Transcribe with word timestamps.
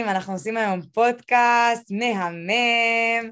אנחנו 0.00 0.32
עושים 0.32 0.56
היום 0.56 0.82
פודקאסט 0.82 1.90
מהמם. 1.90 3.30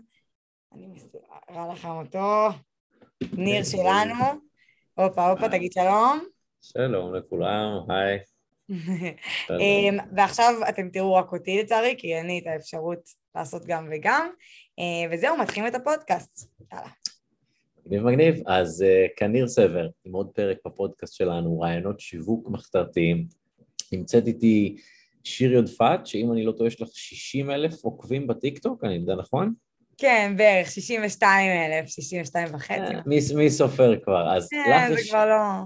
אני 0.73 0.87
מסירה 0.87 1.73
לכם 1.73 1.89
אותו. 1.89 2.49
ניר 3.33 3.65
שלנו. 3.65 4.25
הופה, 4.95 5.31
הופה, 5.31 5.49
תגיד 5.49 5.73
שלום. 5.73 6.25
שלום 6.63 7.15
לכולם, 7.15 7.91
היי. 7.91 8.19
אמ, 9.61 9.99
ועכשיו 10.17 10.55
אתם 10.69 10.89
תראו 10.89 11.15
רק 11.15 11.33
אותי 11.33 11.59
לצערי, 11.63 11.95
כי 11.99 12.15
אין 12.15 12.27
לי 12.27 12.39
את 12.39 12.47
האפשרות 12.47 13.01
לעשות 13.35 13.67
גם 13.67 13.89
וגם. 13.93 14.31
אה, 14.79 15.11
וזהו, 15.11 15.39
מתחילים 15.39 15.69
את 15.69 15.75
הפודקאסט. 15.75 16.51
יאללה. 16.73 16.89
מגניב 17.87 18.03
מגניב. 18.03 18.43
אז 18.47 18.83
uh, 18.83 19.11
כאן 19.17 19.33
ניר 19.33 19.49
סבר, 19.49 19.89
עם 20.05 20.13
עוד 20.13 20.31
פרק 20.35 20.59
בפודקאסט 20.67 21.15
שלנו, 21.15 21.61
רעיונות 21.61 22.01
שיווק 22.01 22.49
מחתרתיים. 22.51 23.27
נמצאת 23.93 24.27
איתי 24.27 24.77
שיר 25.25 25.53
יודפת, 25.53 26.01
שאם 26.05 26.33
אני 26.33 26.45
לא 26.45 26.53
טועה, 26.53 26.69
יש 26.69 26.83
לך 26.83 26.89
60 26.93 27.51
אלף 27.51 27.85
עוקבים 27.85 28.27
בטיקטוק, 28.27 28.85
אני 28.85 28.95
יודע 28.95 29.15
נכון? 29.15 29.53
כן, 29.99 30.35
בערך 30.37 30.71
62 30.71 31.51
אלף, 31.51 31.89
62 31.89 32.55
וחצי. 32.55 32.73
אה, 32.73 33.01
מי, 33.07 33.19
מי 33.37 33.51
סופר 33.51 33.97
כבר? 34.05 34.37
אז 34.37 34.49
כן, 34.49 34.95
זה 34.95 35.01
יש... 35.01 35.11
כבר 35.11 35.27
לא... 35.27 35.65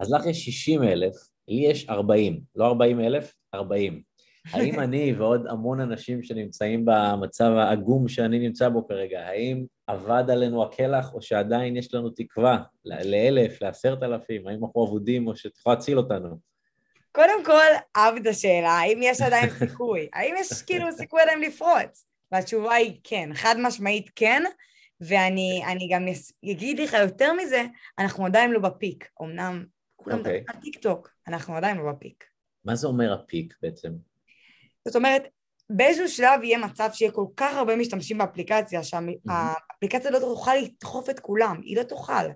אז 0.00 0.12
לך 0.12 0.26
יש 0.26 0.44
60 0.44 0.82
אלף, 0.82 1.14
לי 1.48 1.66
יש 1.66 1.88
40, 1.88 2.40
לא 2.56 2.66
40 2.66 3.00
אלף, 3.00 3.34
40. 3.54 4.02
האם 4.52 4.80
אני 4.80 5.14
ועוד 5.18 5.46
המון 5.46 5.80
אנשים 5.80 6.22
שנמצאים 6.22 6.84
במצב 6.84 7.52
העגום 7.52 8.08
שאני 8.08 8.38
נמצא 8.38 8.68
בו 8.68 8.88
כרגע, 8.88 9.20
האם 9.20 9.64
אבד 9.88 10.24
עלינו 10.28 10.62
הקלח 10.62 11.14
או 11.14 11.22
שעדיין 11.22 11.76
יש 11.76 11.94
לנו 11.94 12.10
תקווה 12.10 12.62
לאלף, 12.84 13.62
לעשרת 13.62 14.02
אלפים, 14.02 14.46
האם 14.46 14.64
אנחנו 14.64 14.86
אבודים 14.86 15.26
או 15.26 15.36
שאת 15.36 15.56
יכולה 15.56 15.76
להציל 15.76 15.98
אותנו? 15.98 16.53
קודם 17.14 17.44
כל, 17.44 17.66
עבד 17.94 18.26
השאלה, 18.26 18.70
האם 18.70 19.00
יש 19.02 19.20
עדיין 19.20 19.50
סיכוי? 19.58 20.08
האם 20.14 20.34
יש 20.38 20.62
כאילו 20.62 20.92
סיכוי 20.92 21.22
עדיין 21.22 21.40
לפרוץ? 21.40 22.06
והתשובה 22.32 22.74
היא 22.74 23.00
כן, 23.04 23.30
חד 23.34 23.54
משמעית 23.58 24.10
כן, 24.16 24.42
ואני 25.00 25.88
גם 25.92 26.06
אגיד 26.52 26.80
לך 26.80 26.92
יותר 26.92 27.32
מזה, 27.32 27.64
אנחנו 27.98 28.26
עדיין 28.26 28.50
לא 28.50 28.58
בפיק. 28.58 29.08
אמנם 29.22 29.64
כולם 29.96 30.18
מדברים 30.18 30.44
okay. 30.48 30.54
על 30.54 30.60
טיק 30.60 30.78
טוק, 30.78 31.10
אנחנו 31.28 31.56
עדיין 31.56 31.76
לא 31.76 31.92
בפיק. 31.92 32.24
מה 32.64 32.74
זה 32.74 32.86
אומר 32.86 33.12
הפיק 33.12 33.54
בעצם? 33.62 33.88
זאת 34.84 34.96
אומרת, 34.96 35.22
באיזשהו 35.70 36.08
שלב 36.08 36.42
יהיה 36.42 36.58
מצב 36.58 36.88
שיהיה 36.92 37.12
כל 37.12 37.26
כך 37.36 37.56
הרבה 37.56 37.76
משתמשים 37.76 38.18
באפליקציה, 38.18 38.82
שהאפליקציה 38.82 40.10
לא 40.10 40.18
תוכל 40.18 40.54
לדחוף 40.54 41.10
את 41.10 41.20
כולם, 41.20 41.60
היא 41.62 41.76
לא 41.76 41.82
תוכל. 41.82 42.26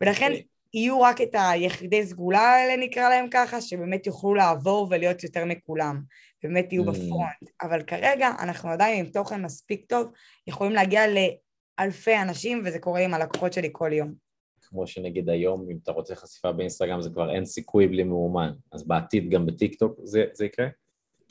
ולכן 0.00 0.32
okay. 0.32 0.51
יהיו 0.74 1.00
רק 1.00 1.20
את 1.20 1.34
היחידי 1.34 2.06
סגולה 2.06 2.40
האלה 2.40 2.76
נקרא 2.76 3.08
להם 3.08 3.26
ככה, 3.30 3.60
שבאמת 3.60 4.06
יוכלו 4.06 4.34
לעבור 4.34 4.86
ולהיות 4.90 5.24
יותר 5.24 5.44
מכולם, 5.44 6.02
באמת 6.42 6.72
יהיו 6.72 6.82
mm. 6.82 6.86
בפרונט. 6.86 7.50
אבל 7.62 7.82
כרגע 7.82 8.28
אנחנו 8.38 8.70
עדיין 8.70 9.04
עם 9.04 9.10
תוכן 9.10 9.42
מספיק 9.42 9.84
טוב, 9.88 10.06
יכולים 10.46 10.72
להגיע 10.72 11.02
לאלפי 11.06 12.16
אנשים, 12.22 12.62
וזה 12.64 12.78
קורה 12.78 13.00
עם 13.00 13.14
הלקוחות 13.14 13.52
שלי 13.52 13.68
כל 13.72 13.92
יום. 13.92 14.14
כמו 14.60 14.86
שנגיד 14.86 15.28
היום, 15.28 15.66
אם 15.70 15.78
אתה 15.82 15.92
רוצה 15.92 16.14
חשיפה 16.14 16.52
באינסטגרם, 16.52 17.02
זה 17.02 17.10
כבר 17.10 17.34
אין 17.34 17.44
סיכוי 17.44 17.86
בלי 17.86 18.04
מאומן. 18.04 18.52
אז 18.72 18.86
בעתיד 18.86 19.30
גם 19.30 19.46
בטיק 19.46 19.74
טוק 19.74 20.00
זה, 20.04 20.24
זה 20.32 20.44
יקרה? 20.44 20.66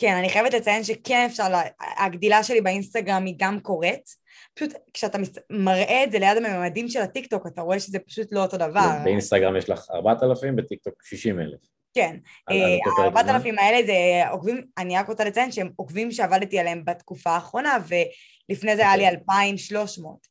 כן, 0.01 0.15
אני 0.15 0.29
חייבת 0.29 0.53
לציין 0.53 0.83
שכן 0.83 1.25
אפשר, 1.25 1.49
לה... 1.49 1.61
הגדילה 1.97 2.43
שלי 2.43 2.61
באינסטגרם 2.61 3.25
היא 3.25 3.35
גם 3.37 3.59
קורית. 3.59 4.21
פשוט 4.53 4.73
כשאתה 4.93 5.17
מראה 5.49 6.03
את 6.03 6.11
זה 6.11 6.19
ליד 6.19 6.37
הממדים 6.37 6.87
של 6.87 7.01
הטיקטוק, 7.01 7.47
אתה 7.47 7.61
רואה 7.61 7.79
שזה 7.79 7.99
פשוט 7.99 8.27
לא 8.31 8.41
אותו 8.41 8.57
דבר. 8.57 8.89
באינסטגרם 9.03 9.55
יש 9.57 9.69
לך 9.69 9.85
4,000, 9.91 10.55
בטיקטוק 10.55 10.93
60,000. 11.03 11.59
כן, 11.93 12.17
ה-4,000 12.49 13.59
אה, 13.59 13.65
האלה 13.65 13.85
זה 13.85 14.29
עוקבים, 14.29 14.61
אני 14.77 14.97
רק 14.97 15.07
רוצה 15.07 15.23
לציין 15.23 15.51
שהם 15.51 15.69
עוקבים 15.75 16.11
שעבדתי 16.11 16.59
עליהם 16.59 16.85
בתקופה 16.85 17.29
האחרונה, 17.29 17.77
ולפני 17.87 18.75
זה 18.75 18.81
היה 18.81 18.97
לי 18.97 19.07
2,300, 19.07 20.15
אוקיי. 20.15 20.21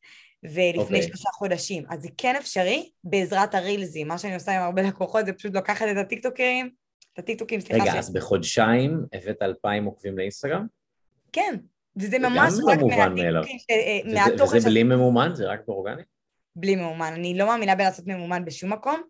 ולפני 0.45 0.83
אוקיי. 0.83 1.03
שלושה 1.03 1.29
חודשים. 1.33 1.85
אז 1.91 2.03
זה 2.03 2.09
כן 2.19 2.37
אפשרי 2.37 2.91
בעזרת 3.05 3.55
הרילזים. 3.55 4.09
מה 4.09 4.19
שאני 4.19 4.35
עושה 4.35 4.57
עם 4.57 4.63
הרבה 4.63 4.83
לקוחות 4.83 5.27
זה 5.27 5.33
פשוט 5.33 5.55
לקחת 5.55 5.86
את 5.92 5.97
הטיקטוקרים, 5.97 6.70
את 7.20 7.25
הטיקטוקים, 7.25 7.61
סליחה. 7.61 7.85
רגע, 7.85 7.98
אז 7.98 8.13
בחודשיים 8.13 9.05
הבאת 9.13 9.42
2,000 9.42 9.85
עוקבים 9.85 10.19
לאינסטגרם? 10.19 10.67
כן. 11.33 11.57
וזה 11.97 12.19
ממש 12.19 12.55
רק 12.67 12.79
לא 12.81 12.89
מהטיקטוקים, 12.89 13.58
מהתוכן... 14.14 14.57
וזה 14.57 14.69
בלי 14.69 14.83
ממומן? 14.83 15.30
זה 15.35 15.47
רק 15.47 15.61
באורגני? 15.67 16.03
בלי 16.57 16.77
ממומן. 16.77 17.13
אני 17.14 17.39
לא 17.39 17.47
מאמינה 17.47 17.75
בלעשות 17.75 18.07
ממומן 18.07 18.45
בשום 18.45 18.73
מקום. 18.73 19.03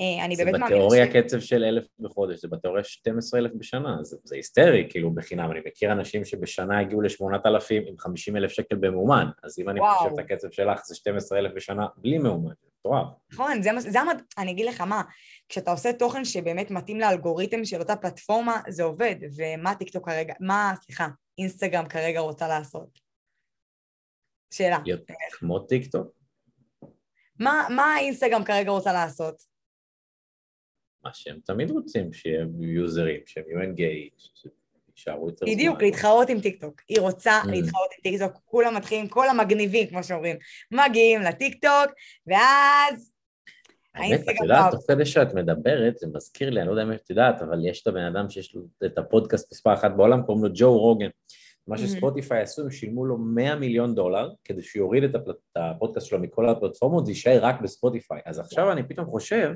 אה, 0.00 0.24
אני 0.24 0.36
באמת 0.36 0.52
מאמינה 0.52 0.66
ש... 0.66 0.70
זה 0.70 0.74
בתיאוריה 0.74 1.22
קצב 1.22 1.40
של 1.40 1.64
אלף 1.64 1.86
בחודש, 1.98 2.40
זה 2.40 2.48
בתיאוריה 2.48 2.84
12 2.84 3.40
אלף 3.40 3.52
בשנה, 3.54 3.96
זה, 4.02 4.16
זה 4.24 4.36
היסטרי 4.36 4.86
כאילו 4.90 5.14
בחינם, 5.14 5.50
אני 5.50 5.60
מכיר 5.66 5.92
אנשים 5.92 6.24
שבשנה 6.24 6.80
הגיעו 6.80 7.00
ל-8,000 7.00 7.88
עם 7.88 7.98
50 7.98 8.36
אלף 8.36 8.50
שקל 8.50 8.76
בממומן, 8.76 9.26
אז 9.42 9.58
אם 9.58 9.68
אני 9.68 9.80
חושב 9.80 10.10
את 10.14 10.18
הקצב 10.18 10.50
שלך 10.50 10.80
זה 10.84 10.94
12 10.94 11.38
אלף 11.38 11.52
בשנה 11.54 11.86
בלי 11.96 12.18
ממומן, 12.18 12.52
מטורף. 12.80 13.08
נכון, 13.32 13.62
זה, 13.62 13.70
זה 13.78 14.00
המד... 14.00 14.22
אני 14.38 14.50
אגיד 14.50 14.66
לך 14.66 14.80
מה, 14.80 15.02
כשאתה 15.48 15.70
עושה 15.70 15.92
תוכן 15.92 16.24
שבאמת 16.24 16.70
מתאים 16.70 17.00
לאלגוריתם 17.00 17.64
של 17.64 17.80
אותה 17.80 17.96
פלטפורמה, 17.96 18.60
זה 18.68 18.82
עובד, 18.82 19.16
ומה 19.36 19.74
טיקטוק 19.74 20.06
כרגע, 20.06 20.34
מה, 20.40 20.72
סליחה, 20.82 21.08
אינסטגרם 21.38 21.88
כרגע 21.88 22.20
רוצה 22.20 22.48
לעשות? 22.48 22.98
שאלה. 24.54 24.78
כמו 25.30 25.58
טיקטוק? 25.58 26.06
מה, 27.40 27.66
מה 27.76 27.94
האינסטגרם 27.94 28.44
כרגע 28.44 28.70
רוצה 28.70 28.92
לעשות? 28.92 29.42
מה 31.02 31.14
שהם 31.14 31.40
תמיד 31.44 31.70
רוצים, 31.70 32.12
שיהיו 32.12 32.62
יוזרים, 32.62 33.20
שהם 33.26 33.44
יהיו 33.48 33.62
engaged, 33.62 34.12
שישארו 35.00 35.26
יותר 35.26 35.46
זמן. 35.46 35.54
בדיוק, 35.54 35.82
להתחרות 35.82 36.28
עם 36.28 36.40
טיקטוק. 36.40 36.80
היא 36.88 37.00
רוצה 37.00 37.40
mm. 37.44 37.50
להתחרות 37.50 37.88
עם 37.96 38.02
טיקטוק, 38.02 38.42
כולם 38.44 38.76
מתחילים, 38.76 39.08
כל 39.08 39.28
המגניבים, 39.28 39.86
כמו 39.86 40.04
שאומרים, 40.04 40.36
מגיעים 40.70 41.22
לטיקטוק, 41.22 41.90
ואז... 42.26 43.10
האמת, 43.94 44.20
את 44.20 44.34
יודעת, 44.42 44.70
תוך 44.70 44.84
כדי 44.88 45.06
שאת 45.06 45.34
מדברת, 45.34 45.98
זה 45.98 46.06
מזכיר 46.14 46.50
לי, 46.50 46.60
אני 46.60 46.66
לא 46.66 46.72
יודע 46.72 46.82
אם 46.82 46.92
את 46.92 47.10
יודעת, 47.10 47.42
אבל 47.42 47.66
יש 47.66 47.82
את 47.82 47.86
הבן 47.86 48.04
אדם 48.04 48.30
שיש 48.30 48.54
לו 48.54 48.62
את 48.84 48.98
הפודקאסט 48.98 49.52
מספר 49.52 49.74
אחת 49.74 49.90
בעולם, 49.96 50.22
קוראים 50.22 50.44
לו 50.44 50.50
ג'ו 50.54 50.78
רוגן. 50.78 51.08
מה 51.66 51.76
mm-hmm. 51.76 51.78
שספוטיפיי 51.78 52.42
עשו, 52.42 52.62
הם 52.62 52.70
שילמו 52.70 53.06
לו 53.06 53.18
100 53.18 53.56
מיליון 53.56 53.94
דולר, 53.94 54.30
כדי 54.44 54.62
שהוא 54.62 54.80
יוריד 54.80 55.04
את 55.04 55.14
הפודקאסט 55.56 56.06
שלו 56.06 56.18
מכל 56.18 56.48
הפלטפורמות, 56.48 57.06
זה 57.06 57.12
יישאר 57.12 57.38
רק 57.42 57.60
בספוטיפיי. 57.60 58.20
אז 58.26 58.38
עכשיו 58.38 58.72
אני 58.72 58.82
פתאום 58.82 59.06
חושב, 59.06 59.52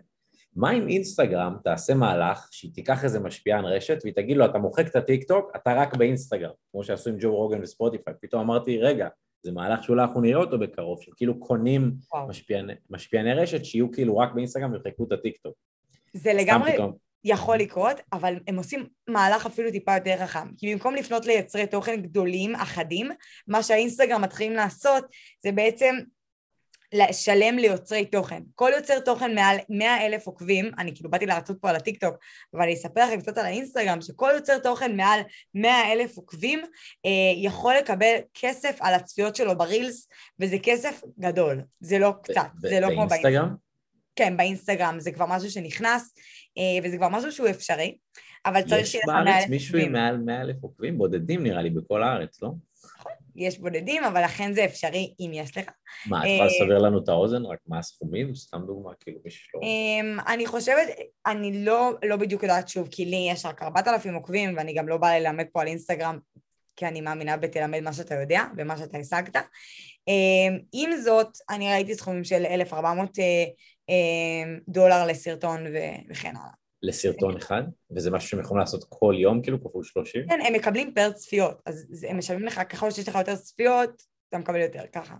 מה 0.56 0.72
אם 0.72 0.88
אינסטגרם 0.88 1.56
תעשה 1.64 1.94
מהלך 1.94 2.48
שהיא 2.50 2.70
תיקח 2.74 3.04
איזה 3.04 3.20
משפיען 3.20 3.64
רשת 3.64 3.98
והיא 4.02 4.14
תגיד 4.14 4.36
לו 4.36 4.44
אתה 4.44 4.58
מוחק 4.58 4.86
את 4.86 4.96
הטיק 4.96 5.24
טוק, 5.28 5.50
אתה 5.56 5.74
רק 5.74 5.96
באינסטגרם, 5.96 6.52
כמו 6.72 6.84
שעשו 6.84 7.10
עם 7.10 7.16
ג'ו 7.20 7.36
רוגן 7.36 7.62
וספוטיפיי, 7.62 8.14
פתאום 8.20 8.42
אמרתי 8.42 8.78
רגע, 8.78 9.08
זה 9.42 9.52
מהלך 9.52 9.84
שאולי 9.84 10.02
אנחנו 10.02 10.20
נראה 10.20 10.40
אותו 10.40 10.58
בקרוב, 10.58 11.02
שכאילו 11.02 11.40
קונים 11.40 11.92
משפיעני, 12.28 12.72
משפיעני 12.90 13.32
רשת 13.34 13.64
שיהיו 13.64 13.92
כאילו 13.92 14.18
רק 14.18 14.32
באינסטגרם 14.34 14.72
וימחקו 14.72 15.04
את 15.04 15.12
הטיק 15.12 15.36
טוק. 15.36 15.54
זה 16.12 16.32
לגמרי 16.32 16.72
פתאום... 16.72 16.92
יכול 17.24 17.56
לקרות, 17.56 18.00
אבל 18.12 18.34
הם 18.46 18.56
עושים 18.56 18.86
מהלך 19.08 19.46
אפילו 19.46 19.70
טיפה 19.70 19.94
יותר 19.94 20.16
חכם, 20.16 20.48
כי 20.58 20.74
במקום 20.74 20.94
לפנות 20.94 21.26
ליצרי 21.26 21.66
תוכן 21.66 22.02
גדולים, 22.02 22.54
אחדים, 22.54 23.10
מה 23.48 23.62
שהאינסטגרם 23.62 24.22
מתחילים 24.22 24.52
לעשות 24.52 25.04
זה 25.42 25.52
בעצם 25.52 25.94
לשלם 26.94 27.58
ליוצרי 27.58 28.04
תוכן. 28.04 28.42
כל 28.54 28.70
יוצר 28.76 29.00
תוכן 29.00 29.34
מעל 29.34 29.56
100 29.68 30.06
אלף 30.06 30.26
עוקבים, 30.26 30.70
אני 30.78 30.94
כאילו 30.94 31.10
באתי 31.10 31.26
להרצות 31.26 31.56
פה 31.60 31.70
על 31.70 31.76
הטיקטוק, 31.76 32.14
אבל 32.54 32.62
אני 32.62 32.74
אספר 32.74 33.04
לכם 33.06 33.20
קצת 33.20 33.38
על 33.38 33.44
האינסטגרם, 33.44 34.00
שכל 34.00 34.30
יוצר 34.34 34.58
תוכן 34.58 34.96
מעל 34.96 35.20
100 35.54 35.92
אלף 35.92 36.16
עוקבים 36.16 36.60
אה, 37.06 37.10
יכול 37.36 37.74
לקבל 37.74 38.14
כסף 38.34 38.76
על 38.80 38.94
הצפיות 38.94 39.36
שלו 39.36 39.58
ברילס, 39.58 40.08
וזה 40.40 40.56
כסף 40.62 41.02
גדול, 41.18 41.62
זה 41.80 41.98
לא 41.98 42.12
קצת, 42.22 42.46
זה 42.58 42.80
לא 42.80 42.86
כמו 42.86 43.06
באינסטגרם. 43.06 43.54
כן, 44.16 44.36
באינסטגרם, 44.36 45.00
זה 45.00 45.12
כבר 45.12 45.26
משהו 45.26 45.50
שנכנס, 45.50 46.14
אה, 46.58 46.62
וזה 46.84 46.96
כבר 46.96 47.08
משהו 47.08 47.32
שהוא 47.32 47.48
אפשרי, 47.50 47.96
אבל 48.46 48.62
צריך 48.62 48.86
שיהיה 48.86 49.04
לך 49.08 49.10
100 49.10 49.20
אלף 49.20 49.28
עוקבים. 49.28 49.38
יש 49.38 49.40
בארץ 49.40 49.50
מישהו 49.50 49.78
עם 49.78 49.92
מעל 49.92 50.16
100 50.16 50.40
אלף 50.40 50.56
עוקבים? 50.62 50.98
בודדים 50.98 51.42
נראה 51.42 51.62
לי 51.62 51.70
בכל 51.70 52.02
הארץ, 52.02 52.42
לא? 52.42 52.50
יש 53.36 53.58
בודדים, 53.58 54.04
אבל 54.04 54.24
לכן 54.24 54.54
זה 54.54 54.64
אפשרי 54.64 55.14
אם 55.20 55.30
יש 55.34 55.56
לך. 55.56 55.70
מה, 56.06 56.20
את 56.20 56.24
יכולה 56.24 56.46
לסבר 56.46 56.78
לנו 56.78 56.98
את 56.98 57.08
האוזן? 57.08 57.44
רק 57.44 57.58
מה 57.66 57.78
הסכומים? 57.78 58.34
סתם 58.34 58.60
דוגמה, 58.66 58.90
כאילו 59.00 59.18
מי 59.24 59.30
שלא... 59.30 59.60
אמ, 59.62 60.18
אני 60.28 60.46
חושבת, 60.46 60.88
אני 61.26 61.64
לא, 61.64 61.90
לא 62.04 62.16
בדיוק 62.16 62.42
יודעת 62.42 62.68
שוב, 62.68 62.88
כי 62.90 63.04
לי 63.04 63.28
יש 63.30 63.46
רק 63.46 63.62
4,000 63.62 64.14
עוקבים, 64.14 64.56
ואני 64.56 64.74
גם 64.74 64.88
לא 64.88 64.96
באה 64.96 65.18
ללמד 65.18 65.46
פה 65.52 65.60
על 65.60 65.66
אינסטגרם, 65.66 66.18
כי 66.76 66.86
אני 66.86 67.00
מאמינה 67.00 67.36
בתלמד 67.36 67.80
מה 67.80 67.92
שאתה 67.92 68.14
יודע 68.14 68.42
ומה 68.56 68.78
שאתה 68.78 68.98
השגת. 68.98 69.36
אמ, 70.08 70.58
עם 70.72 70.96
זאת, 70.96 71.28
אני 71.50 71.72
ראיתי 71.72 71.94
סכומים 71.94 72.24
של 72.24 72.46
1,400 72.46 73.18
אה, 73.18 73.24
אמ, 73.88 74.58
דולר 74.68 75.06
לסרטון 75.06 75.64
וכן 76.10 76.36
הלאה. 76.36 76.63
לסרטון 76.86 77.36
אחד, 77.36 77.62
וזה 77.90 78.10
משהו 78.10 78.28
שהם 78.28 78.40
יכולים 78.40 78.60
לעשות 78.60 78.84
כל 78.88 79.14
יום, 79.18 79.42
כאילו 79.42 79.64
כפול 79.64 79.84
30? 79.84 80.28
כן, 80.28 80.40
הם 80.46 80.52
מקבלים 80.52 80.94
פר 80.94 81.12
צפיות, 81.12 81.62
אז 81.66 82.06
הם 82.08 82.18
משלמים 82.18 82.44
לך, 82.44 82.60
ככל 82.68 82.90
שיש 82.90 83.08
לך 83.08 83.14
יותר 83.14 83.36
צפיות, 83.36 84.02
אתה 84.28 84.38
מקבל 84.38 84.60
יותר, 84.60 84.82
ככה. 84.92 85.14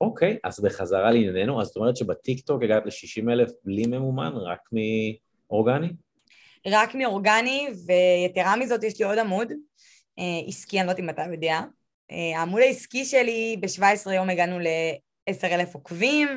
אוקיי, 0.00 0.38
אז 0.44 0.60
בחזרה 0.60 1.10
לענייננו, 1.10 1.60
אז 1.60 1.66
זאת 1.66 1.76
אומרת 1.76 1.96
שבטיק 1.96 2.40
טוק 2.46 2.62
הגעת 2.62 2.86
ל-60 2.86 3.32
אלף 3.32 3.50
בלי 3.64 3.86
ממומן, 3.86 4.32
רק 4.32 4.60
מאורגני? 5.50 5.88
רק 6.66 6.94
מאורגני, 6.94 7.68
ויתרה 7.86 8.56
מזאת 8.56 8.84
יש 8.84 8.98
לי 8.98 9.04
עוד 9.04 9.18
עמוד, 9.18 9.52
עסקי, 10.48 10.78
אני 10.78 10.86
לא 10.86 10.92
יודעת 10.92 11.04
אם 11.04 11.10
אתה 11.10 11.22
יודע. 11.32 11.60
העמוד 12.10 12.60
העסקי 12.60 13.04
שלי, 13.04 13.56
ב-17 13.60 14.12
יום 14.12 14.30
הגענו 14.30 14.58
ל-10,000 14.58 15.72
עוקבים, 15.72 16.28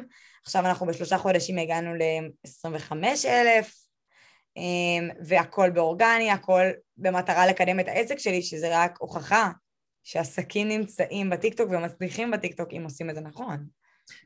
עכשיו 0.44 0.66
אנחנו 0.66 0.88
בשלושה 0.88 1.18
חודשים 1.18 1.58
הגענו 1.58 1.96
ל-25,000, 1.96 3.68
והכל 5.26 5.70
באורגני, 5.70 6.32
הכל 6.32 6.64
במטרה 6.98 7.48
לקדם 7.48 7.80
את 7.80 7.88
העסק 7.88 8.20
שלי, 8.20 8.42
שזה 8.42 8.68
רק 8.72 8.98
הוכחה 9.00 9.52
שעסקים 10.04 10.68
נמצאים 10.68 11.30
בטיקטוק 11.30 11.70
ומצליחים 11.72 12.32
בטיקטוק 12.32 12.70
אם 12.74 12.84
עושים 12.84 13.10
את 13.10 13.16
זה 13.16 13.22
נכון. 13.22 13.58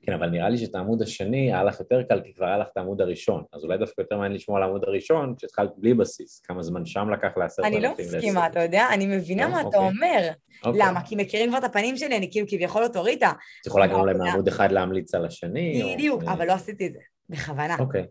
כן, 0.02 0.14
אבל 0.14 0.30
נראה 0.30 0.50
לי 0.50 0.58
שאת 0.58 0.76
העמוד 0.76 1.02
השני 1.02 1.54
היה 1.54 1.64
לך 1.64 1.80
יותר 1.80 2.04
קל, 2.04 2.22
כי 2.22 2.34
כבר 2.34 2.46
היה 2.46 2.58
לך 2.58 2.68
את 2.72 2.78
העמוד 2.78 3.02
הראשון. 3.02 3.44
אז 3.54 3.64
אולי 3.64 3.78
דווקא 3.78 4.02
יותר 4.02 4.16
מעניין 4.16 4.34
לשמוע 4.34 4.58
על 4.58 4.64
העמוד 4.64 4.84
הראשון, 4.84 5.36
כשהתחלת 5.38 5.72
בלי 5.78 5.94
בסיס. 5.94 6.40
כמה 6.40 6.64
זמן 6.64 6.86
שם 6.86 7.10
לקח 7.10 7.38
לעשרת 7.38 7.66
אלפים. 7.66 7.80
אני 7.80 7.84
לא 7.84 7.94
מסכימה, 8.00 8.48
אתה 8.48 8.64
יודע? 8.64 8.88
אני 8.94 9.06
מבינה 9.06 9.46
לא? 9.46 9.52
מה 9.52 9.62
אתה 9.62 9.68
אוקיי. 9.68 9.80
אומר. 9.80 10.30
אוקיי. 10.66 10.82
למה? 10.82 11.02
כי 11.06 11.16
מכירים 11.16 11.50
כבר 11.50 11.58
את 11.58 11.64
הפנים 11.64 11.98
שלי, 11.98 12.18
אני 12.18 12.32
כאילו 12.32 12.48
כביכול 12.50 12.84
אוטוריטה. 12.84 13.32
את 13.62 13.68
יכולה 13.68 13.88
גם 13.88 14.00
אולי 14.00 14.14
מעמוד 14.14 14.48
אחד 14.48 14.72
להמליץ 14.72 15.16
על 15.16 15.26
השני? 15.26 15.94
בדיוק, 15.94 16.24
אבל 16.24 16.48
לא 16.48 16.54
עשיתי 16.54 16.88
את 16.88 16.94
זה, 16.94 17.00
בכוונה. 17.30 17.76
אוקיי. 17.80 18.06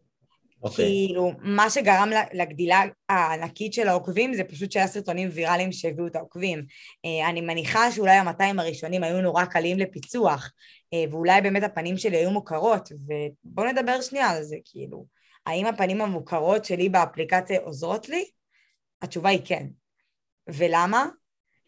Okay. 0.64 0.68
אוקיי. 0.68 0.84
כאילו, 0.84 1.32
מה 1.38 1.70
שגרם 1.70 2.10
לגדילה 2.32 2.82
הענקית 3.08 3.72
של 3.72 3.88
העוקבים 3.88 4.34
זה 4.34 4.44
פשוט 4.44 4.72
שהיה 4.72 4.86
סרטונים 4.86 5.28
ויראליים 5.32 5.72
שהביאו 5.72 6.06
את 6.06 6.16
העוקבים. 6.16 6.64
אה, 7.04 7.28
אני 7.28 7.40
מניחה 7.40 7.92
שאולי 7.92 8.12
המאתיים 8.12 8.58
הראשונים 8.58 9.04
היו 9.04 9.22
נורא 9.22 9.44
קלים 9.44 9.78
לפיצוח, 9.78 10.52
אה, 10.92 11.04
ואולי 11.10 11.40
באמת 11.40 11.62
הפנים 11.62 11.96
שלי 11.96 12.16
היו 12.16 12.30
מוכרות, 12.30 12.92
ובואו 12.92 13.68
נדבר 13.68 14.00
שנייה 14.00 14.30
על 14.30 14.42
זה, 14.42 14.56
כאילו, 14.64 15.06
האם 15.46 15.66
הפנים 15.66 16.00
המוכרות 16.00 16.64
שלי 16.64 16.88
באפליקציה 16.88 17.60
עוזרות 17.60 18.08
לי? 18.08 18.24
התשובה 19.02 19.30
היא 19.30 19.40
כן. 19.44 19.66
ולמה? 20.48 21.06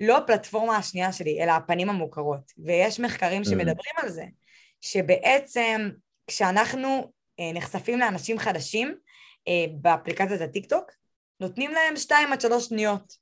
לא 0.00 0.18
הפלטפורמה 0.18 0.76
השנייה 0.76 1.12
שלי, 1.12 1.42
אלא 1.42 1.52
הפנים 1.52 1.90
המוכרות. 1.90 2.52
ויש 2.58 3.00
מחקרים 3.00 3.42
mm. 3.42 3.44
שמדברים 3.44 3.94
על 3.96 4.08
זה, 4.08 4.24
שבעצם 4.80 5.90
כשאנחנו 6.26 7.12
נחשפים 7.54 7.98
לאנשים 7.98 8.38
חדשים 8.38 8.94
אה, 9.48 9.64
באפליקציית 9.80 10.40
הטיקטוק, 10.40 10.90
נותנים 11.40 11.72
להם 11.72 11.96
שתיים 11.96 12.32
עד 12.32 12.40
שלוש 12.40 12.64
שניות. 12.64 13.12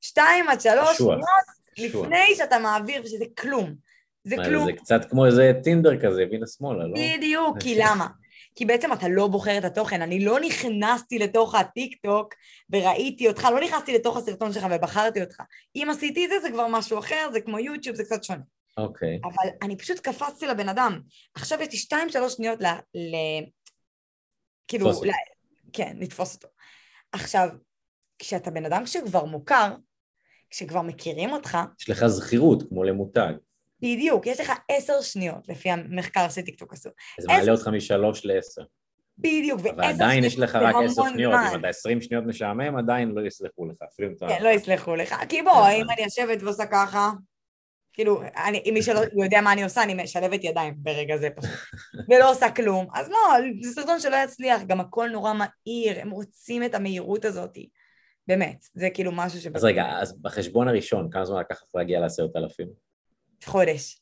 שתיים 0.00 0.48
עד 0.48 0.60
שלוש 0.60 0.96
שניות 0.96 1.20
לפני 1.78 2.34
שאתה 2.34 2.58
מעביר, 2.58 3.02
ושזה 3.04 3.24
כלום. 3.38 3.74
זה 4.24 4.36
כלום. 4.44 4.66
זה 4.66 4.72
קצת 4.72 5.00
כמו 5.10 5.26
איזה 5.26 5.52
טינדר 5.62 6.00
כזה, 6.02 6.22
ימינה 6.22 6.46
שמאלה, 6.46 6.86
לא? 6.86 6.94
בדיוק, 6.94 7.56
כי 7.60 7.74
למה? 7.82 8.06
כי 8.54 8.64
בעצם 8.64 8.92
אתה 8.92 9.08
לא 9.08 9.26
בוחר 9.26 9.58
את 9.58 9.64
התוכן. 9.64 10.02
אני 10.02 10.24
לא 10.24 10.40
נכנסתי 10.40 11.18
לתוך 11.18 11.54
הטיק-טוק 11.54 12.34
וראיתי 12.70 13.28
אותך, 13.28 13.48
לא 13.52 13.60
נכנסתי 13.60 13.94
לתוך 13.94 14.16
הסרטון 14.16 14.52
שלך 14.52 14.66
ובחרתי 14.70 15.20
אותך. 15.20 15.42
אם 15.76 15.88
עשיתי 15.90 16.24
את 16.24 16.30
זה, 16.30 16.40
זה 16.40 16.50
כבר 16.50 16.66
משהו 16.66 16.98
אחר, 16.98 17.28
זה 17.32 17.40
כמו 17.40 17.58
יוטיוב, 17.58 17.96
זה 17.96 18.04
קצת 18.04 18.24
שונה. 18.24 18.40
אוקיי. 18.76 19.18
Okay. 19.22 19.28
אבל 19.28 19.50
אני 19.62 19.78
פשוט 19.78 19.98
קפצתי 19.98 20.46
לבן 20.46 20.68
אדם. 20.68 21.00
עכשיו 21.34 21.62
יש 21.62 21.72
לי 21.72 21.78
שתיים, 21.78 22.08
שלוש 22.08 22.32
שניות 22.32 22.60
ל... 22.60 22.66
ל... 22.94 23.16
כאילו, 24.68 24.90
ל... 24.90 25.10
כן, 25.72 25.96
לתפוס 26.00 26.34
אותו. 26.34 26.48
עכשיו, 27.12 27.48
כשאתה 28.18 28.50
בן 28.50 28.64
אדם 28.64 28.86
שכבר 28.86 29.24
מוכר, 29.24 29.74
כשכבר 30.50 30.82
מכירים 30.82 31.30
אותך... 31.30 31.58
יש 31.80 31.90
לך 31.90 32.06
זכירות, 32.06 32.68
כמו 32.68 32.84
למותג. 32.84 33.32
בדיוק, 33.80 34.26
יש 34.26 34.40
לך 34.40 34.52
עשר 34.68 35.00
שניות, 35.00 35.48
לפי 35.48 35.70
המחקר 35.70 36.28
שטיקטוק 36.28 36.72
עשו. 36.72 36.90
זה 37.20 37.28
מעלה 37.28 37.52
אותך 37.52 37.68
משלוש 37.68 38.26
לעשר. 38.26 38.62
בדיוק, 39.18 39.60
ועשר 39.60 39.70
שניות 39.70 39.84
אבל 39.84 39.94
עדיין 39.94 40.24
יש 40.24 40.38
לך 40.38 40.54
רק 40.54 40.74
עשר 40.84 41.02
שניות, 41.12 41.34
אם 41.52 41.58
אתה 41.60 41.68
עשרים 41.68 42.00
שניות 42.00 42.24
משעמם, 42.26 42.76
עדיין 42.76 43.10
לא 43.10 43.26
יסלחו 43.26 43.66
לך, 43.66 43.76
אפילו 43.92 44.08
אם 44.08 44.14
אתה... 44.16 44.26
כן, 44.28 44.44
לא 44.44 44.48
יסלחו 44.48 44.94
לך, 44.94 45.14
כי 45.28 45.42
בוא, 45.42 45.68
אם 45.68 45.90
אני 45.90 46.04
יושבת 46.04 46.42
ועושה 46.42 46.66
ככה, 46.66 47.10
כאילו, 47.96 48.22
אני, 48.46 48.62
אם 48.64 48.74
מי 48.74 48.82
שלא 48.82 49.00
יודע 49.24 49.40
מה 49.40 49.52
אני 49.52 49.64
עושה, 49.64 49.82
אני 49.82 49.94
משלבת 49.94 50.44
ידיים 50.44 50.74
ברגע 50.76 51.16
זה 51.16 51.28
פשוט, 51.36 51.58
ולא 52.08 52.30
עושה 52.30 52.50
כלום. 52.50 52.86
אז 52.94 53.10
לא, 53.10 53.16
זה 53.62 53.72
סרטון 53.72 54.00
שלא 54.00 54.16
יצליח, 54.24 54.62
גם 54.62 54.80
הכל 54.80 55.08
נורא 55.12 55.32
מהיר, 55.32 56.00
הם 56.00 56.10
רוצים 56.10 56.64
את 56.64 56.74
המהירות 56.74 57.24
הזאת. 57.24 57.58
באמת, 58.26 58.64
זה 58.74 58.90
כאילו 58.90 59.12
משהו 59.12 59.40
ש... 59.40 59.46
אז 59.54 59.64
רגע, 59.64 59.84
אז 60.00 60.22
בחשבון 60.22 60.68
הראשון, 60.68 61.10
כמה 61.10 61.24
זמן 61.24 61.40
לקח 61.40 61.62
להגיע 61.74 62.00
לעשרת 62.00 62.36
אלפים? 62.36 62.68
חודש. 63.44 64.00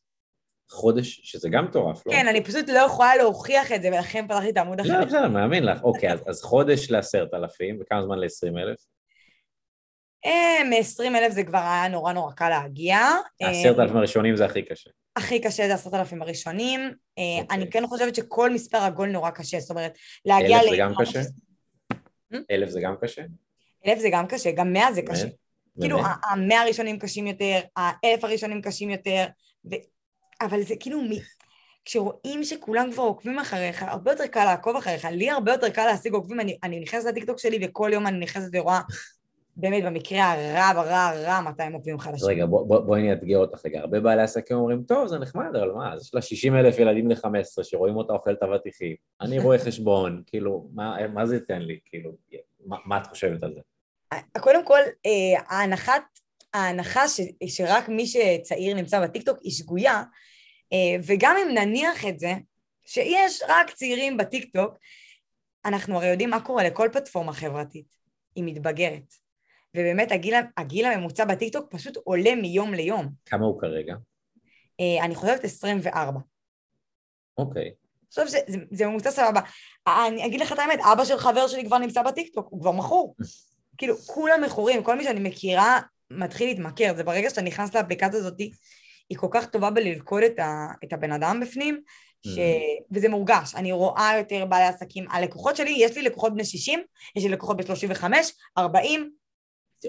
חודש, 0.71 1.21
שזה 1.25 1.49
גם 1.49 1.65
מטורף, 1.65 2.07
לא? 2.07 2.13
כן, 2.13 2.29
אני 2.29 2.45
פשוט 2.45 2.69
לא 2.69 2.79
יכולה 2.79 3.17
להוכיח 3.17 3.73
את 3.73 3.83
זה, 3.83 3.89
ולכן 3.89 4.27
פתחתי 4.29 4.51
את 4.51 4.57
העמוד 4.57 4.81
אחר. 4.81 5.01
לא, 5.01 5.05
בסדר, 5.05 5.29
מאמין 5.29 5.65
לך. 5.65 5.83
אוקיי, 5.83 6.13
אז, 6.13 6.21
אז 6.27 6.43
חודש 6.43 6.91
לעשרת 6.91 7.35
אלפים, 7.35 7.79
וכמה 7.81 8.03
זמן 8.03 8.19
לעשרים 8.19 8.59
אלף? 8.59 8.79
אה, 10.27 10.65
מ-20 10.65 11.19
אלף 11.19 11.33
זה 11.33 11.45
כבר 11.45 11.59
היה 11.59 11.89
נורא 11.89 12.13
נורא 12.13 12.33
קל 12.33 12.49
להגיע. 12.49 12.99
עשרת 13.41 13.79
אלפים 13.79 13.97
הראשונים 13.97 14.37
זה 14.37 14.45
הכי 14.45 14.63
קשה. 14.63 14.91
הכי 15.17 15.41
קשה 15.41 15.67
זה 15.67 15.75
עשרת 15.75 15.95
אלפים 15.95 16.23
הראשונים. 16.23 16.81
אה, 17.19 17.43
אוקיי. 17.43 17.57
אני 17.57 17.71
כן 17.71 17.87
חושבת 17.87 18.15
שכל 18.15 18.51
מספר 18.51 18.79
עגול 18.79 19.11
נורא 19.11 19.31
קשה, 19.31 19.61
זאת 19.61 19.71
אומרת, 19.71 19.99
להגיע 20.25 20.63
ל... 20.63 20.69
אלף 20.69 20.71
זה 20.71 20.77
גם 20.79 20.93
קשה? 21.01 21.21
אלף 22.51 22.69
זה 22.69 22.81
גם 22.81 22.95
קשה? 23.01 23.23
אלף 23.87 23.99
זה 23.99 24.09
גם 24.13 24.27
קשה, 24.27 24.51
גם 24.51 24.73
מאה 24.73 24.93
זה 24.93 25.03
קשה. 25.03 25.27
כאילו, 25.81 25.99
המאה 26.31 26.61
הראשונים 26.61 26.99
קשים 26.99 27.27
יותר, 27.27 27.61
האלף 27.77 28.25
הראשונים 28.25 28.63
קשים 28.63 28.91
יותר, 28.91 29.27
אבל 30.41 30.63
זה 30.63 30.75
כאילו, 30.81 31.01
כשרואים 31.85 32.45
שכולם 32.45 32.93
כבר 32.93 33.03
עוקבים 33.03 33.39
אחריך, 33.39 33.83
הרבה 33.83 34.13
יותר 34.13 34.27
קל 34.27 34.45
לעקוב 34.45 34.77
אחריך. 34.77 35.05
לי 35.05 35.31
הרבה 35.31 35.53
יותר 35.53 35.71
קל 35.71 35.87
להשיג 35.87 36.13
עוקבים, 36.13 36.41
אני 36.63 36.81
נכנסת 36.81 37.09
לטיקטוק 37.09 37.39
שלי 37.39 37.67
וכל 37.67 37.91
יום 37.93 38.07
אני 38.07 38.19
נכנסת 38.19 38.49
ורואה 38.53 38.81
באמת 39.57 39.85
במקרה 39.85 40.33
הרע, 40.33 40.81
הרע, 40.81 41.09
הרע, 41.09 41.41
מתי 41.41 41.63
הם 41.63 41.73
עוקבים 41.73 41.99
חדשים. 41.99 42.29
רגע, 42.29 42.47
בואי 42.47 42.65
בוא, 42.67 42.79
בוא 42.79 42.97
אני 42.97 43.11
אאתגר 43.11 43.39
אותך 43.39 43.67
רגע. 43.67 43.81
הרבה 43.81 44.01
בעלי 44.01 44.23
עסקים 44.23 44.57
אומרים, 44.57 44.83
טוב, 44.83 45.07
זה 45.07 45.19
נחמד, 45.19 45.57
אבל 45.57 45.71
מה, 45.71 45.95
יש 46.01 46.15
לה 46.15 46.23
60 46.23 46.57
אלף 46.57 46.79
ילדים 46.79 47.09
ל-15 47.09 47.63
שרואים 47.63 47.97
אותה 47.97 48.13
אוכלת 48.13 48.43
אבטיחים. 48.43 48.97
אני 49.21 49.39
רואה 49.39 49.59
חשבון, 49.59 50.23
כאילו, 50.27 50.69
מה, 50.75 50.97
מה 51.09 51.27
זה 51.27 51.35
ייתן 51.35 51.63
לי? 51.63 51.79
כאילו, 51.85 52.13
מה, 52.67 52.77
מה 52.87 52.99
את 52.99 53.07
חושבת 53.07 53.43
על 53.43 53.55
זה? 53.55 53.61
קודם 54.41 54.65
כל, 54.65 54.81
אה, 55.07 55.41
ההנחת, 55.49 56.03
ההנחה 56.55 57.09
ש, 57.09 57.21
שרק 57.47 57.89
מי 57.89 58.07
שצעיר 58.07 58.77
נמצא 58.77 59.01
בטיקטוק 59.01 59.39
היא 59.43 59.53
שגויה, 59.53 60.03
אה, 60.73 60.97
וגם 61.07 61.37
אם 61.43 61.55
נניח 61.55 62.07
את 62.07 62.19
זה, 62.19 62.33
שיש 62.87 63.43
רק 63.49 63.71
צעירים 63.71 64.17
בטיקטוק, 64.17 64.75
אנחנו 65.65 65.97
הרי 65.97 66.07
יודעים 66.07 66.31
מה 66.31 66.41
קורה 66.41 66.65
לכל 66.65 66.89
פלטפורמה 66.93 67.33
חברתית, 67.33 67.87
היא 68.35 68.45
מתבגרת. 68.45 69.24
ובאמת 69.77 70.13
הגיל, 70.13 70.35
הגיל 70.57 70.87
הממוצע 70.87 71.25
בטיקטוק 71.25 71.71
פשוט 71.71 71.97
עולה 72.05 72.35
מיום 72.35 72.75
ליום. 72.75 73.09
כמה 73.27 73.47
הוא 73.47 73.61
כרגע? 73.61 73.95
אה, 74.81 75.05
אני 75.05 75.15
חושבת 75.15 75.45
24. 75.45 76.21
אוקיי. 77.39 77.71
עכשיו 78.09 78.29
זה, 78.29 78.39
זה, 78.47 78.59
זה 78.71 78.87
ממוצע 78.87 79.11
סבבה. 79.11 79.41
אני 79.87 80.27
אגיד 80.27 80.41
לך 80.41 80.53
את 80.53 80.59
האמת, 80.59 80.79
אבא 80.93 81.05
של 81.05 81.19
חבר 81.19 81.49
שלי 81.49 81.65
כבר 81.65 81.79
נמצא 81.79 82.03
בטיקטוק, 82.03 82.49
הוא 82.51 82.61
כבר 82.61 82.73
מכור. 82.73 83.17
כאילו, 83.79 83.97
כולם 83.97 84.43
מכורים, 84.45 84.83
כל 84.83 84.99
מי 84.99 85.05
שאני 85.05 85.21
מכירה 85.21 85.81
מתחיל 86.11 86.49
להתמכר. 86.49 86.95
זה 86.97 87.05
ברגע 87.05 87.31
שאתה 87.31 87.43
נכנס 87.43 87.75
לאפליקציה 87.75 88.19
הזאת, 88.19 88.39
היא 89.09 89.19
כל 89.19 89.29
כך 89.31 89.47
טובה 89.47 89.71
בללכוד 89.71 90.23
את, 90.23 90.39
ה, 90.39 90.67
את 90.85 90.93
הבן 90.93 91.13
אדם 91.13 91.41
בפנים, 91.41 91.81
ש... 92.27 92.39
Mm. 92.39 92.41
וזה 92.93 93.09
מורגש. 93.09 93.55
אני 93.55 93.73
רואה 93.73 94.15
יותר 94.19 94.45
בעלי 94.45 94.65
עסקים. 94.65 95.11
הלקוחות 95.11 95.57
שלי, 95.57 95.75
יש 95.79 95.97
לי 95.97 96.03
לקוחות 96.03 96.33
בני 96.33 96.45
60, 96.45 96.81
יש 97.17 97.25
לי 97.25 97.31
לקוחות 97.31 97.57
ב-35, 97.57 98.05
40, 98.59 99.11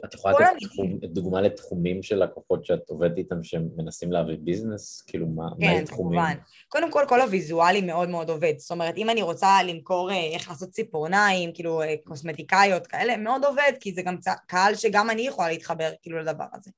את 0.05 0.13
יכולה 0.13 0.33
לתת 0.33 1.09
דוגמה 1.09 1.41
לתחומים 1.41 2.03
של 2.03 2.23
לקוחות 2.23 2.65
שאת 2.65 2.89
עובדת 2.89 3.17
איתם 3.17 3.43
שהם 3.43 3.67
מנסים 3.77 4.11
להביא 4.11 4.37
ביזנס? 4.39 5.01
כאילו, 5.07 5.27
מה, 5.27 5.49
כן, 5.59 5.79
מה 5.79 5.85
תחומים? 5.85 6.19
כן, 6.19 6.25
כמובן. 6.25 6.35
קודם 6.67 6.91
כל, 6.91 7.05
כל 7.07 7.21
הוויזואלי 7.21 7.81
מאוד 7.81 8.09
מאוד 8.09 8.29
עובד. 8.29 8.53
זאת 8.57 8.71
אומרת, 8.71 8.97
אם 8.97 9.09
אני 9.09 9.21
רוצה 9.21 9.63
למכור 9.63 10.11
אה, 10.11 10.29
איך 10.33 10.49
לעשות 10.49 10.69
ציפורניים, 10.69 11.51
כאילו 11.53 11.81
אה, 11.81 11.95
קוסמטיקאיות 12.03 12.87
כאלה, 12.87 13.17
מאוד 13.17 13.45
עובד, 13.45 13.71
כי 13.79 13.93
זה 13.93 14.01
גם 14.01 14.15
קהל 14.47 14.75
שגם 14.75 15.09
אני 15.09 15.21
יכולה 15.21 15.49
להתחבר 15.49 15.91
כאילו 16.01 16.19
לדבר 16.19 16.45
הזה. 16.53 16.71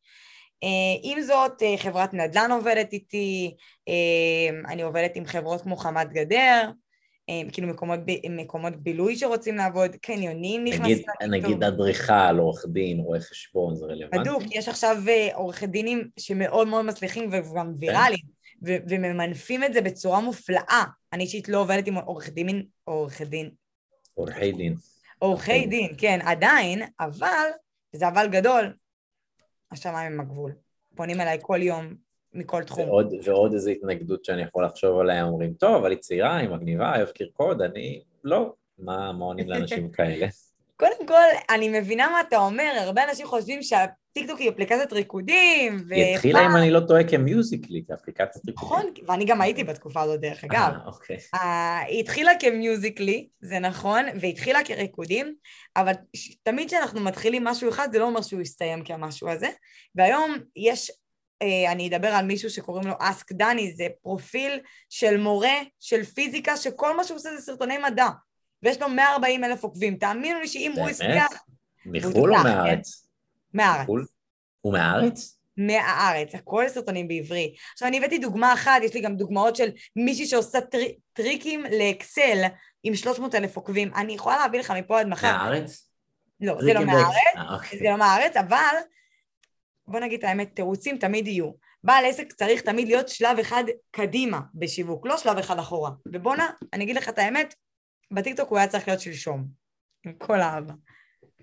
אה, 0.64 0.70
עם 1.04 1.22
זאת, 1.22 1.64
חברת 1.78 2.14
נדל"ן 2.14 2.52
עובדת 2.52 2.94
איתי, 2.94 3.56
אני 4.68 4.82
עובדת 4.82 5.16
עם 5.16 5.26
חברות 5.26 5.62
כמו 5.62 5.78
חמת 5.78 6.14
גדר, 6.14 6.70
כאילו 7.52 7.68
מקומות, 7.68 8.00
מקומות 8.30 8.76
בילוי 8.76 9.16
שרוצים 9.16 9.56
לעבוד, 9.56 9.96
קניונים 9.96 10.64
נכנסים 10.64 10.98
לטיקטוק. 10.98 11.22
נגיד 11.30 11.64
אדריכל, 11.64 12.38
עורך 12.40 12.66
דין, 12.68 13.00
רואה 13.00 13.20
חשבון, 13.20 13.76
זה 13.76 13.86
רלוונטי? 13.86 14.18
בדיוק, 14.18 14.44
יש 14.52 14.68
עכשיו 14.68 14.98
אה, 15.08 15.30
עורכי 15.34 15.68
דינים 15.68 16.10
שמאוד 16.20 16.68
מאוד 16.68 16.86
מצליחים 16.86 17.30
וגם 17.32 17.74
ויראליים, 17.80 18.24
ו- 18.66 18.78
וממנפים 18.90 19.64
את 19.64 19.74
זה 19.74 19.82
בצורה 19.82 20.22
מופלאה. 20.22 20.84
אני 21.14 21.24
אישית 21.24 21.50
לא 21.50 21.62
עובדת 21.62 21.88
עם 21.88 21.96
עורך 21.96 22.30
דין, 22.30 22.64
עורכי 22.84 23.26
דין. 23.26 23.50
עורכי 24.14 24.52
דין. 24.52 24.76
עורכי 25.20 25.66
דין, 25.66 25.94
כן, 25.98 26.20
עדיין, 26.24 26.82
אבל, 27.00 27.48
זה 27.94 28.08
אבל 28.08 28.28
גדול, 28.28 28.74
השמיים 29.72 30.12
הם 30.12 30.20
הגבול. 30.20 30.52
פונים 30.96 31.22
אליי 31.22 31.38
כל 31.42 31.62
יום 31.62 32.07
מכל 32.38 32.64
תחום. 32.64 32.90
ועוד, 32.90 33.14
ועוד 33.24 33.54
איזו 33.54 33.70
התנגדות 33.70 34.26
שאני 34.26 34.42
יכול 34.42 34.66
לחשוב 34.66 35.00
עליה, 35.00 35.24
אומרים, 35.24 35.54
טוב, 35.54 35.76
אבל 35.76 35.92
היא 35.92 36.00
צעירה, 36.00 36.38
היא 36.38 36.50
מגניבה, 36.50 36.96
אוהב 36.96 37.10
קרקוד, 37.10 37.62
אני 37.62 38.02
לא. 38.24 38.54
מה, 38.80 39.12
מה 39.14 39.26
עונים 39.26 39.50
לאנשים 39.50 39.92
כאלה? 39.98 40.28
קודם 40.76 41.08
כל, 41.08 41.28
אני 41.50 41.80
מבינה 41.80 42.10
מה 42.10 42.22
אתה 42.22 42.38
אומר, 42.38 42.72
הרבה 42.80 43.04
אנשים 43.10 43.28
חושבים 43.28 43.64
שה... 43.64 43.86
טיקטוק 44.14 44.40
היא 44.40 44.50
אפליקציית 44.50 44.94
ריקודים. 44.94 45.78
היא 45.90 46.16
התחילה, 46.16 46.46
אם 46.46 46.56
אני 46.56 46.72
לא 46.72 46.80
טועה, 46.80 47.04
כמיוזיקלי, 47.04 47.84
כאפליקציית 47.88 48.46
ריקודים. 48.48 48.54
נכון, 48.56 48.86
ואני 49.08 49.26
גם 49.26 49.42
הייתי 49.42 49.64
בתקופה 49.64 50.02
הזאת, 50.02 50.20
דרך 50.20 50.44
אגב. 50.44 50.72
אה, 50.74 50.86
אוקיי. 50.86 51.18
היא 51.88 52.00
התחילה 52.00 52.32
כמיוזיקלי, 52.40 53.28
זה 53.42 53.60
נכון, 53.60 54.06
והיא 54.20 54.34
התחילה 54.34 54.60
כריקודים, 54.66 55.36
אבל 55.76 55.92
תמיד 56.44 56.68
כשאנחנו 56.68 57.00
מתחילים 57.00 57.44
משהו 57.44 57.70
אחד, 57.70 57.88
זה 57.92 58.00
לא 58.00 58.06
אומר 58.06 58.22
שהוא 58.22 58.42
יסתיים 58.42 58.84
כמשהו 58.84 59.30
הזה. 59.30 59.50
והיום 59.96 60.38
יש 60.56 60.90
אה, 60.90 60.96
אני 61.42 61.88
אדבר 61.88 62.08
על 62.08 62.26
מישהו 62.26 62.50
שקוראים 62.50 62.88
לו 62.88 62.94
אסק 63.00 63.32
דני, 63.32 63.74
זה 63.74 63.88
פרופיל 64.02 64.60
של 64.90 65.18
מורה 65.18 65.56
של 65.80 66.04
פיזיקה, 66.04 66.58
שכל 66.58 66.98
מה 66.98 67.04
שהוא 67.04 67.18
עושה 67.18 67.30
זה 67.36 67.42
סרטוני 67.42 67.78
מדע. 67.78 68.08
ויש 68.64 68.82
לו 68.82 68.90
140 68.90 69.44
אלף 69.44 69.64
עוקבים. 69.64 69.96
תאמינו 69.96 70.40
לי 70.40 70.48
שאם 70.48 70.74
הוא 70.76 70.90
יספיח... 70.90 71.32
מחו"ל 71.86 72.36
או 72.36 72.44
מהארץ? 72.44 73.08
מהארץ. 73.54 73.88
הוא 74.62 74.74
מהארץ? 74.74 75.38
מהארץ, 75.58 76.36
הכל 76.36 76.64
סרטונים 76.68 77.08
בעברית. 77.08 77.56
עכשיו 77.74 77.88
אני 77.88 77.98
הבאתי 77.98 78.18
דוגמה 78.18 78.54
אחת, 78.54 78.82
יש 78.84 78.94
לי 78.94 79.02
גם 79.02 79.16
דוגמאות 79.16 79.56
של 79.56 79.70
מישהי 79.96 80.26
שעושה 80.26 80.62
טר... 80.62 80.78
טריקים 81.14 81.64
לאקסל 81.80 82.44
עם 82.84 82.96
300 82.96 83.36
אלף 83.36 83.56
עוקבים. 83.56 83.94
אני 83.96 84.14
יכולה 84.14 84.38
להביא 84.38 84.60
לך 84.60 84.72
מפה 84.72 85.00
עד 85.00 85.08
מחר. 85.08 85.32
מהארץ? 85.32 85.90
לא, 86.42 86.62
זה 86.62 86.74
לא 86.74 86.86
מהארץ, 86.86 87.16
אה, 87.38 87.56
אוקיי. 87.56 87.80
זה 87.80 87.86
לא 87.86 87.98
מהארץ, 87.98 88.38
אבל 88.38 88.76
בוא 89.88 90.00
נגיד 90.00 90.20
את 90.20 90.24
האמת, 90.24 90.56
תירוצים 90.56 90.98
תמיד 90.98 91.28
יהיו. 91.28 91.52
בעל 91.84 92.06
עסק 92.06 92.34
צריך 92.34 92.62
תמיד 92.62 92.88
להיות 92.88 93.10
שלב 93.10 93.40
אחד 93.40 93.64
קדימה 93.92 94.42
בשיווק, 94.56 95.08
לא 95.08 95.18
שלב 95.18 95.38
אחד 95.38 95.60
אחורה. 95.60 95.92
ובואנה, 96.08 96.50
אני 96.74 96.84
אגיד 96.84 96.96
לך 96.96 97.10
את 97.10 97.18
האמת, 97.18 97.54
בטיקטוק 98.12 98.50
הוא 98.50 98.58
היה 98.58 98.68
צריך 98.68 98.88
להיות 98.88 99.02
שלשום. 99.02 99.48
עם 100.06 100.14
כל 100.14 100.40
האהבה. 100.40 100.74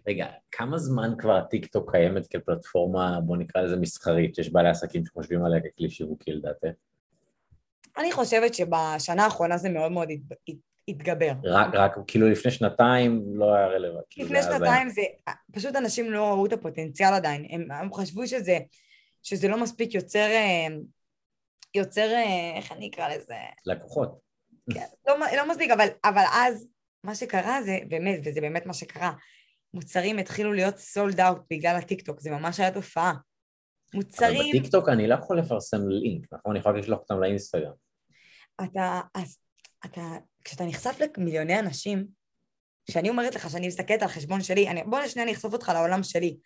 רגע, 0.09 0.27
כמה 0.53 0.79
זמן 0.79 1.15
כבר 1.19 1.37
הטיקטוק 1.37 1.91
קיימת 1.91 2.27
כפלטפורמה, 2.27 3.21
בוא 3.21 3.37
נקרא 3.37 3.63
לזה 3.63 3.77
מסחרית, 3.77 4.35
שיש 4.35 4.53
בעלי 4.53 4.69
עסקים 4.69 5.07
שחושבים 5.07 5.45
עליה 5.45 5.61
ככלי 5.61 5.91
שיווקי 5.91 6.33
לדעתך? 6.33 6.69
אני 7.99 8.13
חושבת 8.13 8.55
שבשנה 8.55 9.25
האחרונה 9.25 9.57
זה 9.57 9.71
מאוד 9.71 9.93
מאוד 9.93 10.09
התגבר. 10.89 11.33
רק, 11.45 11.75
רק 11.75 11.95
כאילו 12.07 12.29
לפני 12.29 12.51
שנתיים 12.51 13.23
לא 13.35 13.55
היה 13.55 13.67
רלוונטי. 13.67 14.23
לפני 14.23 14.43
שנתיים 14.43 14.89
זה, 14.89 15.03
פשוט 15.53 15.77
אנשים 15.77 16.13
לא 16.13 16.25
ראו 16.29 16.47
את 16.47 16.53
הפוטנציאל 16.53 17.15
עדיין, 17.15 17.47
הם, 17.51 17.71
הם 17.71 17.93
חשבו 17.93 18.27
שזה, 18.27 18.59
שזה 19.23 19.49
לא 19.49 19.63
מספיק 19.63 19.95
יוצר, 19.95 20.19
אה, 20.19 20.67
יוצר, 21.75 22.13
אה, 22.13 22.53
איך 22.57 22.73
אני 22.73 22.89
אקרא 22.89 23.09
לזה? 23.09 23.35
לקוחות. 23.67 24.19
כן, 24.75 24.87
לא, 25.07 25.15
לא 25.37 25.49
מספיק, 25.51 25.71
אבל, 25.71 25.89
אבל 26.05 26.25
אז 26.33 26.67
מה 27.05 27.15
שקרה 27.15 27.63
זה 27.63 27.79
באמת, 27.89 28.21
וזה 28.25 28.41
באמת 28.41 28.67
מה 28.67 28.75
שקרה, 28.75 29.13
מוצרים 29.75 30.19
התחילו 30.19 30.53
להיות 30.53 30.79
sold 30.79 31.21
out 31.21 31.43
בגלל 31.51 31.77
הטיקטוק, 31.77 32.21
זה 32.21 32.31
ממש 32.31 32.61
היה 32.61 32.71
תופעה. 32.71 33.15
מוצרים... 33.95 34.41
אבל 34.41 34.49
בטיקטוק 34.49 34.89
אני 34.89 35.07
לא 35.07 35.15
יכול 35.15 35.39
לפרסם 35.39 35.89
לינק, 35.89 36.27
נכון? 36.33 36.53
אני 36.53 36.59
יכול 36.59 36.79
לשלוח 36.79 37.01
אותם 37.01 37.21
לאינסטגרם. 37.21 37.73
אתה, 38.65 39.01
אז 39.15 39.39
אתה, 39.85 40.03
כשאתה 40.45 40.65
נחשף 40.65 40.97
למיליוני 41.19 41.59
אנשים, 41.59 42.07
כשאני 42.87 43.09
אומרת 43.09 43.35
לך 43.35 43.51
שאני 43.51 43.67
מסתכלת 43.67 44.03
על 44.03 44.09
חשבון 44.09 44.43
שלי, 44.43 44.69
אני, 44.69 44.83
בוא 44.83 45.07
שנייה 45.07 45.25
אני 45.25 45.33
אחשוף 45.33 45.53
אותך 45.53 45.73
לעולם 45.75 46.03
שלי. 46.03 46.37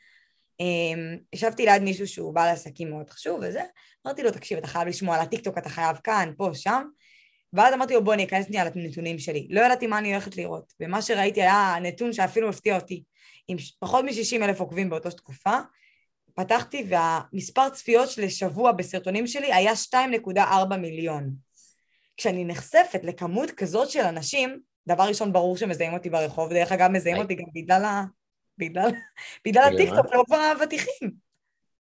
Um, 0.62 1.18
ישבתי 1.32 1.64
ליד 1.64 1.82
מישהו 1.82 2.06
שהוא 2.06 2.34
בעל 2.34 2.48
עסקים 2.48 2.90
מאוד 2.90 3.10
חשוב 3.10 3.40
וזה, 3.42 3.62
אמרתי 4.06 4.22
לו, 4.22 4.30
תקשיב, 4.30 4.58
אתה 4.58 4.66
חייב 4.66 4.88
לשמוע 4.88 5.16
על 5.16 5.22
הטיקטוק, 5.22 5.58
אתה 5.58 5.68
חייב 5.68 5.96
כאן, 6.04 6.32
פה, 6.36 6.50
שם, 6.54 6.82
ואז 7.52 7.74
אמרתי 7.74 7.94
לו, 7.94 8.04
בוא 8.04 8.14
אני 8.14 8.24
אכנס 8.24 8.46
שנייה 8.46 8.64
לנתונים 8.64 9.18
שלי. 9.18 9.48
לא 9.50 9.60
ידעתי 9.60 9.86
מה 9.86 9.98
אני 9.98 10.12
הולכת 10.12 10.36
לראות, 10.36 10.72
ומה 10.80 11.02
שראיתי 11.02 11.42
היה 11.42 11.76
נתון 11.82 12.12
שאפילו 12.12 12.48
הפתיע 12.48 12.74
אותי. 12.74 13.02
עם 13.48 13.56
פחות 13.78 14.04
מ-60 14.04 14.44
אלף 14.44 14.60
עוקבים 14.60 14.90
באותה 14.90 15.10
תקופה, 15.10 15.58
פתחתי 16.34 16.86
והמספר 16.88 17.68
צפיות 17.68 18.18
לשבוע 18.18 18.72
בסרטונים 18.72 19.26
שלי 19.26 19.52
היה 19.52 19.72
2.4 19.72 20.76
מיליון. 20.76 21.47
כשאני 22.18 22.44
נחשפת 22.44 23.00
לכמות 23.02 23.50
כזאת 23.50 23.90
של 23.90 24.00
אנשים, 24.00 24.60
דבר 24.88 25.04
ראשון 25.04 25.32
ברור 25.32 25.56
שמזהים 25.56 25.92
אותי 25.92 26.10
ברחוב, 26.10 26.52
דרך 26.52 26.72
אגב 26.72 26.90
מזהים 26.90 27.16
אותי 27.16 27.34
גם 27.34 27.44
בגלל 27.54 27.84
ה... 27.84 28.04
בגלל, 28.58 28.90
בגלל 29.46 29.74
הטיקטוק, 29.74 30.14
לא 30.14 30.22
כבר 30.26 30.36
האבטיחים. 30.36 31.10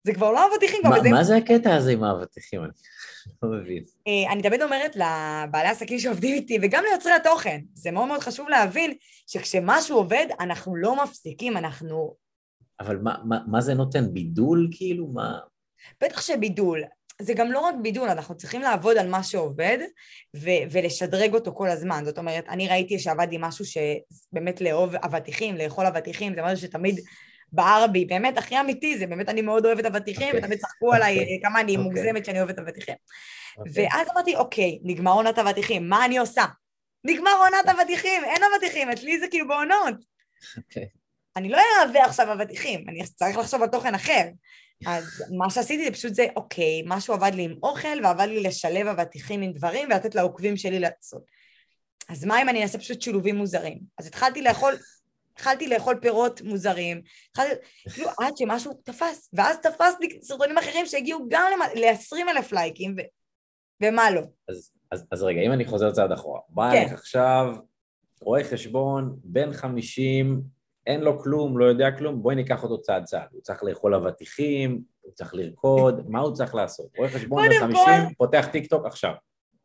זה 0.05 0.15
כבר 0.15 0.33
לא 0.33 0.47
אבטיחים, 0.53 0.81
כבר 0.85 0.99
מזהים... 0.99 1.15
מה 1.15 1.25
זה 1.25 1.37
הקטע 1.37 1.75
הזה 1.75 1.93
עם 1.93 2.05
האבטיחים? 2.05 2.65
אני 2.65 2.71
לא 3.43 3.49
מבין. 3.49 3.85
אה, 4.07 4.33
אני 4.33 4.43
תמיד 4.43 4.63
אומרת 4.63 4.97
לבעלי 4.97 5.69
עסקים 5.69 5.99
שעובדים 5.99 6.35
איתי, 6.35 6.59
וגם 6.63 6.85
ליוצרי 6.91 7.13
התוכן, 7.13 7.61
זה 7.75 7.91
מאוד 7.91 8.09
מאוד 8.09 8.21
חשוב 8.21 8.49
להבין 8.49 8.95
שכשמשהו 9.27 9.97
עובד, 9.97 10.27
אנחנו 10.41 10.77
לא 10.77 11.05
מפסיקים, 11.05 11.57
אנחנו... 11.57 12.15
אבל 12.81 12.97
מה, 12.97 13.15
מה, 13.25 13.39
מה 13.47 13.61
זה 13.61 13.75
נותן? 13.75 14.15
בידול 14.15 14.69
כאילו? 14.73 15.07
מה... 15.07 15.39
בטח 16.01 16.21
שבידול. 16.21 16.83
זה 17.23 17.35
גם 17.35 17.53
לא 17.53 17.61
רק 17.61 17.75
בידול, 17.83 18.09
אנחנו 18.09 18.37
צריכים 18.37 18.63
לעבוד 18.63 18.97
על 18.97 19.09
מה 19.09 19.23
שעובד 19.23 19.79
ו- 20.37 20.65
ולשדרג 20.71 21.35
אותו 21.35 21.55
כל 21.55 21.69
הזמן. 21.69 22.05
זאת 22.05 22.19
אומרת, 22.19 22.45
אני 22.49 22.69
ראיתי 22.69 22.99
שעבד 22.99 23.27
לי 23.31 23.37
משהו 23.41 23.65
שבאמת 23.65 24.61
לאהוב 24.61 24.95
אבטיחים, 24.95 25.57
לאכול 25.57 25.87
אבטיחים, 25.87 26.35
זה 26.35 26.43
משהו 26.43 26.67
שתמיד 26.67 27.01
בער 27.53 27.87
בי, 27.87 28.05
באמת 28.05 28.39
הכי 28.39 28.61
אמיתי, 28.61 28.99
זה 28.99 29.07
באמת 29.07 29.29
אני 29.29 29.43
מאוד 29.43 29.67
אוהבת 29.67 29.85
אבטיחים, 29.85 30.35
okay. 30.35 30.39
ותמיד 30.39 30.59
צחקו 30.59 30.93
okay. 30.93 30.97
עליי 30.97 31.19
okay. 31.19 31.43
כמה 31.43 31.61
אני 31.61 31.77
okay. 31.77 31.79
מוגזמת 31.79 32.25
שאני 32.25 32.41
אוהבת 32.41 32.59
אבטיחים. 32.59 32.95
Okay. 32.95 33.71
ואז 33.75 34.09
אמרתי, 34.15 34.37
אוקיי, 34.37 34.79
נגמר 34.83 35.13
עונת 35.13 35.39
אבטיחים, 35.39 35.89
מה 35.89 36.05
אני 36.05 36.19
עושה? 36.19 36.45
נגמר 37.05 37.31
עונת 37.39 37.69
אבטיחים, 37.69 38.25
אין 38.25 38.43
אבטיחים, 38.55 38.91
אצלי 38.91 39.21
זה 39.21 39.27
כאילו 39.31 39.49
בעונות. 39.49 39.95
Okay. 40.59 40.87
אני 41.37 41.49
לא 41.49 41.59
אעבה 41.81 42.05
עכשיו 42.05 42.33
אבטיחים, 42.33 42.85
אני 42.89 43.03
צריך 43.05 43.39
לחשוב 43.39 43.63
על 43.63 43.69
תוכן 43.69 43.95
אחר. 43.95 44.23
אז 44.87 45.25
מה 45.39 45.51
שעשיתי 45.51 45.85
זה 45.85 45.91
פשוט 45.91 46.15
זה, 46.15 46.27
אוקיי, 46.37 46.83
משהו 46.87 47.15
עבד 47.15 47.31
לי 47.35 47.43
עם 47.43 47.55
אוכל 47.63 48.05
ועבד 48.05 48.27
לי 48.29 48.43
לשלב 48.43 48.87
אבטיחים 48.87 49.43
עם 49.43 49.53
דברים 49.53 49.89
ולתת 49.89 50.15
לעוקבים 50.15 50.57
שלי 50.57 50.79
לעשות. 50.79 51.23
אז 52.09 52.25
מה 52.25 52.43
אם 52.43 52.49
אני 52.49 52.63
אעשה 52.63 52.79
פשוט 52.79 53.03
שילובים 53.03 53.37
מוזרים? 53.37 53.79
אז 53.99 54.07
התחלתי 54.07 54.43
לאכול, 54.43 54.75
התחלתי 55.33 55.69
לאכול 55.69 55.99
פירות 56.01 56.43
מוזרים, 56.43 57.03
התחלתי, 57.31 57.55
כאילו 57.93 58.09
עד 58.19 58.37
שמשהו 58.37 58.73
תפס, 58.85 59.31
ואז 59.33 59.57
תפס 59.63 59.95
לי 60.01 60.19
סרטונים 60.23 60.59
אחרים 60.59 60.87
שהגיעו 60.87 61.27
גם 61.29 61.51
ל-20 61.75 62.31
אלף 62.31 62.53
לייקים, 62.53 62.97
ו... 62.99 63.01
ומה 63.83 64.11
לא. 64.11 64.23
אז, 64.49 64.73
אז, 64.91 65.07
אז 65.13 65.23
רגע, 65.23 65.41
אם 65.41 65.53
אני 65.53 65.65
חוזר 65.65 65.93
צעד 65.93 66.13
אחורה, 66.13 66.41
בא 66.49 66.71
כן. 66.73 66.95
עכשיו, 66.95 67.55
רואה 68.21 68.45
חשבון, 68.45 69.17
בן 69.25 69.53
50, 69.53 70.56
אין 70.87 71.01
לו 71.01 71.19
כלום, 71.19 71.59
לא 71.59 71.65
יודע 71.65 71.91
כלום, 71.91 72.23
בואי 72.23 72.37
ניקח 72.37 72.63
אותו 72.63 72.81
צעד 72.81 73.05
צעד. 73.05 73.29
הוא 73.33 73.43
צריך 73.43 73.65
לאכול 73.65 73.95
אבטיחים, 73.95 74.81
הוא 75.01 75.13
צריך 75.13 75.35
לרקוד, 75.35 76.11
מה 76.11 76.21
הוא 76.21 76.35
צריך 76.35 76.55
לעשות? 76.55 76.87
רואה 76.99 77.09
חשבון 77.09 77.49
בן 77.49 77.59
50, 77.59 78.15
פותח 78.19 78.49
טיק 78.53 78.71
טוק 78.71 78.87
עכשיו. 78.87 79.13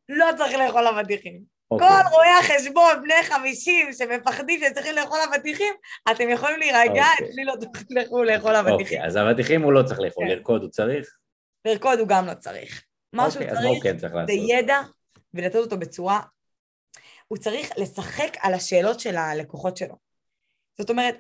לא 0.10 0.26
צריך 0.38 0.54
לאכול 0.54 0.88
אבטיחים. 0.88 1.42
אוקיי. 1.72 1.88
כל 1.88 2.10
רואי 2.12 2.28
החשבון, 2.40 3.02
בני 3.04 3.24
50, 3.24 3.94
שמפחדים 3.94 4.60
שהם 4.60 4.74
צריכים 4.74 4.96
לאכול 4.96 5.20
אבטיחים, 5.30 5.74
אתם 6.12 6.30
יכולים 6.30 6.60
להירגע, 6.60 7.06
אצלי 7.14 7.28
אוקיי. 7.28 7.46
לא 7.46 7.54
תצטרכו 7.74 8.24
לאכול 8.24 8.56
אבטיחים. 8.56 8.98
אוקיי, 8.98 9.06
אז 9.06 9.18
אבטיחים 9.18 9.62
הוא 9.62 9.74
לא 9.74 9.84
צריך 9.84 10.00
לאכול. 10.00 10.26
כן. 10.26 10.32
לרקוד 10.32 10.62
הוא 10.62 10.70
צריך? 10.70 11.18
לרקוד 11.66 12.00
הוא 12.00 12.08
גם 12.08 12.26
לא 12.26 12.34
צריך. 12.34 12.84
מה 13.14 13.32
שהוא 13.32 13.44
צריך, 13.44 13.84
כן 13.84 13.98
צריך 13.98 14.14
זה 14.28 14.34
ידע, 14.34 14.82
ולתת 15.34 15.56
אותו 15.56 15.78
בצורה... 15.78 16.20
הוא 17.28 17.38
צריך 17.38 17.70
לשחק 17.78 18.38
על 18.40 18.54
השאלות 18.54 19.00
של 19.00 19.18
הלקוחות 19.18 19.78
שלו. 19.78 19.96
זאת 20.82 20.90
אומרת, 20.90 21.16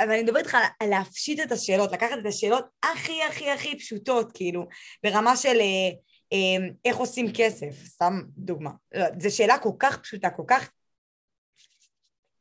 ואני 0.00 0.22
מדברת 0.22 0.44
איתך 0.44 0.56
על 0.80 0.88
להפשיט 0.88 1.40
את 1.40 1.52
השאלות, 1.52 1.92
לקחת 1.92 2.18
את 2.20 2.26
השאלות 2.26 2.64
הכי 2.82 3.22
הכי 3.22 3.50
הכי 3.50 3.78
פשוטות, 3.78 4.32
כאילו, 4.34 4.66
ברמה 5.02 5.36
של 5.36 5.60
אה, 5.60 5.90
אה, 6.32 6.68
איך 6.84 6.96
עושים 6.96 7.26
כסף, 7.34 7.84
סתם 7.84 8.20
דוגמה. 8.36 8.70
לא, 8.94 9.06
זו 9.18 9.36
שאלה 9.36 9.58
כל 9.58 9.72
כך 9.78 10.02
פשוטה, 10.02 10.30
כל 10.30 10.42
כך... 10.46 10.70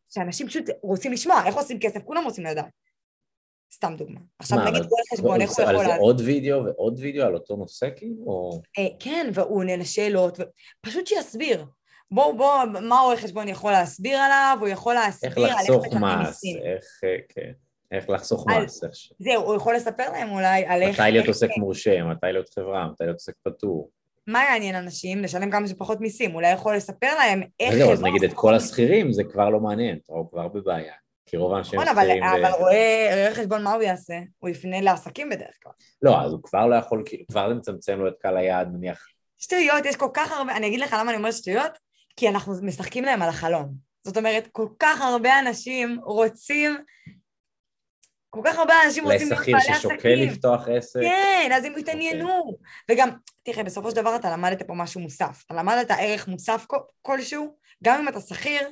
שאנשים 0.10 0.48
פשוט 0.48 0.66
רוצים 0.82 1.12
לשמוע, 1.12 1.44
איך 1.46 1.56
עושים 1.56 1.80
כסף, 1.80 2.00
כולם 2.04 2.24
רוצים 2.24 2.46
לדעת. 2.46 2.66
סתם 3.74 3.96
דוגמה. 3.98 4.20
עכשיו 4.40 4.58
מה, 4.58 4.72
נגיד 4.72 4.84
כל 4.90 5.16
חשבון, 5.16 5.42
איך 5.42 5.52
הוא 5.52 5.64
יכול... 5.64 5.76
על 5.76 5.86
זה 5.86 5.96
עוד 5.96 6.22
וידאו 6.22 6.66
ועוד 6.66 7.00
וידאו 7.00 7.26
על 7.26 7.36
אותו 7.36 7.56
נושא 7.56 7.88
כאילו? 7.96 8.62
אה, 8.78 8.88
כן, 9.00 9.30
והוא 9.34 9.58
עונה 9.58 9.78
לשאלות, 9.78 10.38
פשוט 10.82 11.08
שיסביר. 11.08 11.66
בואו, 12.12 12.38
בואו, 12.38 12.68
מה 12.82 13.00
רואה 13.00 13.18
חשבון 13.18 13.48
יכול 13.48 13.72
להסביר 13.72 14.20
עליו, 14.20 14.58
הוא 14.60 14.68
יכול 14.68 14.94
להסביר 14.94 15.32
על 15.32 15.60
איך 15.60 15.70
לחסוך 15.70 15.94
מס, 15.94 16.44
איך, 16.46 16.86
אה, 17.04 17.16
כן, 17.30 17.52
איך 17.92 18.10
לחסוך 18.10 18.48
מס. 18.48 18.84
איך. 18.84 18.92
זהו, 19.20 19.44
הוא 19.44 19.56
יכול 19.56 19.76
לספר 19.76 20.12
להם 20.12 20.32
אולי 20.32 20.66
על 20.66 20.82
איך... 20.82 21.00
מתי 21.00 21.12
להיות 21.12 21.28
עוסק 21.28 21.50
מורשה, 21.58 22.04
מתי 22.04 22.28
להיות 22.32 22.50
חברה, 22.50 22.88
מתי 22.88 23.04
להיות 23.04 23.16
עוסק 23.16 23.34
פטור. 23.44 23.90
מה 24.28 24.44
יעניין 24.44 24.76
אנשים? 24.76 25.22
לשלם 25.22 25.52
כמה 25.52 25.68
שפחות 25.68 26.02
מיסים, 26.02 26.36
אולי 26.36 26.52
יכול 26.52 26.76
לספר 26.76 27.16
להם 27.18 27.42
איך... 27.60 27.74
זהו, 27.76 27.92
אז 27.92 28.02
נגיד 28.02 28.24
את 28.24 28.34
כל 28.34 28.56
השכירים 28.56 29.14
זה 29.14 29.24
כבר 29.24 29.50
לא 29.50 29.60
מעניין, 29.60 30.00
הוא 30.06 30.30
כבר 30.30 30.48
בבעיה. 30.48 30.94
כי 31.26 31.38
רוב 31.38 31.54
האנשים 31.54 31.80
נכון, 31.80 31.96
שכירים... 31.96 32.24
אבל 32.24 32.52
רואה 32.60 33.30
חשבון 33.34 33.64
מה 33.64 33.74
הוא 33.74 33.82
יעשה? 33.82 34.20
הוא 34.40 34.50
יפנה 34.50 34.82
לעסקים 34.82 35.30
בדרך 35.30 35.58
כלל. 35.64 35.72
לא, 36.02 36.22
אז 36.22 36.32
הוא 36.32 36.40
כבר 36.44 36.68
לא 36.68 36.76
יכול, 36.76 37.04
כאילו, 37.06 37.24
כבר 37.28 37.50
זה 37.50 37.56
מצמצם 37.56 38.00
לו 38.00 38.08
את 38.08 38.14
קהל 38.20 38.38
היעד, 38.38 38.68
נניח. 38.74 39.08
שטויות, 39.38 39.86
יש 39.86 39.96
כל 39.96 40.10
כך 40.14 40.32
הרבה, 40.32 40.56
אני 40.56 40.68
אגיד 40.68 40.80
לך 40.80 40.96
למה 41.00 41.12
אני 41.12 41.18
אומרת 41.18 41.34
שטויות, 41.34 41.72
כי 42.22 42.30
אנחנו 42.30 42.54
משחקים 42.62 43.04
להם 43.04 43.22
על 43.22 43.30
החלום. 43.30 43.74
זאת 44.04 44.18
אומרת, 44.18 44.48
כל 44.52 44.68
כך 44.80 45.02
הרבה 45.02 45.40
אנשים 45.40 46.00
רוצים 46.04 46.78
כל 48.30 48.42
כך 48.46 48.58
הרבה 48.58 48.74
אנשים 48.86 49.04
רוצים 49.04 49.30
להיות 49.30 49.46
בעלי 49.46 49.58
עסקים. 49.58 49.76
לשכיר 49.76 49.92
ששוקל 49.92 50.10
לפתוח 50.10 50.68
עסק. 50.68 51.00
כן, 51.02 51.50
אז 51.54 51.66
הם 51.66 51.78
יתעניינו. 51.78 52.30
Okay. 52.30 52.32
אוקיי. 52.32 52.66
וגם, 52.92 53.10
תראה, 53.44 53.64
בסופו 53.64 53.90
של 53.90 53.96
דבר 53.96 54.16
אתה 54.16 54.32
למדת 54.32 54.62
פה 54.68 54.74
משהו 54.74 55.02
מוסף. 55.02 55.44
אתה 55.46 55.54
למדת 55.54 55.92
ערך 55.92 56.28
מוסף 56.28 56.66
כלשהו, 57.02 57.58
גם 57.84 58.00
אם 58.00 58.08
אתה 58.08 58.20
שכיר, 58.20 58.70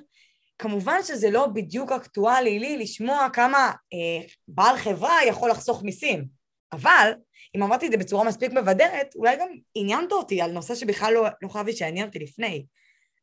כמובן 0.57 1.03
שזה 1.03 1.31
לא 1.31 1.47
בדיוק 1.47 1.91
אקטואלי 1.91 2.59
לי 2.59 2.77
לשמוע 2.77 3.27
כמה 3.33 3.71
אה, 3.93 4.27
בעל 4.47 4.77
חברה 4.77 5.15
יכול 5.27 5.49
לחסוך 5.49 5.83
מיסים. 5.83 6.25
אבל, 6.71 7.11
אם 7.55 7.63
אמרתי 7.63 7.85
את 7.85 7.91
זה 7.91 7.97
בצורה 7.97 8.23
מספיק 8.23 8.51
מבדרת, 8.51 9.15
אולי 9.15 9.37
גם 9.37 9.47
עניינת 9.75 10.11
אותי 10.11 10.41
על 10.41 10.51
נושא 10.51 10.75
שבכלל 10.75 11.13
לא, 11.13 11.27
לא 11.41 11.49
חייבי 11.49 11.73
שעניין 11.73 12.07
אותי 12.07 12.19
לפני. 12.19 12.65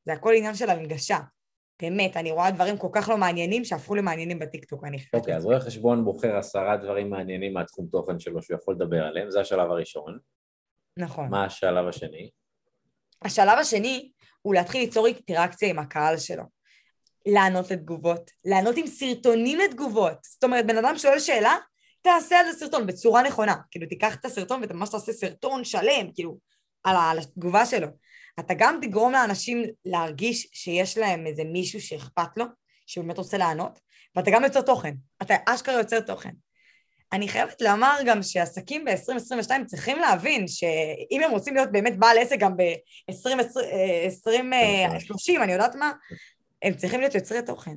זה 0.06 0.12
הכל 0.12 0.32
עניין 0.36 0.54
של 0.54 0.70
הנגשה. 0.70 1.18
באמת, 1.82 2.16
אני 2.16 2.30
רואה 2.30 2.50
דברים 2.50 2.78
כל 2.78 2.88
כך 2.92 3.08
לא 3.08 3.16
מעניינים 3.16 3.64
שהפכו 3.64 3.94
למעניינים 3.94 4.38
בטיקטוק, 4.38 4.84
אני 4.84 4.98
חושבת. 4.98 5.14
אוקיי, 5.14 5.36
אז 5.36 5.44
רואה 5.44 5.60
חשבון 5.60 6.04
בוחר 6.04 6.36
עשרה 6.36 6.76
דברים 6.76 7.10
מעניינים 7.10 7.54
מהתחום 7.54 7.86
תוכן 7.92 8.18
שלו 8.18 8.42
שהוא 8.42 8.58
יכול 8.58 8.74
לדבר 8.74 9.04
עליהם, 9.04 9.30
זה 9.30 9.40
השלב 9.40 9.70
הראשון. 9.70 10.18
נכון. 10.96 11.28
מה 11.30 11.44
השלב 11.44 11.88
השני? 11.88 12.30
השלב 13.22 13.58
השני 13.58 14.10
הוא 14.42 14.54
להתחיל 14.54 14.80
ליצור 14.80 15.06
אינטראקציה 15.06 15.70
עם 15.70 15.78
הקהל 15.78 16.16
שלו. 16.16 16.42
לענות 17.26 17.70
לתגובות, 17.70 18.30
לענות 18.44 18.76
עם 18.76 18.86
סרטונים 18.86 19.58
לתגובות. 19.58 20.18
זאת 20.22 20.44
אומרת, 20.44 20.66
בן 20.66 20.76
אדם 20.76 20.98
שואל 20.98 21.18
שאלה, 21.18 21.56
תעשה 22.02 22.40
על 22.40 22.52
זה 22.52 22.58
סרטון 22.58 22.86
בצורה 22.86 23.22
נכונה. 23.22 23.54
כאילו, 23.70 23.86
תיקח 23.86 24.14
את 24.14 24.24
הסרטון 24.24 24.62
וממש 24.68 24.88
תעשה 24.90 25.12
סרטון 25.12 25.64
שלם, 25.64 26.12
כאילו, 26.14 26.38
על 26.84 27.18
התגובה 27.18 27.66
שלו. 27.66 27.88
אתה 28.40 28.54
גם 28.54 28.78
תגרום 28.82 29.12
לאנשים 29.12 29.62
להרגיש 29.84 30.48
שיש 30.52 30.98
להם 30.98 31.26
איזה 31.26 31.44
מישהו 31.44 31.80
שאכפת 31.80 32.36
לו, 32.36 32.44
שבאמת 32.86 33.18
רוצה 33.18 33.38
לענות, 33.38 33.80
ואתה 34.16 34.30
גם 34.30 34.44
יוצר 34.44 34.60
תוכן. 34.60 34.94
אתה 35.22 35.34
אשכרה 35.46 35.74
יוצר 35.74 36.00
תוכן. 36.00 36.30
אני 37.12 37.28
חייבת 37.28 37.62
לומר 37.62 37.96
גם 38.06 38.22
שעסקים 38.22 38.84
ב-2022 38.84 39.64
צריכים 39.66 39.98
להבין 39.98 40.48
שאם 40.48 41.20
הם 41.24 41.30
רוצים 41.30 41.54
להיות 41.54 41.72
באמת 41.72 41.98
בעל 41.98 42.18
עסק 42.18 42.38
גם 42.38 42.56
ב-2030, 42.56 44.28
אה, 45.38 45.44
אני 45.44 45.52
יודעת 45.52 45.74
מה, 45.74 45.92
הם 46.62 46.74
צריכים 46.74 47.00
להיות 47.00 47.14
יוצרי 47.14 47.42
תוכן. 47.42 47.76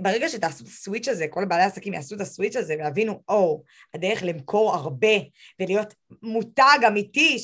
ברגע 0.00 0.28
שתעשו 0.28 0.64
את 0.64 0.68
הסוויץ' 0.68 1.08
הזה, 1.08 1.28
כל 1.28 1.44
בעלי 1.44 1.62
העסקים 1.62 1.94
יעשו 1.94 2.16
את 2.16 2.20
הסוויץ' 2.20 2.56
הזה 2.56 2.74
ויבינו, 2.78 3.22
או, 3.28 3.62
הדרך 3.94 4.22
למכור 4.22 4.74
הרבה 4.74 5.16
ולהיות 5.60 5.94
מותג 6.22 6.78
אמיתי, 6.86 7.36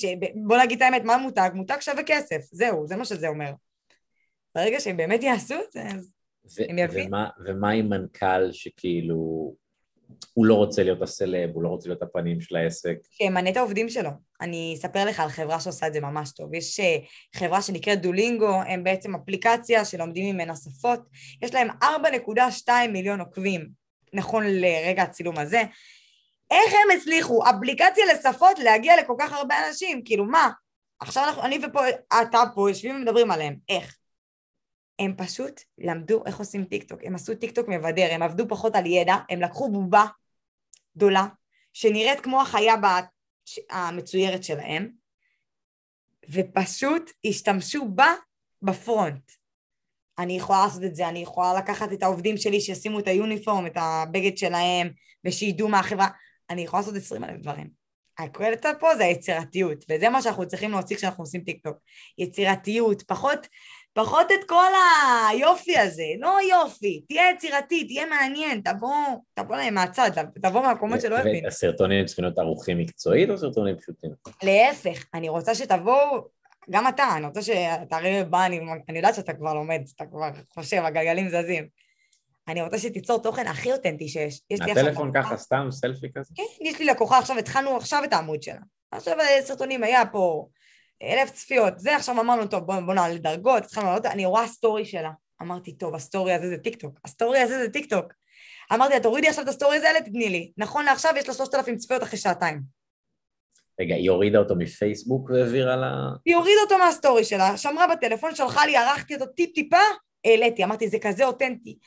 בוא 0.47 0.59
נגיד 0.59 0.83
את 0.83 0.83
האמת, 0.83 1.05
מה 1.05 1.17
מותג? 1.17 1.51
מותג 1.55 1.77
שווה 1.81 2.03
כסף, 2.07 2.41
זהו, 2.53 2.87
זה 2.87 2.97
מה 2.97 3.05
שזה 3.05 3.29
אומר. 3.29 3.51
ברגע 4.55 4.81
שהם 4.81 4.97
באמת 4.97 5.23
יעשו 5.23 5.55
את 5.55 5.73
זה, 5.73 5.83
אז 6.45 6.59
הם 6.69 6.79
יבינו. 6.79 7.07
ומה, 7.07 7.29
ומה 7.47 7.71
עם 7.71 7.89
מנכ"ל 7.89 8.53
שכאילו 8.53 9.55
הוא 10.35 10.47
לא 10.47 10.55
רוצה 10.55 10.83
להיות 10.83 11.03
הסלב, 11.03 11.51
הוא 11.55 11.63
לא 11.63 11.69
רוצה 11.69 11.89
להיות 11.89 12.03
הפנים 12.03 12.41
של 12.41 12.57
העסק. 12.57 12.97
שימנה 13.11 13.51
את 13.51 13.57
העובדים 13.57 13.89
שלו. 13.89 14.11
אני 14.41 14.75
אספר 14.79 15.05
לך 15.05 15.21
על 15.21 15.29
חברה 15.29 15.61
שעושה 15.61 15.87
את 15.87 15.93
זה 15.93 16.01
ממש 16.01 16.31
טוב. 16.33 16.55
יש 16.55 16.81
אה, 16.81 16.97
חברה 17.37 17.63
שנקראת 17.63 18.03
דולינגו, 18.03 18.61
הם 18.69 18.85
בעצם 18.85 19.15
אפליקציה 19.15 19.85
שלומדים 19.85 20.35
ממנה 20.35 20.57
שפות. 20.57 21.01
יש 21.43 21.55
להם 21.55 21.69
4.2 21.83 22.71
מיליון 22.93 23.21
עוקבים, 23.21 23.69
נכון 24.13 24.45
לרגע 24.47 25.03
הצילום 25.03 25.39
הזה. 25.39 25.63
איך 26.51 26.73
הם 26.73 26.99
הצליחו, 26.99 27.43
אפליקציה 27.51 28.05
לשפות, 28.15 28.59
להגיע 28.59 28.97
לכל 29.03 29.15
כך 29.19 29.33
הרבה 29.33 29.55
אנשים? 29.69 30.03
כאילו, 30.05 30.25
מה? 30.25 30.51
עכשיו 31.01 31.25
אנחנו, 31.25 31.43
אני 31.43 31.59
ופה, 31.63 31.81
אתה 32.23 32.43
פה, 32.55 32.71
יושבים 32.71 32.97
ומדברים 32.97 33.31
עליהם. 33.31 33.57
איך? 33.69 33.97
הם 34.99 35.15
פשוט 35.17 35.61
למדו 35.79 36.23
איך 36.27 36.39
עושים 36.39 36.65
טיק 36.65 36.85
טוק, 36.85 37.01
הם 37.05 37.15
עשו 37.15 37.35
טיק 37.35 37.51
טוק 37.51 37.69
מבדר, 37.69 38.09
הם 38.11 38.23
עבדו 38.23 38.49
פחות 38.49 38.77
על 38.77 38.87
ידע, 38.87 39.17
הם 39.31 39.41
לקחו 39.41 39.73
בובה 39.73 40.07
גדולה, 40.97 41.27
שנראית 41.73 42.21
כמו 42.21 42.43
החיה 42.43 42.75
המצוירת 43.71 44.45
שלהם, 44.45 44.91
ופשוט 46.31 47.11
השתמשו 47.27 47.89
בה 47.89 48.15
ב 48.63 48.73
front. 48.73 49.33
אני 50.19 50.37
יכולה 50.37 50.65
לעשות 50.65 50.85
את 50.85 50.97
זה, 50.97 51.09
אני 51.09 51.19
יכולה 51.19 51.55
לקחת 51.55 51.93
את 51.93 52.03
העובדים 52.03 52.37
שלי 52.37 52.61
שישימו 52.61 52.99
את 52.99 53.07
היוניפורם, 53.09 53.67
את 53.67 53.73
הבגד 53.77 54.39
שלהם, 54.39 54.89
ושידעו 55.25 55.69
מה 55.69 55.79
החברה, 55.79 56.09
אני 56.51 56.63
יכולה 56.63 56.81
לעשות 56.81 56.97
עשרים 56.97 57.25
אלף 57.25 57.41
דברים. 57.41 57.87
הקרדיט 58.19 58.67
פה 58.81 58.97
זה 58.97 59.05
היצירתיות, 59.05 59.85
וזה 59.91 60.09
מה 60.09 60.23
שאנחנו 60.23 60.49
צריכים 60.49 60.71
להוציא 60.71 60.97
כשאנחנו 60.97 61.25
עושים 61.25 61.41
טיק 61.41 61.65
טוק. 61.65 61.77
יצירתיות, 62.19 63.03
פחות 63.03 63.47
פחות 63.97 64.27
את 64.33 64.49
כל 64.49 64.73
היופי 65.31 65.79
הזה, 65.79 66.05
לא 66.19 66.39
יופי, 66.51 67.03
תהיה 67.09 67.31
יצירתי, 67.31 67.85
תהיה 67.85 68.07
מעניין, 68.07 68.61
תבוא, 68.61 68.97
תבוא 69.35 69.57
להם 69.57 69.75
מהצד, 69.75 70.11
תבוא 70.43 70.63
מהמקומות 70.63 71.01
שלא 71.01 71.19
הבין. 71.19 71.45
והסרטונים 71.45 72.07
צריכים 72.07 72.25
להיות 72.25 72.39
ערוכים 72.39 72.79
מקצועית 72.79 73.31
או 73.31 73.39
סרטונים 73.39 73.77
פשוטים? 73.77 74.11
להפך, 74.43 75.05
אני 75.15 75.29
רוצה 75.29 75.55
שתבואו, 75.55 76.29
גם 76.71 76.89
אתה, 76.89 77.09
אני 77.17 77.27
רוצה 77.27 77.43
שאתה 77.43 77.97
הרי 77.97 78.25
בא, 78.25 78.47
אני, 78.47 78.61
אני 78.89 78.99
יודעת 78.99 79.15
שאתה 79.15 79.35
כבר 79.35 79.55
לומד, 79.55 79.81
אתה 79.97 80.07
כבר 80.07 80.31
חושב, 80.55 80.83
הגלגלים 80.85 81.29
זזים. 81.29 81.69
אני 82.49 82.63
רוצה 82.63 82.79
שתיצור 82.79 83.23
תוכן 83.23 83.47
הכי 83.47 83.73
אותנטי 83.73 84.09
שיש. 84.09 84.43
הטלפון 84.51 85.11
ככה 85.15 85.37
סתם, 85.37 85.69
סלפי 85.71 86.07
כזה? 86.15 86.35
כן, 86.37 86.65
יש 86.65 86.79
לי 86.79 86.87
לקוחה 86.87 87.19
עכשיו, 87.19 87.39
התחלנו 87.39 87.77
עכשיו 87.77 88.05
את 88.05 88.13
העמוד 88.13 88.43
שלה. 88.43 88.61
עכשיו 88.91 89.17
סרטונים 89.41 89.85
היה 89.85 90.07
פה 90.07 90.47
אלף 91.03 91.31
צפיות, 91.31 91.79
זה 91.79 91.97
עכשיו 91.97 92.21
אמרנו, 92.21 92.47
טוב 92.47 92.65
בוא, 92.65 92.81
בוא 92.81 92.95
נעלה 92.95 93.19
דרגות, 93.19 93.65
התחלנו 93.65 93.87
לעלות, 93.87 94.07
אני 94.07 94.25
רואה 94.25 94.47
סטורי 94.47 94.85
שלה. 94.85 95.11
אמרתי, 95.43 95.73
טוב, 95.73 95.95
הסטורי 95.95 96.33
הזה 96.33 96.49
זה 96.49 96.59
טיק 96.59 96.81
טוק, 96.81 96.99
הסטורי 97.05 97.39
הזה 97.39 97.59
זה 97.59 97.69
טיק 97.71 97.91
טוק. 97.91 98.13
אמרתי 98.73 98.95
לה, 98.95 99.01
תורידי 99.01 99.29
עכשיו 99.29 99.45
את 99.45 99.49
הסטורי 99.49 99.77
הזה, 99.77 99.87
תתני 100.05 100.29
לי. 100.29 100.53
נכון 100.57 100.85
לעכשיו 100.85 101.13
יש 101.17 101.29
לה 101.29 101.35
שלושת 101.35 101.55
אלפים 101.55 101.77
צפיות 101.77 102.03
אחרי 102.03 102.19
שעתיים. 102.19 102.61
רגע, 103.81 103.95
היא 103.95 104.11
הורידה 104.11 104.39
אותו 104.39 104.57
מפייסבוק 104.57 105.31
והעבירה 105.31 105.77
לה... 105.77 105.93
היא 106.25 106.37
הורידה 106.37 106.61
אותו 106.65 106.79
מהסטורי 106.79 107.25
שלה, 107.25 107.57
שמרה 107.57 107.87
בטלפון, 107.87 108.35
שלחה 108.35 108.67
לי, 108.67 108.77
ערכתי 108.77 109.15
אותו 109.15 109.27
טיפ-טיפה, 109.27 109.77
העליתי, 110.25 110.65
אמרתי, 110.65 110.89
זה 110.89 110.99
כזה 110.99 111.27
אותנטי. 111.27 111.79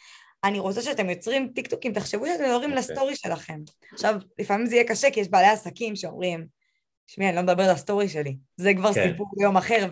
אני 0.43 0.60
רוצה 0.60 0.82
שאתם 0.82 1.10
יוצרים 1.10 1.52
טיקטוקים, 1.56 1.93
תחשבו 1.93 2.26
שאתם 2.26 2.43
יורים 2.43 2.69
okay. 2.69 2.80
אוקיי. 2.80 2.93
לסטורי 2.93 3.15
שלכם. 3.15 3.60
עכשיו, 3.93 4.15
לפעמים 4.39 4.65
זה 4.65 4.76
יהיה 4.76 4.88
קשה, 4.88 5.12
כי 5.12 5.19
יש 5.19 5.30
בעלי 5.30 5.48
עסקים 5.48 5.95
שאומרים, 5.95 6.48
תשמעי, 7.10 7.30
אני 7.30 7.36
לא 7.36 7.41
מדברת 7.41 7.67
על 7.67 7.74
הסטורי 7.74 8.10
שלי. 8.10 8.38
זה 8.58 8.74
כבר 8.74 8.93
כן. 8.93 9.10
סיפור 9.12 9.28
ליום 9.38 9.58
אחר, 9.58 9.88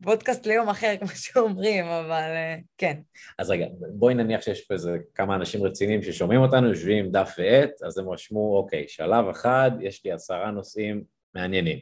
ופודקאסט 0.00 0.46
ליום 0.46 0.68
אחר, 0.68 0.94
כמו 1.00 1.08
שאומרים, 1.14 1.84
אבל 1.84 2.20
uh, 2.20 2.62
כן. 2.78 2.96
אז 3.38 3.50
רגע, 3.50 3.66
בואי 3.94 4.14
נניח 4.14 4.40
שיש 4.40 4.60
פה 4.60 4.74
איזה 4.74 4.98
כמה 5.14 5.34
אנשים 5.34 5.62
רציניים 5.62 6.02
ששומעים 6.02 6.40
אותנו, 6.40 6.68
יושבים 6.68 7.04
עם 7.04 7.10
דף 7.10 7.34
ועט, 7.38 7.82
אז 7.82 7.98
הם 7.98 8.08
רשמו, 8.08 8.56
אוקיי, 8.56 8.84
שלב 8.88 9.28
אחד, 9.28 9.70
יש 9.80 10.04
לי 10.04 10.12
עשרה 10.12 10.50
נושאים 10.50 11.04
מעניינים. 11.34 11.78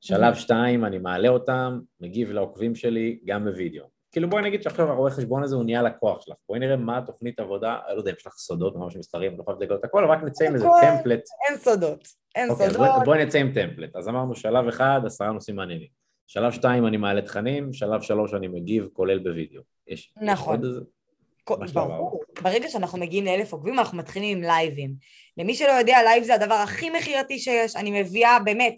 שלב. 0.00 0.34
שתיים, 0.34 0.84
אני 0.84 0.98
מעלה 0.98 1.28
אותם, 1.28 1.80
מגיב 2.00 2.30
לעוקבים 2.30 2.74
שלי, 2.74 3.18
גם 3.24 3.44
בווידאו. 3.44 3.95
כאילו 4.16 4.30
בואי 4.30 4.42
נגיד 4.42 4.62
שעכשיו 4.62 4.90
הרואה 4.90 5.10
חשבון 5.10 5.42
הזה 5.42 5.56
הוא 5.56 5.64
נהיה 5.64 5.82
לקוח 5.82 6.20
שלך, 6.20 6.36
בואי 6.48 6.60
נראה 6.60 6.76
מה 6.76 6.98
התוכנית 6.98 7.40
עבודה, 7.40 7.78
לא 7.88 7.98
יודע 7.98 8.10
אם 8.10 8.16
יש 8.18 8.26
לך 8.26 8.32
סודות 8.32 8.76
ממש 8.76 8.96
מסתרים, 8.96 9.32
אני 9.32 9.40
לא 9.48 9.54
לדגל 9.54 9.74
את 9.74 9.84
הכל, 9.84 10.04
רק 10.04 10.22
נצא 10.22 10.44
עם 10.44 10.54
איזה 10.54 10.66
טמפלט. 10.80 11.20
אין 11.48 11.58
סודות, 11.58 12.08
אין 12.34 12.50
אוקיי, 12.50 12.70
סודות. 12.70 12.86
בואי 12.86 13.04
בוא 13.04 13.16
נצא 13.16 13.38
עם 13.38 13.52
טמפלט, 13.54 13.96
אז 13.96 14.08
אמרנו 14.08 14.34
שלב 14.34 14.68
אחד, 14.68 15.00
עשרה 15.06 15.32
נושאים 15.32 15.56
מעניינים. 15.56 15.88
שלב 16.26 16.52
שתיים 16.52 16.86
אני 16.86 16.96
מעלה 16.96 17.22
תכנים, 17.22 17.72
שלב 17.72 18.00
שלוש 18.00 18.34
אני 18.34 18.48
מגיב, 18.48 18.88
כולל 18.92 19.18
בווידאו. 19.18 19.62
יש, 19.86 20.14
נכון. 20.22 20.60
יש 20.64 20.80
עוד 21.44 21.70
ברור. 21.74 22.20
ברגע 22.42 22.68
שאנחנו 22.68 22.98
מגיעים 22.98 23.24
לאלף 23.24 23.52
עוקבים, 23.52 23.78
אנחנו 23.78 23.98
מתחילים 23.98 24.38
עם 24.38 24.44
לייבים. 24.44 24.94
למי 25.36 25.54
שלא 25.54 25.72
יודע, 25.72 25.98
לייב 26.02 26.24
זה 26.24 26.34
הדבר 26.34 26.54
הכי 26.54 26.90
מכירתי 26.90 27.38
שיש, 27.38 27.76
אני 27.76 28.00
מביאה 28.02 28.38
באמת, 28.44 28.74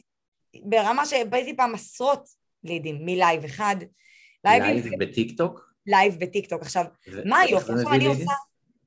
ברמה 0.64 1.06
שהבאתי 1.06 1.56
פעם 1.56 1.74
עשרות 1.74 2.28
לידים 2.64 2.98
מלייב 3.00 3.44
אחד. 3.44 3.76
לייב 4.44 4.84
בטיקטוק? 4.98 5.72
לייב 5.86 6.16
בטיקטוק. 6.20 6.62
עכשיו, 6.62 6.84
מה 7.24 7.40
היופי? 7.40 7.72
עכשיו 7.72 7.94
אני 7.94 8.06
עושה... 8.06 8.32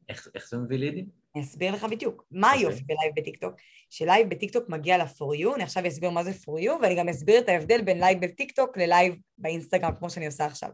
איך 0.09 0.49
זה 0.49 0.57
מביא 0.57 0.77
לידים? 0.77 1.21
אני 1.35 1.43
אסביר 1.43 1.73
לך 1.73 1.83
בדיוק. 1.83 2.25
מה 2.31 2.47
אוקיי. 2.47 2.65
היופי 2.67 2.83
בלייב 2.83 3.13
בטיקטוק? 3.15 3.53
שלייב 3.89 4.29
בטיקטוק 4.29 4.69
מגיע 4.69 4.97
ל-for 4.97 5.43
you, 5.43 5.55
אני 5.55 5.63
עכשיו 5.63 5.87
אסביר 5.87 6.09
מה 6.09 6.23
זה 6.23 6.31
for 6.31 6.63
you, 6.63 6.71
ואני 6.81 6.95
גם 6.95 7.09
אסביר 7.09 7.39
את 7.39 7.49
ההבדל 7.49 7.81
בין 7.81 7.99
לייב 7.99 8.21
בטיקטוק 8.21 8.77
ללייב 8.77 9.15
באינסטגרם, 9.37 9.91
כמו 9.99 10.09
שאני 10.09 10.25
עושה 10.25 10.45
עכשיו. 10.45 10.69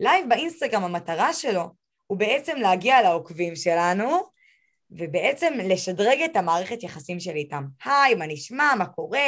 לייב 0.00 0.28
באינסטגרם, 0.28 0.84
המטרה 0.84 1.32
שלו 1.32 1.62
הוא 2.06 2.18
בעצם 2.18 2.56
להגיע 2.56 3.02
לעוקבים 3.02 3.56
שלנו, 3.56 4.18
ובעצם 4.90 5.54
לשדרג 5.64 6.18
את 6.24 6.36
המערכת 6.36 6.82
יחסים 6.82 7.20
שלי 7.20 7.38
איתם. 7.38 7.64
היי, 7.84 8.14
מה 8.14 8.26
נשמע, 8.26 8.72
מה 8.78 8.86
קורה, 8.86 9.20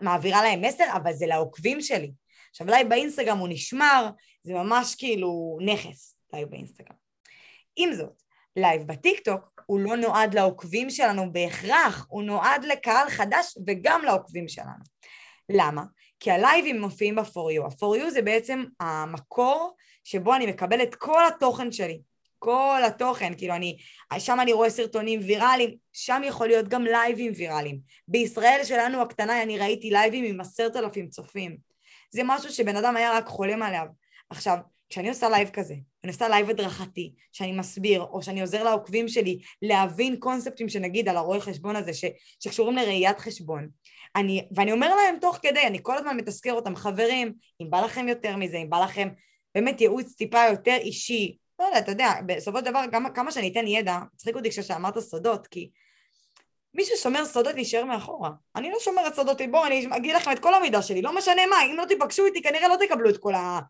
מעבירה 0.00 0.42
להם 0.42 0.62
מסר, 0.62 0.84
אבל 0.96 1.12
זה 1.12 1.26
לעוקבים 1.26 1.80
שלי. 1.80 2.12
עכשיו 2.50 2.66
לייב 2.66 2.88
באינסטגרם 2.88 3.38
הוא 3.38 3.48
נשמר, 3.48 4.10
זה 4.46 4.54
ממש 4.54 4.94
כאילו 4.94 5.58
נכס, 5.60 6.16
לייב 6.32 6.48
באינסטגרם. 6.50 6.96
עם 7.76 7.92
זאת, 7.92 8.22
לייב 8.56 8.82
בטיקטוק 8.82 9.62
הוא 9.66 9.80
לא 9.80 9.96
נועד 9.96 10.34
לעוקבים 10.34 10.90
שלנו 10.90 11.32
בהכרח, 11.32 12.06
הוא 12.08 12.22
נועד 12.22 12.64
לקהל 12.64 13.10
חדש 13.10 13.58
וגם 13.66 14.02
לעוקבים 14.04 14.48
שלנו. 14.48 14.84
למה? 15.48 15.82
כי 16.20 16.30
הלייבים 16.30 16.80
מופיעים 16.80 17.16
ב-for 17.16 17.58
you. 17.58 17.64
ה-for 17.64 18.00
you 18.00 18.10
זה 18.10 18.22
בעצם 18.22 18.64
המקור 18.80 19.76
שבו 20.04 20.34
אני 20.34 20.46
מקבל 20.46 20.82
את 20.82 20.94
כל 20.94 21.26
התוכן 21.26 21.72
שלי. 21.72 22.00
כל 22.38 22.80
התוכן, 22.86 23.32
כאילו 23.36 23.54
אני, 23.54 23.76
שם 24.18 24.40
אני 24.40 24.52
רואה 24.52 24.70
סרטונים 24.70 25.20
ויראליים, 25.22 25.76
שם 25.92 26.22
יכול 26.24 26.46
להיות 26.46 26.68
גם 26.68 26.84
לייבים 26.84 27.32
ויראליים. 27.36 27.80
בישראל 28.08 28.60
שלנו 28.64 29.02
הקטנה 29.02 29.42
אני 29.42 29.58
ראיתי 29.58 29.90
לייבים 29.90 30.24
עם 30.24 30.40
עשרת 30.40 30.76
אלפים 30.76 31.08
צופים. 31.08 31.56
זה 32.10 32.22
משהו 32.24 32.52
שבן 32.52 32.76
אדם 32.76 32.96
היה 32.96 33.16
רק 33.16 33.26
חולם 33.26 33.62
עליו. 33.62 33.86
עכשיו, 34.30 34.58
כשאני 34.88 35.08
עושה 35.08 35.28
לייב 35.28 35.48
כזה, 35.48 35.74
אני 36.04 36.12
עושה 36.12 36.28
לייב 36.28 36.50
הדרכתי, 36.50 37.14
שאני 37.32 37.52
מסביר, 37.52 38.02
או 38.02 38.22
שאני 38.22 38.40
עוזר 38.40 38.64
לעוקבים 38.64 39.08
שלי 39.08 39.38
להבין 39.62 40.16
קונספטים 40.18 40.68
שנגיד 40.68 41.08
על 41.08 41.16
הרואה 41.16 41.40
חשבון 41.40 41.76
הזה, 41.76 41.94
ש, 41.94 42.04
שקשורים 42.40 42.76
לראיית 42.76 43.18
חשבון, 43.18 43.68
אני, 44.16 44.48
ואני 44.56 44.72
אומר 44.72 44.94
להם 44.94 45.16
תוך 45.20 45.38
כדי, 45.42 45.66
אני 45.66 45.78
כל 45.82 45.98
הזמן 45.98 46.16
מתזכר 46.16 46.52
אותם, 46.52 46.76
חברים, 46.76 47.32
אם 47.62 47.70
בא 47.70 47.80
לכם 47.80 48.08
יותר 48.08 48.36
מזה, 48.36 48.56
אם 48.56 48.70
בא 48.70 48.84
לכם 48.84 49.08
באמת 49.54 49.80
ייעוץ 49.80 50.14
טיפה 50.14 50.44
יותר 50.50 50.76
אישי, 50.80 51.36
לא 51.58 51.64
יודע, 51.64 51.78
אתה 51.78 51.92
יודע, 51.92 52.12
בסופו 52.26 52.58
של 52.58 52.64
דבר, 52.64 52.84
כמה, 52.90 53.10
כמה 53.10 53.32
שאני 53.32 53.52
אתן 53.52 53.66
ידע, 53.66 53.98
צחיק 54.16 54.36
אותי 54.36 54.50
כשאמרת 54.50 54.98
סודות, 54.98 55.46
כי 55.46 55.70
מי 56.74 56.84
ששומר 56.84 57.24
סודות 57.24 57.56
יישאר 57.56 57.84
מאחורה. 57.84 58.30
אני 58.56 58.70
לא 58.70 58.78
שומרת 58.80 59.14
סודות, 59.14 59.40
בואו, 59.50 59.66
אני 59.66 59.86
אגיד 59.96 60.14
לכם 60.14 60.32
את 60.32 60.38
כל 60.38 60.54
המידע 60.54 60.82
שלי, 60.82 61.02
לא 61.02 61.16
משנה 61.16 61.46
מה, 61.46 61.56
אם 61.64 61.76
לא 61.76 61.84
תיפגשו 61.84 62.26
איתי, 62.26 62.42
כנראה 62.42 62.68
לא 62.68 62.76
תקבלו 62.86 63.10
את 63.10 63.16
כל, 63.16 63.34
ה... 63.34 63.60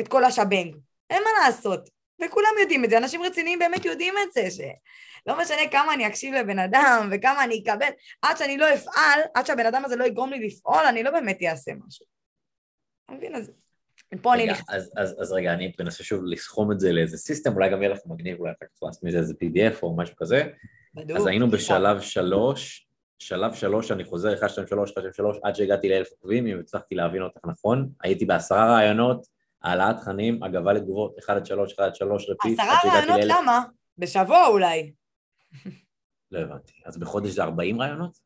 את 0.00 0.08
כל 0.08 0.24
השבנג. 0.24 0.76
אין 1.10 1.22
מה 1.22 1.46
לעשות. 1.46 1.88
וכולם 2.24 2.50
יודעים 2.60 2.84
את 2.84 2.90
זה, 2.90 2.98
אנשים 2.98 3.22
רציניים 3.22 3.58
באמת 3.58 3.84
יודעים 3.84 4.14
את 4.22 4.32
זה, 4.32 4.50
שלא 4.50 5.38
משנה 5.40 5.68
כמה 5.70 5.94
אני 5.94 6.06
אקשיב 6.06 6.34
לבן 6.34 6.58
אדם 6.58 7.08
וכמה 7.12 7.44
אני 7.44 7.62
אקבל, 7.62 7.88
עד 8.22 8.36
שאני 8.36 8.58
לא 8.58 8.74
אפעל, 8.74 9.20
עד 9.34 9.46
שהבן 9.46 9.66
אדם 9.66 9.84
הזה 9.84 9.96
לא 9.96 10.04
יגרום 10.04 10.30
לי 10.30 10.46
לפעול, 10.46 10.84
אני 10.88 11.02
לא 11.02 11.10
באמת 11.10 11.38
אעשה 11.42 11.72
משהו. 11.86 12.06
אתה 13.04 13.14
מבין? 13.14 13.34
אז 13.34 13.50
פה 14.22 14.34
אני 14.34 14.46
נכנס. 14.46 14.64
אז, 14.68 14.92
אז, 14.96 15.16
אז 15.20 15.32
רגע, 15.32 15.52
אני 15.52 15.72
מנסה 15.80 16.04
שוב 16.04 16.24
לסכום 16.24 16.72
את 16.72 16.80
זה 16.80 16.92
לאיזה 16.92 17.16
system, 17.16 17.54
אולי 17.54 17.70
גם 17.70 17.82
יהיה 17.82 17.92
לך 17.92 17.98
מגניב, 18.06 18.40
אולי 18.40 18.52
כך 18.60 18.82
לעשות 18.82 19.04
מזה 19.04 19.18
איזה 19.18 19.34
PDF 19.34 19.82
או 19.82 19.96
משהו 19.96 20.16
כזה. 20.16 20.42
בדיוק. 20.94 21.18
אז 21.18 21.26
היינו 21.26 21.50
בשלב 21.50 22.00
שלוש, 22.00 22.88
שלב 23.18 23.54
שלוש, 23.54 23.90
אני 23.90 24.04
חוזר, 24.04 24.34
1, 24.34 24.50
2, 24.50 24.66
3, 24.66 24.90
1, 24.90 24.98
2, 24.98 25.12
3, 25.12 25.38
עד 25.42 25.54
שהגעתי 25.54 25.88
לאלף 25.88 26.10
עוקבים, 26.10 26.46
אם 26.46 26.60
הצלחתי 26.60 26.94
להבין 26.94 27.22
אותך 27.22 27.40
נכון, 27.46 27.88
הייתי 28.02 28.24
בעשרה 28.24 28.66
רעיונות, 28.66 29.26
העלאת 29.64 29.96
תכנים, 29.96 30.42
הגבה 30.42 30.72
לתגובות, 30.72 31.18
1 31.18 31.36
עד 31.36 31.46
3, 31.46 31.72
1 31.72 31.80
עד 31.80 31.94
3, 31.94 32.30
repeat. 32.30 32.60
עשרה 32.60 32.78
רעיונות 32.84 33.20
למה? 33.24 33.62
בשבוע 33.98 34.46
אולי. 34.46 34.92
לא 36.30 36.38
הבנתי. 36.38 36.72
אז 36.84 36.98
בחודש 36.98 37.30
זה 37.30 37.42
40 37.42 37.80
רעיונות? 37.80 38.18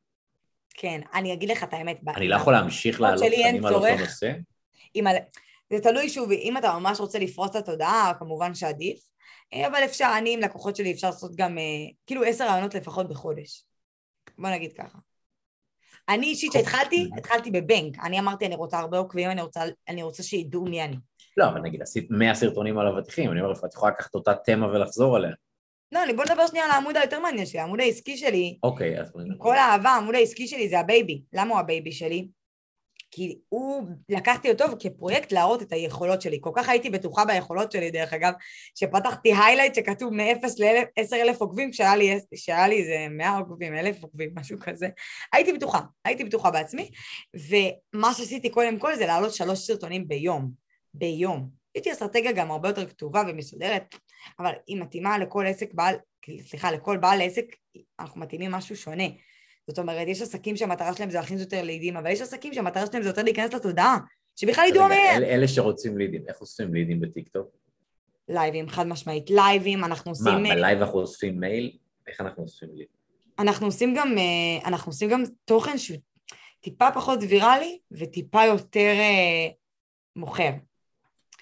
כן, 0.74 1.00
אני 1.14 1.32
אגיד 1.32 1.48
לך 1.50 1.64
את 1.64 1.72
האמת. 1.72 2.00
אני 2.16 2.28
לא 2.28 2.36
יכול 2.36 2.52
להמשיך 2.52 3.00
לעלות 3.00 3.24
תכנים 3.24 3.66
על 3.66 3.74
אותו 3.74 3.96
נושא? 4.00 4.32
זה 5.72 5.80
תלוי 5.82 6.08
שוב, 6.08 6.32
אם 6.32 6.56
אתה 6.56 6.78
ממש 6.78 7.00
רוצה 7.00 7.18
לפרוץ 7.18 7.56
את 7.56 7.62
התודעה, 7.62 8.12
כמובן 8.18 8.54
שעדיף, 8.54 9.00
אה, 9.52 9.66
אבל 9.66 9.84
אפשר, 9.84 10.12
אני 10.18 10.34
עם 10.34 10.40
לקוחות 10.40 10.76
שלי 10.76 10.92
אפשר 10.92 11.06
לעשות 11.06 11.36
גם, 11.36 11.58
אה, 11.58 11.62
כאילו 12.06 12.24
עשר 12.24 12.46
רעיונות 12.46 12.74
לפחות 12.74 13.08
בחודש. 13.08 13.64
בוא 14.38 14.50
נגיד 14.50 14.72
ככה. 14.72 14.98
אני 16.08 16.26
אישית 16.26 16.52
שהתחלתי, 16.52 17.10
התחלתי 17.18 17.50
בבנק. 17.50 17.98
אני 18.04 18.20
אמרתי, 18.20 18.46
אני 18.46 18.54
רוצה 18.54 18.78
הרבה 18.78 18.98
עוקבים, 18.98 19.30
אני 19.30 19.42
רוצה, 19.42 19.60
אני 19.88 20.02
רוצה 20.02 20.22
שידעו 20.22 20.64
מי 20.64 20.84
אני. 20.84 20.96
לא, 21.36 21.48
אבל 21.48 21.60
נגיד 21.60 21.82
עשית 21.82 22.06
100 22.10 22.34
סרטונים 22.34 22.78
על 22.78 22.86
אבטיחים, 22.86 23.30
אני 23.32 23.40
אומר, 23.40 23.52
את 23.52 23.74
יכולה 23.74 23.92
לקחת 23.92 24.14
אותה 24.14 24.34
תמה 24.34 24.66
ולחזור 24.66 25.16
עליה. 25.16 25.32
לא, 25.92 26.02
אני 26.04 26.12
בוא 26.12 26.24
נדבר 26.24 26.46
שנייה 26.46 26.64
על 26.64 26.70
העמוד 26.70 26.96
היותר 26.96 27.20
מעניין 27.20 27.46
שלי, 27.46 27.60
העמוד 27.60 27.80
העסקי 27.80 28.16
שלי. 28.16 28.58
אוקיי, 28.62 29.00
אז... 29.00 29.12
כל 29.38 29.56
האהבה, 29.56 29.90
העמוד 29.90 30.14
העסקי 30.14 30.46
שלי 30.46 30.68
זה 30.68 30.78
הבייבי. 30.80 31.22
למה 31.32 31.50
הוא 31.50 31.60
הבייבי 31.60 31.92
שלי? 31.92 32.28
כי 33.10 33.38
הוא, 33.48 33.88
לקחתי 34.08 34.50
אותו 34.50 34.64
כפרויקט 34.80 35.32
להראות 35.32 35.62
את 35.62 35.72
היכולות 35.72 36.22
שלי. 36.22 36.38
כל 36.40 36.50
כך 36.54 36.68
הייתי 36.68 36.90
בטוחה 36.90 37.24
ביכולות 37.24 37.72
שלי, 37.72 37.90
דרך 37.90 38.12
אגב, 38.12 38.32
שפתחתי 38.74 39.34
היילייט 39.34 39.74
שכתוב 39.74 40.12
מ-0 40.12 40.46
ל-10 40.58 41.14
אלף 41.14 41.40
עוקבים, 41.40 41.70
כשהיה 41.70 41.96
לי, 41.96 42.18
כשהיה 42.34 42.68
לי 42.68 42.80
איזה 42.80 43.06
100 43.10 43.38
עוקבים, 43.38 43.74
1,000 43.74 44.02
עוקבים, 44.02 44.30
משהו 44.34 44.58
כזה. 44.60 44.88
הייתי 45.32 45.52
בטוחה, 45.52 45.80
הייתי 46.04 46.24
בטוחה 46.24 46.50
בעצמי, 46.50 46.90
ומה 47.34 48.14
שעשיתי 48.14 48.50
קודם 48.50 48.78
כל 48.78 48.96
זה 48.96 49.06
להעלות 49.06 49.34
שלוש 49.34 49.58
סרטונים 49.58 50.08
ביום. 50.08 50.67
ביום. 50.94 51.50
לי 51.86 51.92
אסטרטגיה 51.92 52.32
גם 52.32 52.50
הרבה 52.50 52.68
יותר 52.68 52.86
כתובה 52.86 53.22
ומסודרת, 53.28 53.94
אבל 54.38 54.52
היא 54.66 54.80
מתאימה 54.80 55.18
לכל 55.18 55.46
עסק 55.46 55.74
בעל, 55.74 55.94
סליחה, 56.40 56.72
לכל 56.72 56.96
בעל 56.96 57.22
עסק, 57.22 57.44
אנחנו 58.00 58.20
מתאימים 58.20 58.50
משהו 58.50 58.76
שונה. 58.76 59.04
זאת 59.66 59.78
אומרת, 59.78 60.08
יש 60.08 60.22
עסקים 60.22 60.56
שהמטרה 60.56 60.94
שלהם 60.94 61.10
זה 61.10 61.18
להכניס 61.18 61.40
יותר 61.40 61.62
לידים, 61.62 61.96
אבל 61.96 62.10
יש 62.10 62.20
עסקים 62.20 62.54
שהמטרה 62.54 62.86
שלהם 62.86 63.02
זה 63.02 63.08
יותר 63.08 63.22
להיכנס 63.22 63.54
לתודעה, 63.54 63.98
שבכלל 64.36 64.64
ידעו 64.68 64.88
מהם. 64.88 65.22
אלה 65.22 65.48
שרוצים 65.48 65.98
לידים, 65.98 66.22
איך 66.28 66.38
עושים 66.38 66.74
לידים 66.74 67.00
בטיקטוק? 67.00 67.48
לייבים, 68.28 68.68
חד 68.68 68.86
משמעית. 68.86 69.30
לייבים, 69.30 69.84
אנחנו 69.84 70.10
עושים... 70.10 70.42
מה, 70.42 70.54
בלייב 70.54 70.78
אנחנו 70.78 71.00
אוספים 71.00 71.40
מייל? 71.40 71.76
איך 72.06 72.20
אנחנו 72.20 72.42
אוספים 72.42 72.68
לידים? 72.68 72.98
אנחנו 73.38 73.66
עושים 73.66 73.94
גם, 73.94 74.18
אה, 74.18 74.68
אנחנו 74.68 74.90
עושים 74.90 75.10
גם 75.10 75.22
תוכן 75.44 75.78
שהוא 75.78 75.98
טיפה 76.60 76.90
פחות 76.94 77.18
ויראלי 77.28 77.78
וטיפה 77.92 78.44
יותר 78.44 78.94
אה, 78.98 79.48
מוכר. 80.16 80.50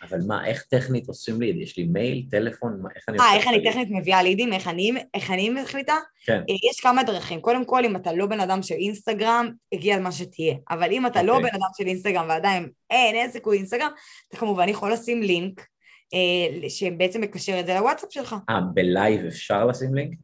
אבל 0.03 0.19
מה, 0.27 0.47
איך 0.47 0.63
טכנית 0.63 1.09
עושים 1.09 1.41
ליד? 1.41 1.57
יש 1.57 1.79
לי 1.79 1.85
מייל, 1.85 2.27
טלפון, 2.31 2.79
מה, 2.83 2.89
איך 2.97 3.05
אני? 3.09 3.19
אה, 3.19 3.35
איך 3.37 3.49
אני 3.49 3.65
טכנית 3.65 3.89
מביאה 3.91 4.23
לידים, 4.23 4.53
איך 4.53 4.69
אני, 4.69 4.93
איך 5.15 5.31
אני 5.31 5.51
מחליטה? 5.51 5.97
כן. 6.27 6.43
אה, 6.51 6.55
יש 6.71 6.81
כמה 6.81 7.03
דרכים. 7.03 7.41
קודם 7.41 7.65
כל, 7.65 7.85
אם 7.85 7.97
אתה 7.97 8.13
לא 8.13 8.27
בן 8.27 8.41
אדם 8.41 8.63
של 8.63 8.75
אינסטגרם, 8.75 9.51
הגיע 9.73 9.97
הזמן 9.97 10.13
שתהיה. 10.13 10.55
אבל 10.71 10.91
אם 10.93 11.07
אתה 11.07 11.21
אוקיי. 11.21 11.23
לא 11.23 11.37
אוקיי. 11.37 11.51
בן 11.51 11.57
אדם 11.57 11.69
של 11.79 11.87
אינסטגרם 11.87 12.29
ועדיין 12.29 12.69
אין, 12.91 13.15
אין 13.15 13.31
סיכוי 13.31 13.57
אינסטגרם, 13.57 13.91
אתה 14.29 14.37
כמובן 14.37 14.69
יכול 14.69 14.93
לשים 14.93 15.23
לינק 15.23 15.67
אה, 16.15 16.71
שבעצם 16.71 17.21
מקשר 17.21 17.61
את 17.61 17.67
זה 17.67 17.75
לוואטסאפ 17.75 18.13
שלך. 18.13 18.37
אה, 18.51 18.61
בלייב 18.75 19.25
אפשר 19.27 19.67
לשים 19.67 19.95
לינק? 19.95 20.19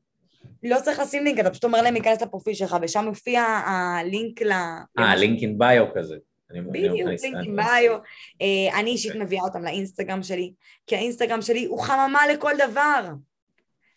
לא 0.63 0.77
צריך 0.85 0.99
לשים 0.99 1.25
לינק, 1.25 1.41
אתה 1.41 1.51
פשוט 1.51 1.65
אומר 1.65 1.83
להם 1.83 1.95
להיכנס 1.95 2.23
לפרופיל 2.23 2.55
שלך, 2.55 2.77
ושם 2.83 3.05
מופיע 3.05 3.43
הלינק 3.43 4.43
ל... 4.43 4.53
אה, 4.99 5.17
לינק 5.17 5.43
אין 5.43 5.59
ביו 5.59 5.85
כזה. 5.95 6.17
בדיוק, 6.55 7.09
לינקים 7.23 7.57
ביו. 7.57 7.99
אה, 8.43 8.81
אני 8.81 8.91
אישית 8.91 9.15
מביאה 9.15 9.43
אותם 9.43 9.63
לאינסטגרם 9.63 10.23
שלי, 10.23 10.53
כי 10.87 10.97
האינסטגרם 10.97 11.43
שלי 11.43 11.65
הוא 11.65 11.81
חממה 11.81 12.27
לכל 12.33 12.53
דבר. 12.69 13.09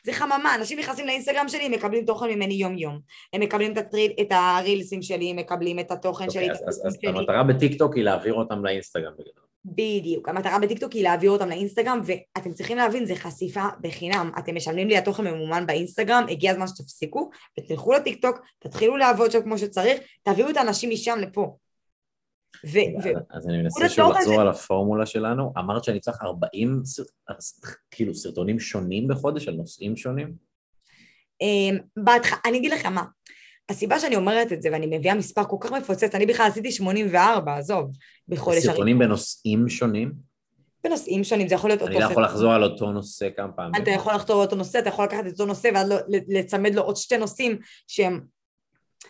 זה 0.06 0.14
חממה, 0.14 0.56
אנשים 0.56 0.80
נכנסים 0.80 1.06
לאינסטגרם 1.06 1.48
שלי, 1.48 1.66
הם 1.66 1.72
מקבלים 1.72 2.06
תוכן 2.06 2.30
ממני 2.30 2.54
יום-יום. 2.54 3.00
הם 3.34 3.42
מקבלים 3.42 3.72
את, 3.72 3.78
הטריל, 3.78 4.12
את 4.22 4.28
הרילסים 4.32 5.02
שלי, 5.02 5.30
הם 5.30 5.36
מקבלים 5.36 5.80
את 5.80 5.92
התוכן 5.92 6.30
שלי. 6.30 6.52
אז, 6.52 6.64
אז, 6.68 6.82
אז 6.86 6.98
המטרה 7.04 7.44
בטיקטוק 7.44 7.96
היא 7.96 8.04
להעביר 8.04 8.34
אותם 8.34 8.66
לאינסטגרם 8.66 9.14
בגדול. 9.14 9.46
בדיוק, 9.66 10.30
המטרה 10.30 10.60
בטיקטוק 10.60 10.92
היא 10.92 11.04
להעביר 11.04 11.32
אותם 11.32 11.50
לאינסטגרם 11.50 12.02
ואתם 12.04 12.54
צריכים 12.54 12.78
להבין, 12.78 13.06
זה 13.06 13.16
חשיפה 13.16 13.64
בחינם, 13.82 14.32
אתם 14.40 14.56
משלמים 14.56 14.88
לי 14.88 14.98
התוכן 14.98 15.28
ממומן 15.28 15.66
באינסטגרם, 15.68 16.26
הגיע 16.30 16.52
הזמן 16.52 16.68
שתפסיקו 16.68 17.30
ותלכו 17.60 17.94
לטיקטוק, 17.94 18.40
תתחילו 18.60 18.98
לעבוד 18.98 19.32
שם 19.32 19.42
כמו 19.42 19.58
שצריך, 19.58 20.00
תביאו 20.24 20.50
את 20.50 20.58
האנשים 20.58 20.90
משם 20.90 21.20
לפה. 21.20 21.56
אז 23.30 23.48
אני 23.48 23.58
מנסה 23.58 23.90
שוב 23.90 24.12
לחזור 24.12 24.42
על 24.42 24.48
הפורמולה 24.48 25.06
שלנו. 25.06 25.54
אמרת 25.58 25.84
שאני 25.84 26.00
צריך 26.00 26.18
40 26.24 26.82
כאילו 27.92 28.16
סרטונים 28.16 28.60
שונים 28.60 29.08
בחודש 29.08 29.48
על 29.48 29.54
נושאים 29.54 29.98
שונים? 29.98 30.34
אמ, 31.42 31.78
אני 32.46 32.58
אגיד 32.58 32.72
לכם 32.72 32.94
מה, 32.94 33.04
הסיבה 33.70 34.00
שאני 34.00 34.16
אומרת 34.16 34.52
את 34.54 34.62
זה 34.62 34.70
ואני 34.72 34.98
מביאה 34.98 35.16
מספר 35.16 35.44
כל 35.44 35.58
כך 35.60 35.72
מפוצץ, 35.72 36.16
אני 36.16 36.26
בכלל 36.26 36.48
עשיתי 36.48 36.72
84, 36.72 37.58
עזוב, 37.58 37.92
בחודש. 38.28 38.66
סרטונים 38.66 39.00
בנושאים 39.00 39.70
שונים? 39.70 40.12
בנושאים 40.84 41.24
שונים, 41.24 41.48
זה 41.48 41.56
יכול 41.56 41.70
להיות 41.70 41.82
אותו 41.82 41.94
סרטון. 41.94 42.06
אני 42.06 42.10
לא 42.10 42.12
יכול 42.12 42.24
לחזור 42.24 42.54
על 42.54 42.64
אותו 42.64 42.92
נושא 42.92 43.30
כמה 43.36 43.52
פעמים. 43.52 43.84
אתה 43.84 43.92
יכול 43.92 44.14
לחזור 44.14 44.36
על 44.36 44.42
אותו 44.42 44.56
נושא, 44.56 44.80
אתה 44.80 44.90
יכול 44.90 45.06
לקחת 45.06 45.28
את 45.28 45.32
אותו 45.32 45.46
נושא 45.46 45.70
ואז 45.74 45.94
לצמד 46.28 46.76
לו 46.76 46.82
עוד 46.82 46.96
שתי 46.96 47.18
נושאים 47.18 47.58
שהם, 47.88 48.22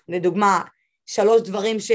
לדוגמה, 0.09 0.61
שלוש 1.05 1.41
דברים 1.41 1.79
ש... 1.79 1.91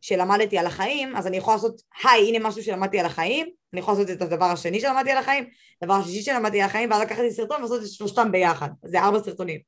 שלמדתי 0.00 0.58
על 0.58 0.66
החיים, 0.66 1.16
אז 1.16 1.26
אני 1.26 1.36
יכולה 1.36 1.56
לעשות, 1.56 1.82
היי, 2.04 2.28
הנה 2.28 2.48
משהו 2.48 2.62
שלמדתי 2.62 3.00
על 3.00 3.06
החיים, 3.06 3.48
אני 3.72 3.80
יכולה 3.80 3.98
לעשות 3.98 4.16
את 4.16 4.22
הדבר 4.22 4.44
השני 4.44 4.80
שלמדתי 4.80 5.10
על 5.10 5.18
החיים, 5.18 5.44
הדבר 5.82 5.94
השלישי 5.94 6.22
שלמדתי 6.22 6.60
על 6.60 6.68
החיים, 6.68 6.90
ואז 6.90 7.00
לקחתי 7.00 7.30
סרטון 7.30 7.58
ולעשות 7.58 7.82
את 7.82 7.88
שלושתם 7.88 8.32
ביחד. 8.32 8.68
זה 8.84 9.00
ארבע 9.00 9.18
סרטונים, 9.22 9.60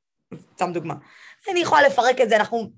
סתם 0.53 0.73
דוגמה. 0.73 0.93
אני 1.51 1.59
יכולה 1.59 1.81
לפרק 1.81 2.21
את 2.21 2.29
זה, 2.29 2.35
אנחנו... 2.35 2.71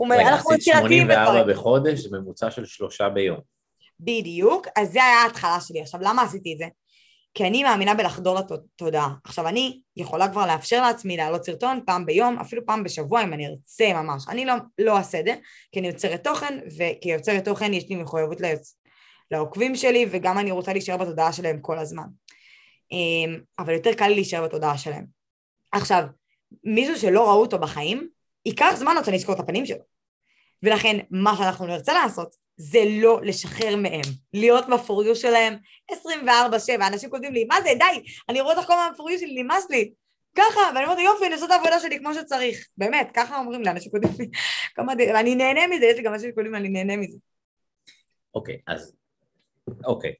רגע, 0.00 0.34
עשית 0.34 0.62
84 0.62 1.52
בחודש, 1.52 2.00
זה 2.00 2.18
ממוצע 2.18 2.50
של 2.50 2.64
שלושה 2.64 3.08
ביום. 3.08 3.38
בדיוק, 4.00 4.66
אז 4.76 4.92
זה 4.92 5.04
היה 5.04 5.22
ההתחלה 5.22 5.60
שלי. 5.60 5.80
עכשיו, 5.80 6.00
למה 6.02 6.22
עשיתי 6.22 6.52
את 6.52 6.58
זה? 6.58 6.64
כי 7.34 7.46
אני 7.46 7.62
מאמינה 7.62 7.94
בלחדור 7.94 8.38
לתודעה. 8.38 9.14
עכשיו, 9.24 9.48
אני 9.48 9.80
יכולה 9.96 10.28
כבר 10.28 10.46
לאפשר 10.46 10.82
לעצמי 10.82 11.16
להעלות 11.16 11.44
סרטון 11.44 11.80
פעם 11.86 12.06
ביום, 12.06 12.38
אפילו 12.38 12.66
פעם 12.66 12.84
בשבוע 12.84 13.22
אם 13.22 13.32
אני 13.32 13.46
ארצה 13.46 13.92
ממש. 13.94 14.28
אני 14.28 14.44
לא, 14.44 14.54
לא 14.78 14.98
אעשה 14.98 15.20
את 15.20 15.24
זה, 15.24 15.34
כי 15.72 15.80
אני 15.80 15.88
יוצרת 15.88 16.24
תוכן, 16.24 16.58
וכיוצרת 16.78 17.44
תוכן 17.44 17.74
יש 17.74 17.88
לי 17.88 17.96
מחויבות 17.96 18.40
ליוצ... 18.40 18.76
לעוקבים 19.30 19.76
שלי, 19.76 20.06
וגם 20.10 20.38
אני 20.38 20.50
רוצה 20.50 20.72
להישאר 20.72 20.96
בתודעה 20.96 21.32
שלהם 21.32 21.60
כל 21.60 21.78
הזמן. 21.78 22.06
אמ, 22.92 23.40
אבל 23.58 23.72
יותר 23.72 23.92
קל 23.94 24.08
לי 24.08 24.14
להישאר 24.14 24.44
בתודעה 24.44 24.78
שלהם. 24.78 25.04
עכשיו, 25.72 26.04
מישהו 26.64 26.96
שלא 26.96 27.28
ראו 27.28 27.40
אותו 27.40 27.58
בחיים, 27.58 28.08
ייקח 28.46 28.74
זמן 28.76 28.94
עד 28.98 29.04
שאני 29.04 29.16
אזכור 29.16 29.34
את 29.34 29.40
הפנים 29.40 29.66
שלו. 29.66 29.84
ולכן, 30.62 30.98
מה 31.10 31.36
שאנחנו 31.36 31.66
נרצה 31.66 31.94
לעשות, 31.94 32.34
זה 32.60 32.78
לא 32.88 33.20
לשחרר 33.22 33.76
מהם, 33.76 34.00
להיות 34.34 34.64
בפוריו 34.68 35.16
שלהם 35.16 35.54
24-7, 35.92 35.96
אנשים 36.86 37.10
כותבים 37.10 37.32
לי, 37.32 37.44
מה 37.44 37.62
זה, 37.62 37.68
די, 37.78 38.02
אני 38.28 38.40
רואה 38.40 38.56
אותך 38.56 38.66
כל 38.66 38.72
הזמן 38.72 38.92
בפוריו 38.94 39.18
שלי, 39.18 39.42
נמאס 39.42 39.70
לי, 39.70 39.92
ככה, 40.34 40.60
ואני 40.74 40.84
אומרת, 40.84 40.98
יופי, 40.98 41.26
אני 41.26 41.34
עושה 41.34 41.46
את 41.46 41.50
העבודה 41.50 41.80
שלי 41.80 41.98
כמו 41.98 42.14
שצריך, 42.14 42.68
באמת, 42.76 43.10
ככה 43.14 43.38
אומרים 43.38 43.62
לי, 43.62 43.70
אנשים 43.70 43.90
כותבים 43.92 44.12
לי, 44.18 44.30
כמה, 44.74 44.92
ואני 44.98 45.34
נהנה 45.34 45.60
מזה, 45.66 45.86
יש 45.86 45.96
לי 45.96 46.02
גם 46.02 46.14
אנשים 46.14 46.30
שכותבים, 46.30 46.54
אני 46.54 46.68
נהנה 46.68 46.96
מזה. 46.96 47.18
אוקיי, 48.34 48.54
okay, 48.54 48.72
אז, 48.72 48.96
אוקיי, 49.84 50.10
okay. 50.10 50.14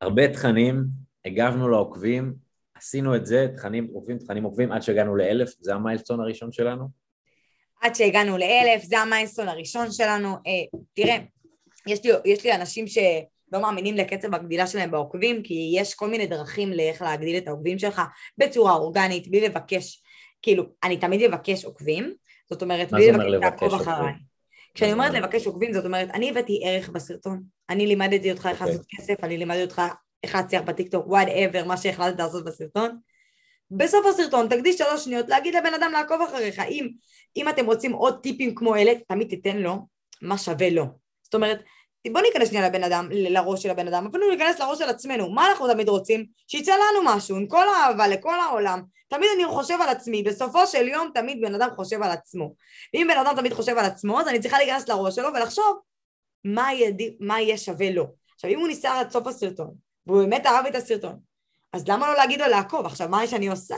הרבה 0.00 0.28
תכנים, 0.28 0.84
הגבנו 1.24 1.68
לעוקבים, 1.68 2.34
עשינו 2.74 3.16
את 3.16 3.26
זה, 3.26 3.46
תכנים 3.56 3.88
עוקבים, 3.92 4.18
תכנים 4.18 4.44
עוקבים, 4.44 4.72
עד 4.72 4.82
שהגענו 4.82 5.16
לאלף, 5.16 5.48
זה 5.60 5.74
המיילסטון 5.74 6.20
הראשון 6.20 6.52
שלנו? 6.52 6.88
עד 7.80 7.94
שהגענו 7.94 8.38
לאלף, 8.38 8.82
זה 8.82 8.98
המיילסטון 8.98 9.48
הראשון 9.48 9.92
שלנו. 9.92 10.28
אה, 10.28 10.78
תראה, 10.94 11.18
יש 11.86 12.04
לי, 12.04 12.10
יש 12.24 12.44
לי 12.44 12.54
אנשים 12.54 12.86
שלא 12.86 13.60
מאמינים 13.62 13.94
לקצב 13.94 14.34
הגדילה 14.34 14.66
שלהם 14.66 14.90
בעוקבים, 14.90 15.42
כי 15.42 15.72
יש 15.76 15.94
כל 15.94 16.08
מיני 16.08 16.26
דרכים 16.26 16.72
לאיך 16.72 17.02
להגדיל 17.02 17.36
את 17.36 17.48
העוקבים 17.48 17.78
שלך 17.78 18.02
בצורה 18.38 18.72
אורגנית, 18.72 19.28
בלי 19.28 19.40
לבקש, 19.40 20.02
כאילו, 20.42 20.64
אני 20.84 20.96
תמיד 20.96 21.22
אבקש 21.22 21.64
עוקבים, 21.64 22.14
זאת 22.50 22.62
אומרת, 22.62 22.90
בלי 22.90 23.12
לבקש 23.12 23.62
לעקוב 23.62 23.74
אחריי. 23.74 24.12
כשאני 24.74 24.92
אומרת 24.92 25.12
לבקש 25.14 25.46
עוקבים, 25.46 25.72
זאת 25.72 25.84
אומרת, 25.84 26.08
אני 26.14 26.30
הבאתי 26.30 26.60
ערך 26.64 26.88
בסרטון, 26.88 27.42
אני 27.70 27.86
לימדתי 27.86 28.30
אותך 28.30 28.48
איך 28.52 28.62
לעשות 28.62 28.80
כסף, 28.88 29.24
אני 29.24 29.38
לימדתי 29.38 29.62
אותך 29.62 29.82
איך 30.24 30.34
להצליח 30.34 30.62
בטיקטוק, 30.62 31.06
וואט 31.06 31.28
מה 31.66 31.76
שהחלטת 31.76 32.18
לעשות 32.18 32.44
בסרטון. 32.44 32.98
בסוף 33.70 34.06
הסרטון 34.06 34.48
תקדיש 34.48 34.78
שלוש 34.78 35.04
שניות 35.04 35.28
להגיד 35.28 35.54
לבן 35.54 35.74
אדם 35.74 35.92
לעקוב 35.92 36.20
אחריך, 36.28 36.60
אם, 36.60 36.88
אם 37.36 37.48
אתם 37.48 37.66
רוצים 37.66 37.92
עוד 37.92 38.20
טיפים 38.22 38.54
כמו 38.54 38.76
אלה, 38.76 38.92
תמיד 39.08 39.28
תיתן 39.28 39.56
לו 39.56 39.86
מה 40.22 40.38
שווה 40.38 40.70
לו. 40.70 40.84
זאת 41.22 41.34
אומרת, 41.34 41.62
בוא 42.12 42.20
ניכנס 42.20 42.48
שנייה 42.48 42.68
לבן 42.68 42.84
אדם, 42.84 43.08
לראש 43.10 43.62
של 43.62 43.70
הבן 43.70 43.88
אדם, 43.88 44.06
אפילו 44.06 44.30
ניכנס 44.30 44.60
לראש 44.60 44.78
של 44.78 44.88
עצמנו, 44.88 45.30
מה 45.30 45.50
אנחנו 45.50 45.72
תמיד 45.72 45.88
רוצים? 45.88 46.26
שיצא 46.48 46.72
לנו 46.72 47.00
משהו, 47.04 47.36
עם 47.36 47.46
כל 47.46 47.68
האהבה 47.68 48.08
לכל 48.08 48.40
העולם. 48.40 48.82
תמיד 49.08 49.28
אני 49.34 49.46
חושב 49.46 49.78
על 49.80 49.88
עצמי, 49.88 50.22
בסופו 50.22 50.66
של 50.66 50.88
יום 50.88 51.10
תמיד 51.14 51.40
בן 51.40 51.54
אדם 51.54 51.68
חושב 51.76 52.02
על 52.02 52.10
עצמו. 52.10 52.54
ואם 52.94 53.06
בן 53.10 53.18
אדם 53.18 53.36
תמיד 53.36 53.52
חושב 53.52 53.78
על 53.78 53.84
עצמו, 53.84 54.20
אז 54.20 54.28
אני 54.28 54.40
צריכה 54.40 54.58
להיכנס 54.58 54.88
לראש 54.88 55.14
שלו 55.14 55.28
ולחשוב 55.34 55.78
מה 56.44 56.72
יהיה, 56.72 56.92
מה 57.20 57.40
יהיה 57.40 57.58
שווה 57.58 57.90
לו. 57.90 58.06
עכשיו 58.34 58.50
אם 58.50 58.58
הוא 58.58 58.68
ניסה 58.68 59.00
עד 59.00 59.10
סוף 59.10 59.26
הסרטון, 59.26 59.74
והוא 60.06 60.22
באמת 60.22 60.46
אהב 60.46 60.66
את 60.66 60.74
הסרטון, 60.74 61.18
אז 61.72 61.88
למה 61.88 62.06
לא 62.06 62.14
להגיד 62.14 62.40
לו 62.40 62.46
לעקוב? 62.46 62.86
עכשיו 62.86 63.08
מה 63.08 63.26
שאני 63.26 63.48
עושה? 63.48 63.76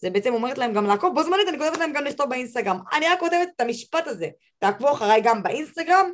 זה 0.00 0.10
בעצם 0.10 0.34
אומרת 0.34 0.58
להם 0.58 0.72
גם 0.72 0.86
לעקוב, 0.86 1.14
בו 1.14 1.22
זמנית 1.22 1.48
אני 1.48 1.58
כותבת 1.58 1.78
להם 1.78 1.92
גם 1.92 2.04
לכתוב 2.04 2.30
באינסטגרם. 2.30 2.78
אני 2.92 3.08
רק 3.08 3.20
כותבת 3.20 3.48
את 3.56 3.60
המשפט 3.60 4.06
הזה, 4.06 4.28
תעקבו 4.58 4.92
אחריי 4.92 5.20
גם 5.20 5.42
באינסטגרם, 5.42 6.10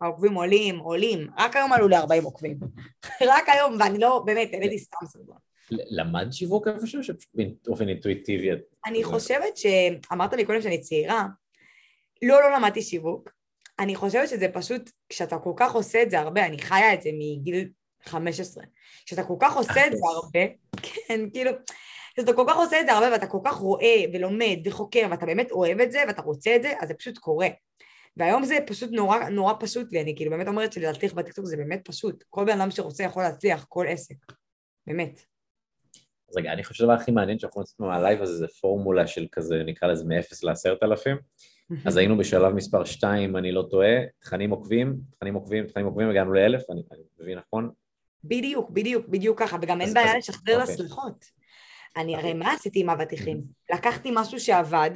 העוקבים 0.00 0.34
עולים, 0.34 0.78
עולים, 0.78 1.26
רק 1.38 1.56
היום 1.56 1.72
עלו 1.72 1.88
ל-40 1.88 2.24
עוקבים. 2.24 2.58
רק 3.32 3.48
היום, 3.48 3.76
ואני 3.80 3.98
לא, 3.98 4.22
באמת, 4.26 4.48
העליתי 4.52 4.78
סתם 4.78 5.06
סרטון. 5.06 5.36
למד 5.70 6.32
שיווק 6.32 6.68
איפשהו 6.68 7.04
שפשוט 7.04 7.30
באופן 7.66 7.88
אינטואיטיבי? 7.88 8.48
אני 8.86 9.04
חושבת 9.04 9.56
ש... 9.56 9.66
אמרת 10.12 10.32
לי 10.32 10.44
קודם 10.44 10.62
שאני 10.62 10.80
צעירה, 10.80 11.26
לא, 12.22 12.40
לא 12.40 12.56
למדתי 12.56 12.82
שיווק. 12.82 13.30
אני 13.78 13.94
חושבת 13.94 14.28
שזה 14.28 14.48
פשוט, 14.48 14.90
כשאתה 15.08 15.38
כל 15.38 15.52
כך 15.56 15.72
עושה 15.72 16.02
את 16.02 16.10
זה 16.10 16.20
הרבה, 16.20 16.46
אני 16.46 16.58
חיה 16.58 16.94
את 16.94 17.02
זה 17.02 17.10
מגיל 17.12 17.68
15. 18.04 18.64
כשאתה 19.06 19.24
כל 19.24 19.36
כך 19.40 19.56
עושה 19.56 19.86
את 19.86 19.92
זה 19.92 20.02
הרבה, 20.14 20.40
כן, 20.86 21.30
כאילו, 21.30 21.50
כשאתה 22.14 22.32
כל 22.32 22.44
כך 22.48 22.56
עושה 22.56 22.80
את 22.80 22.86
זה 22.86 22.92
הרבה 22.92 23.12
ואתה 23.12 23.26
כל 23.26 23.38
כך 23.44 23.56
רואה 23.56 24.04
ולומד 24.12 24.58
וחוקר 24.64 25.06
ואתה 25.10 25.26
באמת 25.26 25.50
אוהב 25.50 25.80
את 25.80 25.92
זה 25.92 26.02
ואתה 26.08 26.22
רוצה 26.22 26.56
את 26.56 26.62
זה, 26.62 26.72
אז 26.80 26.88
זה 26.88 26.94
פשוט 26.94 27.18
קורה. 27.18 27.48
והיום 28.16 28.44
זה 28.44 28.58
פשוט 28.66 28.90
נורא, 28.92 29.28
נורא 29.28 29.52
פשוט 29.60 29.92
לי, 29.92 30.00
אני 30.00 30.16
כאילו 30.16 30.30
באמת 30.30 30.48
אומרת 30.48 30.72
שלהצליח 30.72 31.12
בטיקטוק 31.12 31.44
זה 31.44 31.56
באמת 31.56 31.80
פשוט. 31.84 32.24
כל 32.30 32.44
בן 32.44 32.60
אדם 32.60 32.70
שרוצה 32.70 33.04
יכול 33.04 33.22
להצליח, 33.22 33.66
כל 33.68 33.86
עסק. 33.88 34.16
באמת. 34.86 35.20
אז 36.30 36.36
רגע, 36.36 36.52
אני 36.52 36.64
חושב 36.64 36.74
שהדבר 36.74 36.92
הכי 36.92 37.10
מעניין 37.10 37.38
שאנחנו 37.38 37.60
יצאנו 37.60 37.88
מהלייב 37.88 38.22
הזה 38.22 38.36
זה 38.36 38.46
פורמולה 38.48 39.06
של 39.06 39.26
כזה, 39.32 39.62
נקרא 39.66 39.88
לזה 39.88 40.04
מ-0 40.04 40.38
ל-10,000. 40.42 41.16
אז 41.86 41.96
היינו 41.96 42.18
בשלב 42.18 42.52
מספר 42.52 42.84
2, 42.84 43.36
אני 43.36 43.52
לא 43.52 43.66
טועה, 43.70 43.96
תכנים 44.18 44.50
עוקבים, 44.50 44.96
תכנים 45.10 45.34
עוקבים, 45.34 45.66
תכנים 45.66 45.86
עוקבים, 45.86 46.10
הגענו 46.10 46.32
ל-1000, 46.32 46.64
אני, 46.70 46.82
אני 46.92 47.02
מבין 47.20 47.38
נכון? 47.38 47.70
בדיוק, 48.24 48.70
בדיוק, 48.70 49.08
בדיוק 49.08 49.38
ככה, 49.38 49.56
וגם 49.62 49.80
אין 49.80 49.94
בעיה 49.94 50.18
לשחרר 50.18 50.60
אוקיי. 50.60 50.74
לסליחות. 50.74 51.24
אני 51.96 52.16
הרי 52.16 52.34
מה 52.34 52.52
עשיתי 52.52 52.80
עם 52.80 52.90
אבטיחים? 52.90 53.42
לקחתי 53.74 54.10
משהו 54.14 54.40
שעבד, 54.40 54.90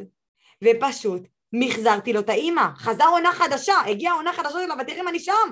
ופשוט 0.64 1.28
מחזרתי 1.52 2.12
לו 2.12 2.20
את 2.20 2.28
האימא. 2.28 2.66
חזר 2.76 3.04
עונה 3.04 3.32
חדשה, 3.32 3.74
הגיעה 3.86 4.14
עונה 4.14 4.32
חדשה 4.32 4.58
של 4.66 4.72
אבטיחים, 4.72 5.08
אני 5.08 5.20
שם. 5.20 5.50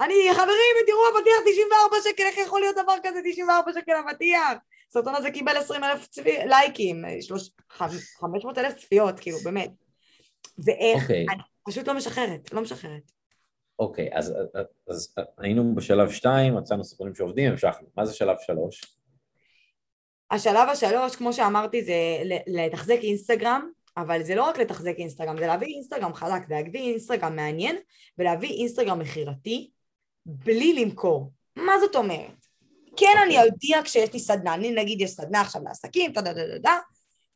אני, 0.00 0.14
חברים, 0.32 0.76
תראו 0.86 1.18
אבטיח 1.18 1.34
94 1.44 1.96
שקל, 2.04 2.22
איך 2.22 2.38
יכול 2.38 2.60
להיות 2.60 2.76
דבר 2.76 2.94
כזה 3.02 3.20
94 3.24 3.72
שקל 3.72 3.92
אבטיח? 3.92 4.58
הסרטון 4.90 5.14
הזה 5.14 5.30
קיבל 5.30 5.56
20 5.56 5.84
אלף 5.84 6.06
צפי... 6.06 6.38
לייקים, 6.46 7.04
500 8.18 8.58
אלף 8.58 8.74
צפיות, 8.74 9.20
כאילו, 9.20 9.38
באמת. 9.38 9.70
ואיך, 10.64 10.98
okay. 10.98 11.02
אוקיי. 11.02 11.26
אני 11.30 11.42
פשוט 11.68 11.88
לא 11.88 11.94
משחררת, 11.94 12.52
לא 12.52 12.62
משחררת. 12.62 13.10
אוקיי, 13.78 14.08
okay, 14.08 14.18
אז, 14.18 14.34
אז, 14.54 14.66
אז 14.88 15.14
היינו 15.38 15.74
בשלב 15.74 16.10
2, 16.10 16.54
מצאנו 16.54 16.84
סרטונים 16.84 17.14
שעובדים, 17.14 17.50
המשכנו. 17.50 17.88
מה 17.96 18.06
זה 18.06 18.14
שלב 18.14 18.36
3? 18.46 18.96
השלב 20.30 20.68
השלוש, 20.68 21.16
כמו 21.16 21.32
שאמרתי, 21.32 21.84
זה 21.84 21.94
לתחזק 22.46 22.98
אינסטגרם, 23.02 23.70
אבל 23.96 24.22
זה 24.22 24.34
לא 24.34 24.44
רק 24.44 24.58
לתחזק 24.58 24.94
אינסטגרם, 24.98 25.36
זה 25.38 25.46
להביא 25.46 25.66
אינסטגרם 25.66 26.14
חזק, 26.14 26.42
זה 26.48 26.54
להביא 26.54 26.80
אינסטגרם 26.80 27.36
מעניין, 27.36 27.76
ולהביא 28.18 28.48
אינסטגרם 28.48 28.98
מכירתי, 28.98 29.70
בלי 30.26 30.72
למכור. 30.72 31.32
מה 31.56 31.72
זאת 31.80 31.96
אומרת? 31.96 32.46
כן, 32.96 33.06
okay. 33.16 33.22
אני 33.22 33.42
אודיע 33.42 33.82
כשיש 33.84 34.12
לי 34.12 34.18
סדנה, 34.18 34.54
אני 34.54 34.70
נגיד 34.70 35.00
יש 35.00 35.10
סדנה 35.10 35.40
עכשיו 35.40 35.62
לעסקים, 35.64 36.12
טה 36.12 36.20
דה 36.20 36.32
דה 36.32 36.58
דה 36.58 36.78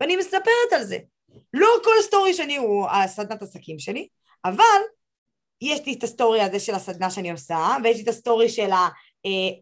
ואני 0.00 0.16
מספרת 0.16 0.72
על 0.72 0.84
זה. 0.84 0.98
לא 1.54 1.68
כל 1.84 2.02
סטורי 2.02 2.34
שלי 2.34 2.56
הוא 2.56 2.88
הסדנת 2.88 3.42
עסקים 3.42 3.78
שלי, 3.78 4.08
אבל 4.44 4.80
יש 5.60 5.86
לי 5.86 5.92
את 5.92 6.02
הסטורי 6.02 6.40
הזה 6.40 6.60
של 6.60 6.74
הסדנה 6.74 7.10
שאני 7.10 7.30
עושה, 7.30 7.76
ויש 7.84 7.96
לי 7.96 8.02
את 8.02 8.08
הסטורי 8.08 8.48
של 8.48 8.70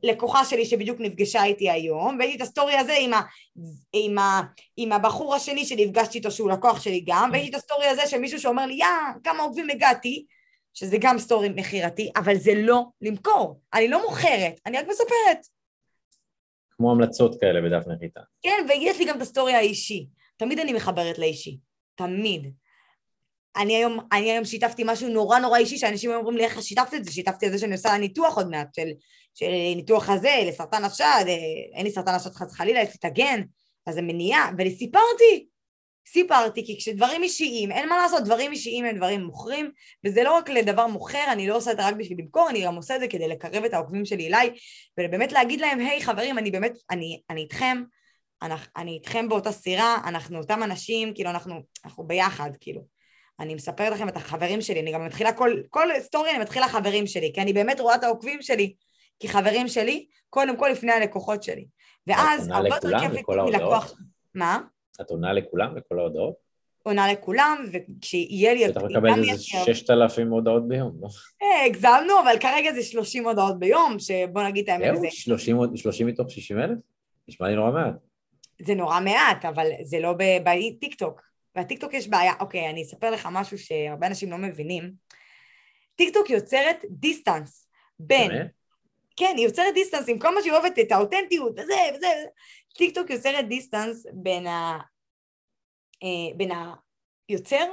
הלקוחה 0.02 0.44
שלי 0.44 0.64
שבדיוק 0.64 1.00
נפגשה 1.00 1.44
איתי 1.44 1.70
היום, 1.70 2.16
ויש 2.18 2.30
לי 2.30 2.36
את 2.36 2.40
הסטורי 2.40 2.76
הזה 2.76 2.94
עם, 3.00 3.14
ה, 3.14 3.20
עם, 3.92 4.18
ה, 4.18 4.40
עם 4.76 4.92
הבחור 4.92 5.34
השני 5.34 5.64
שנפגשתי 5.64 6.18
איתו 6.18 6.30
שהוא 6.30 6.50
לקוח 6.50 6.80
שלי 6.80 7.04
גם, 7.06 7.30
ויש 7.32 7.42
לי 7.42 7.50
את 7.50 7.54
הסטורי 7.54 7.86
הזה 7.86 8.06
של 8.06 8.18
מישהו 8.18 8.40
שאומר 8.40 8.66
לי, 8.66 8.74
יא, 8.74 8.86
כמה 9.24 9.42
עוקבים 9.42 9.70
הגעתי, 9.70 10.26
שזה 10.74 10.96
גם 11.00 11.18
סטורי 11.18 11.48
מכירתי, 11.48 12.10
אבל 12.16 12.36
זה 12.36 12.52
לא 12.54 12.84
למכור. 13.00 13.60
אני 13.74 13.88
לא 13.88 14.02
מוכרת, 14.02 14.60
אני 14.66 14.78
רק 14.78 14.86
מספרת. 14.88 15.46
כמו 16.70 16.90
המלצות 16.90 17.40
כאלה 17.40 17.60
בדף 17.60 17.86
נחיתה. 17.86 18.20
כן, 18.42 18.66
ויש 18.68 18.98
לי 18.98 19.04
גם 19.04 19.16
את 19.16 19.22
הסטורי 19.22 19.54
האישי. 19.54 20.06
תמיד 20.36 20.58
אני 20.58 20.72
מחברת 20.72 21.18
לאישי. 21.18 21.58
תמיד. 21.94 22.52
אני 23.58 23.76
היום, 23.76 23.98
אני 24.12 24.30
היום 24.30 24.44
שיתפתי 24.44 24.82
משהו 24.86 25.08
נורא 25.08 25.38
נורא 25.38 25.58
אישי, 25.58 25.78
שאנשים 25.78 26.10
אומרים 26.10 26.36
לי 26.36 26.44
איך 26.44 26.62
שיתפת 26.62 26.94
את 26.94 27.04
זה, 27.04 27.12
שיתפתי 27.12 27.46
את 27.46 27.52
זה 27.52 27.58
שאני 27.58 27.72
עושה 27.72 27.98
ניתוח 27.98 28.36
עוד 28.36 28.50
מעט, 28.50 28.74
של, 28.74 28.88
של 29.34 29.50
ניתוח 29.76 30.08
הזה, 30.08 30.42
לסרטן 30.46 30.84
השד, 30.84 31.24
אה, 31.28 31.34
אין 31.74 31.84
לי 31.84 31.90
סרטן 31.90 32.14
השד 32.14 32.34
חס 32.34 32.52
חלילה, 32.52 32.82
יש 32.82 32.88
לי 32.88 32.94
את 32.98 33.04
הגן, 33.04 33.42
אז 33.86 33.94
זה 33.94 34.02
מניעה, 34.02 34.50
וסיפרתי, 34.58 35.46
סיפרתי, 36.12 36.66
כי 36.66 36.78
כשדברים 36.78 37.22
אישיים, 37.22 37.72
אין 37.72 37.88
מה 37.88 37.96
לעשות, 37.96 38.24
דברים 38.24 38.52
אישיים 38.52 38.84
הם 38.84 38.96
דברים 38.96 39.20
מוכרים, 39.20 39.70
וזה 40.04 40.22
לא 40.22 40.36
רק 40.36 40.50
לדבר 40.50 40.86
מוכר, 40.86 41.24
אני 41.32 41.46
לא 41.46 41.56
עושה 41.56 41.70
את 41.72 41.76
זה 41.76 41.86
רק 41.86 41.94
בשביל 41.94 42.18
למכור, 42.18 42.50
אני 42.50 42.64
גם 42.64 42.76
עושה 42.76 42.96
את 42.96 43.00
זה 43.00 43.08
כדי 43.08 43.28
לקרב 43.28 43.64
את 43.64 43.74
העוקבים 43.74 44.04
שלי 44.04 44.26
אליי, 44.28 44.50
ובאמת 45.00 45.32
להגיד 45.32 45.60
להם, 45.60 45.78
היי 45.78 46.02
חברים, 46.02 46.38
אני 46.38 46.50
באמת, 46.50 46.72
אני, 46.90 47.20
אני 47.30 47.40
איתכם, 47.40 47.82
אני, 48.42 48.54
אני 48.76 48.90
איתכם 48.90 49.28
באותה 49.28 49.52
סירה, 49.52 49.96
אנחנו 50.04 50.38
אותם 50.38 50.62
אנשים, 50.62 51.14
כאילו 51.14 51.30
אנחנו, 51.30 51.62
אנחנו 51.84 52.06
ביחד, 52.06 52.50
כאילו. 52.60 52.97
אני 53.40 53.54
מספרת 53.54 53.92
לכם 53.92 54.08
את 54.08 54.16
החברים 54.16 54.60
שלי, 54.60 54.80
אני 54.80 54.92
גם 54.92 55.06
מתחילה 55.06 55.32
כל, 55.32 55.56
כל 55.70 55.88
סטורי 55.98 56.30
אני 56.30 56.38
מתחילה 56.38 56.68
חברים 56.68 57.06
שלי, 57.06 57.30
כי 57.34 57.40
אני 57.40 57.52
באמת 57.52 57.80
רואה 57.80 57.94
את 57.94 58.04
העוקבים 58.04 58.42
שלי 58.42 58.72
כחברים 59.20 59.68
שלי, 59.68 60.06
קודם 60.30 60.56
כל 60.56 60.68
לפני 60.72 60.92
הלקוחות 60.92 61.42
שלי. 61.42 61.66
ואז 62.06 62.48
הרבה 62.48 62.68
יותר 62.68 62.98
כיף 63.00 63.12
לי 63.12 63.22
מלקוח... 63.46 63.94
מה? 64.34 64.60
את 65.00 65.10
עונה 65.10 65.32
לכולם, 65.32 65.76
לכל 65.76 65.98
ההודעות? 65.98 66.34
עונה 66.82 67.12
לכולם, 67.12 67.64
וכשיהיה 67.72 68.54
לי... 68.54 68.66
אתה 68.66 68.80
מקבל 68.80 69.30
איזה 69.30 69.42
6,000 69.64 70.30
הודעות 70.30 70.68
ביום, 70.68 70.92
לא? 71.00 71.08
אה, 71.42 71.64
הגזמנו, 71.64 72.20
אבל 72.22 72.38
כרגע 72.40 72.72
זה 72.72 72.82
30 72.82 73.26
הודעות 73.26 73.58
ביום, 73.58 73.98
שבוא 73.98 74.42
נגיד 74.42 74.64
את 74.64 74.68
האמת. 74.68 74.96
זהו, 74.96 75.38
30 75.76 76.06
מתוך 76.06 76.30
60 76.30 76.58
אלף? 76.58 76.78
נשמע 77.28 77.48
לי 77.48 77.54
נורא 77.54 77.70
מעט. 77.70 77.94
זה 78.62 78.74
נורא 78.74 79.00
מעט, 79.00 79.44
אבל 79.44 79.66
זה 79.82 80.00
לא 80.00 80.14
בטיקטוק. 80.18 81.27
והטיקטוק 81.58 81.94
יש 81.94 82.08
בעיה, 82.08 82.32
אוקיי, 82.40 82.70
אני 82.70 82.82
אספר 82.82 83.10
לך 83.10 83.28
משהו 83.32 83.58
שהרבה 83.58 84.06
אנשים 84.06 84.30
לא 84.30 84.36
מבינים. 84.38 84.92
טיקטוק 85.96 86.30
יוצרת 86.30 86.84
distance 86.90 87.68
בין... 87.98 88.28
באמת? 88.28 88.50
כן, 89.16 89.34
היא 89.36 89.44
יוצרת 89.44 89.74
distance 89.74 90.08
עם 90.08 90.18
כל 90.18 90.34
מה 90.34 90.40
שהיא 90.42 90.52
אוהבת, 90.52 90.78
את 90.78 90.92
האותנטיות 90.92 91.52
וזה 91.52 91.74
וזה. 91.96 92.06
טיקטוק 92.76 93.10
יוצרת 93.10 93.48
distance 93.48 94.06
בין, 94.12 94.46
ה... 94.46 94.78
אה, 96.02 96.36
בין 96.36 96.50
היוצר 97.28 97.64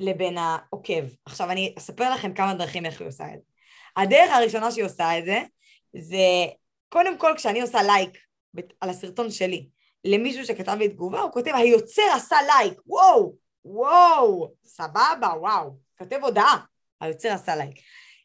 לבין 0.00 0.38
העוקב. 0.38 1.04
עכשיו 1.24 1.50
אני 1.50 1.74
אספר 1.78 2.14
לכם 2.14 2.34
כמה 2.34 2.54
דרכים 2.54 2.86
איך 2.86 3.00
היא 3.00 3.08
עושה 3.08 3.24
את 3.24 3.38
זה. 3.38 3.52
הדרך 3.96 4.30
הראשונה 4.30 4.70
שהיא 4.70 4.84
עושה 4.84 5.18
את 5.18 5.24
זה, 5.24 5.42
זה 5.96 6.46
קודם 6.88 7.18
כל 7.18 7.32
כשאני 7.36 7.60
עושה 7.60 7.82
לייק 7.82 8.18
על 8.80 8.90
הסרטון 8.90 9.30
שלי 9.30 9.68
למישהו 10.04 10.44
שכתב 10.44 10.76
לי 10.78 10.88
תגובה, 10.88 11.20
הוא 11.20 11.32
כותב, 11.32 11.50
היוצר 11.54 12.02
עשה 12.14 12.36
לייק, 12.46 12.80
וואו, 12.86 13.34
וואו, 13.64 14.52
סבבה, 14.64 15.28
וואו, 15.40 15.70
כותב 15.98 16.18
הודעה, 16.22 16.64
היוצר 17.00 17.28
עשה 17.28 17.56
לייק. 17.56 17.76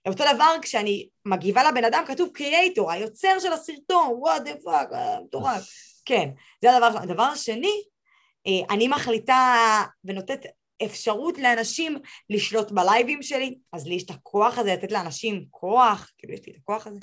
אותו 0.07 0.23
דבר 0.33 0.55
כשאני 0.61 1.07
מגיבה 1.25 1.71
לבן 1.71 1.85
אדם, 1.85 2.03
כתוב 2.07 2.29
creator, 2.33 2.91
היוצר 2.91 3.39
של 3.39 3.53
הסרטון, 3.53 4.07
what 4.17 4.41
the 4.41 4.51
fuck, 4.63 4.89
מטורף. 5.25 5.63
כן, 6.05 6.29
זה 6.61 6.71
הדבר 6.71 6.85
הראשון. 6.85 7.01
הדבר 7.01 7.23
השני, 7.23 7.81
אה, 8.47 8.75
אני 8.75 8.87
מחליטה 8.87 9.83
ונותנת 10.03 10.45
אפשרות 10.85 11.37
לאנשים 11.37 11.97
לשלוט 12.29 12.71
בלייבים 12.71 13.23
שלי, 13.23 13.55
אז 13.73 13.87
לי 13.87 13.95
יש 13.95 14.03
את 14.03 14.09
הכוח 14.09 14.57
הזה 14.57 14.73
לתת 14.73 14.91
לאנשים 14.91 15.45
כוח, 15.49 16.11
כאילו 16.17 16.33
יש 16.33 16.39
לי 16.47 16.53
את 16.53 16.57
הכוח 16.61 16.87
הזה. 16.87 16.99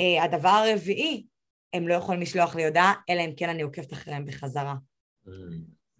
Uh, 0.00 0.22
הדבר 0.24 0.48
הרביעי, 0.48 1.26
הם 1.74 1.88
לא 1.88 1.94
יכולים 1.94 2.20
לשלוח 2.20 2.56
לי 2.56 2.66
הודעה, 2.66 2.94
אלא 3.10 3.20
אם 3.20 3.32
כן 3.36 3.48
אני 3.48 3.62
עוקבת 3.62 3.92
אחריהם 3.92 4.24
בחזרה. 4.26 4.74
Mm. 5.26 5.30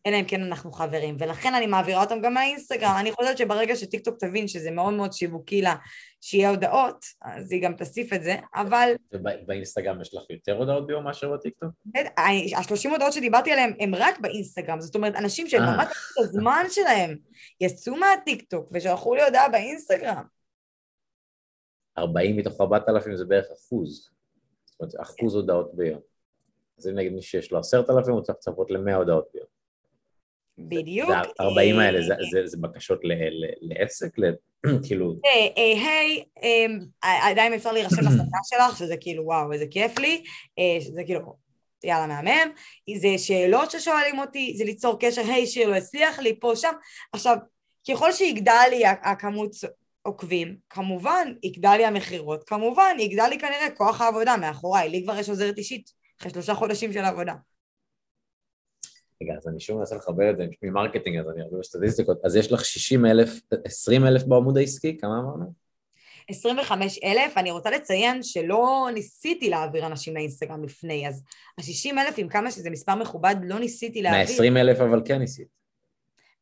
אלא 0.07 0.17
אם 0.17 0.25
כן 0.25 0.43
אנחנו 0.43 0.73
חברים, 0.73 1.17
ולכן 1.19 1.55
אני 1.55 1.67
מעבירה 1.67 2.03
אותם 2.03 2.21
גם 2.21 2.35
מהאינסטגרם. 2.35 2.97
אני 3.01 3.13
חושבת 3.13 3.39
שברגע 3.39 3.77
שטיקטוק 3.77 4.19
תבין 4.19 4.49
שזה 4.49 4.71
מאוד 4.71 4.95
מאוד 4.95 5.13
שיווקי 5.13 5.63
לה, 5.63 5.75
שיהיה 6.21 6.51
הודעות, 6.51 7.05
אז 7.23 7.53
היא 7.53 7.63
גם 7.63 7.77
תוסיף 7.77 8.13
את 8.13 8.23
זה, 8.23 8.37
אבל... 8.55 8.89
ובאינסטגרם 9.13 10.01
יש 10.01 10.15
לך 10.15 10.23
יותר 10.31 10.57
הודעות 10.57 10.87
ביום 10.87 11.05
מאשר 11.05 11.33
בטיקטוק? 11.33 11.71
השלושים 12.57 12.91
הודעות 12.91 13.13
שדיברתי 13.13 13.53
עליהן 13.53 13.75
הם 13.81 13.95
רק 13.95 14.21
באינסטגרם, 14.21 14.81
זאת 14.81 14.95
אומרת, 14.95 15.17
אנשים 15.17 15.49
שהם 15.49 15.63
ממש 15.63 15.87
את 15.87 16.19
הזמן 16.19 16.65
שלהם 16.71 17.17
יצאו 17.61 17.97
מהטיקטוק 17.97 18.69
ושלחו 18.73 19.15
לי 19.15 19.25
הודעה 19.25 19.49
באינסטגרם. 19.49 20.25
40 21.99 22.37
מתוך 22.37 22.61
4,000 22.61 23.17
זה 23.17 23.25
בערך 23.25 23.47
אחוז, 23.53 24.14
זאת 24.83 24.95
אומרת, 24.95 24.95
אחוז 25.01 25.35
הודעות 25.35 25.75
ביום. 25.75 26.01
אז 26.79 26.89
אם 26.89 26.95
נגיד 26.95 27.13
מי 27.13 27.23
שיש 27.23 27.53
לו 27.53 27.59
10,000, 27.59 28.15
הוא 28.15 28.23
צריך 28.23 28.39
לצפות 28.39 28.71
ל-100 28.71 28.95
הודעות 28.95 29.29
ביום. 29.35 29.47
בדיוק. 30.59 31.09
זה 31.09 31.15
40 31.41 31.79
האלה, 31.79 32.03
זה, 32.03 32.15
זה, 32.33 32.47
זה 32.47 32.57
בקשות 32.61 33.01
ל, 33.05 33.13
ל, 33.13 33.47
לעסק? 33.61 34.17
כאילו... 34.87 35.15
אה, 35.25 35.47
אה, 35.57 35.91
היי, 35.91 36.25
אמ, 36.43 36.79
עדיין 37.03 37.53
אפשר 37.53 37.73
להירשם 37.73 38.01
לסדנה 38.01 38.39
שלך, 38.51 38.79
שזה 38.79 38.97
כאילו 39.01 39.25
וואו, 39.25 39.53
איזה 39.53 39.67
כיף 39.71 39.99
לי, 39.99 40.25
אה, 40.59 40.81
שזה 40.81 41.03
כאילו, 41.05 41.21
יאללה 41.85 42.07
מהמם, 42.07 42.53
זה 42.97 43.19
שאלות 43.19 43.71
ששואלים 43.71 44.19
אותי, 44.19 44.55
זה 44.57 44.65
ליצור 44.65 44.97
קשר, 45.01 45.23
היי 45.23 45.47
שיר 45.47 45.69
לא 45.69 45.75
הצליח 45.75 46.19
לי, 46.19 46.41
פה, 46.41 46.57
שם. 46.57 46.73
עכשיו, 47.13 47.37
ככל 47.89 48.13
שיגדל 48.13 48.67
לי 48.71 48.83
הכמות 48.87 49.51
עוקבים, 50.07 50.57
כמובן 50.71 51.33
יגדל 51.43 51.75
לי 51.77 51.85
המכירות, 51.85 52.45
כמובן 52.45 52.97
יגדל 52.99 53.27
לי 53.29 53.39
כנראה 53.39 53.71
כוח 53.77 54.01
העבודה 54.01 54.37
מאחוריי, 54.37 54.89
לי 54.89 55.03
כבר 55.03 55.19
יש 55.19 55.29
עוזרת 55.29 55.59
אישית, 55.59 55.91
אחרי 56.21 56.31
שלושה 56.31 56.55
חודשים 56.55 56.93
של 56.93 57.05
עבודה. 57.05 57.35
רגע, 59.23 59.35
אז 59.39 59.49
אני 59.49 59.61
שוב 59.61 59.79
מנסה 59.79 59.97
לחבר 59.97 60.31
את 60.31 60.37
זה 60.37 60.47
מ 60.63 60.68
marketing, 60.68 61.19
אז 61.19 61.27
אני 61.35 61.43
הרבה 61.43 61.59
בסטטיסטיקות. 61.59 62.19
אז 62.25 62.37
יש 62.37 62.53
לך 62.53 62.65
60 62.65 63.07
אלף, 63.07 63.41
20 63.65 64.07
אלף 64.07 64.23
בעמוד 64.25 64.59
העסקי, 64.59 64.99
כמה 64.99 65.19
אמרנו? 65.19 65.53
25 66.29 66.99
אלף, 67.05 67.39
אני 67.39 67.51
רוצה 67.51 67.71
לציין 67.71 68.23
שלא 68.23 68.89
ניסיתי 68.95 69.51
להעביר 69.51 69.87
אנשים 69.87 70.15
לאינסטגרם 70.15 70.65
לפני, 70.65 71.09
אז 71.09 71.23
ה-60 71.59 72.01
אלף, 72.01 72.15
עם 72.19 72.29
כמה 72.29 72.51
שזה 72.51 72.71
מספר 72.71 72.95
מכובד, 72.95 73.37
לא 73.43 73.59
ניסיתי 73.59 74.03
להעביר. 74.03 74.43
מה-20 74.43 74.61
אלף 74.61 74.81
אבל 74.81 75.03
כן 75.05 75.19
ניסית. 75.19 75.49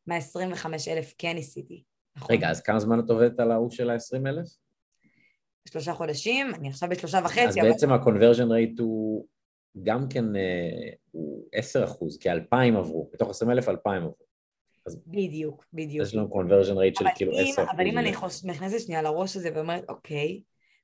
מה-25 0.07 0.65
אלף 0.87 1.13
כן 1.17 1.33
ניסיתי. 1.33 1.83
נכון. 2.15 2.35
רגע, 2.35 2.49
אז 2.49 2.61
כמה 2.61 2.79
זמן 2.79 2.99
את 2.99 3.09
עובדת 3.09 3.39
על 3.39 3.51
ההוא 3.51 3.71
של 3.71 3.89
ה-20 3.89 4.27
אלף? 4.27 4.47
שלושה 5.69 5.93
חודשים, 5.93 6.55
אני 6.55 6.69
עכשיו 6.69 6.89
בשלושה 6.89 7.19
וחצי. 7.25 7.41
אז 7.41 7.57
אבל... 7.57 7.69
בעצם 7.69 7.91
ה-conversion 7.91 8.49
rate 8.49 8.81
הוא 8.81 9.25
גם 9.83 10.09
כן 10.09 10.35
אה, 10.35 10.89
הוא 11.11 11.45
10 11.53 11.83
אחוז, 11.83 12.17
כי 12.17 12.31
2,000 12.31 12.75
עברו, 12.75 13.09
מתוך 13.13 13.29
20 13.29 13.51
אלף 13.51 13.69
2,000 13.69 14.03
עברו. 14.03 14.15
אז 14.85 15.01
בדיוק, 15.07 15.65
בדיוק. 15.73 16.07
יש 16.07 16.15
לנו 16.15 16.29
conversion 16.33 16.75
rate 16.75 16.99
של 16.99 17.05
כאילו 17.15 17.31
10 17.31 17.63
אחוז. 17.63 17.75
אבל 17.75 17.87
אם 17.87 17.97
אני 17.97 18.11
נכנסת 18.43 18.79
שנייה 18.79 19.01
לראש 19.01 19.35
הזה 19.35 19.49
ואומרת, 19.55 19.83
אוקיי, 19.89 20.41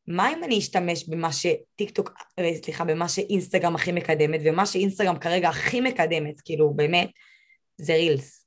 מה 0.07 0.33
אם 0.33 0.43
אני 0.43 0.59
אשתמש 0.59 1.09
במה 1.09 1.29
שטיקטוק, 1.31 2.13
אה, 2.39 2.51
סליחה, 2.63 2.85
במה 2.85 3.09
שאינסטגרם 3.09 3.75
הכי 3.75 3.91
מקדמת, 3.91 4.41
ומה 4.43 4.65
שאינסטגרם 4.65 5.19
כרגע 5.19 5.49
הכי 5.49 5.81
מקדמת, 5.81 6.41
כאילו 6.41 6.73
באמת, 6.73 7.09
זה 7.77 7.93
רילס. 7.93 8.38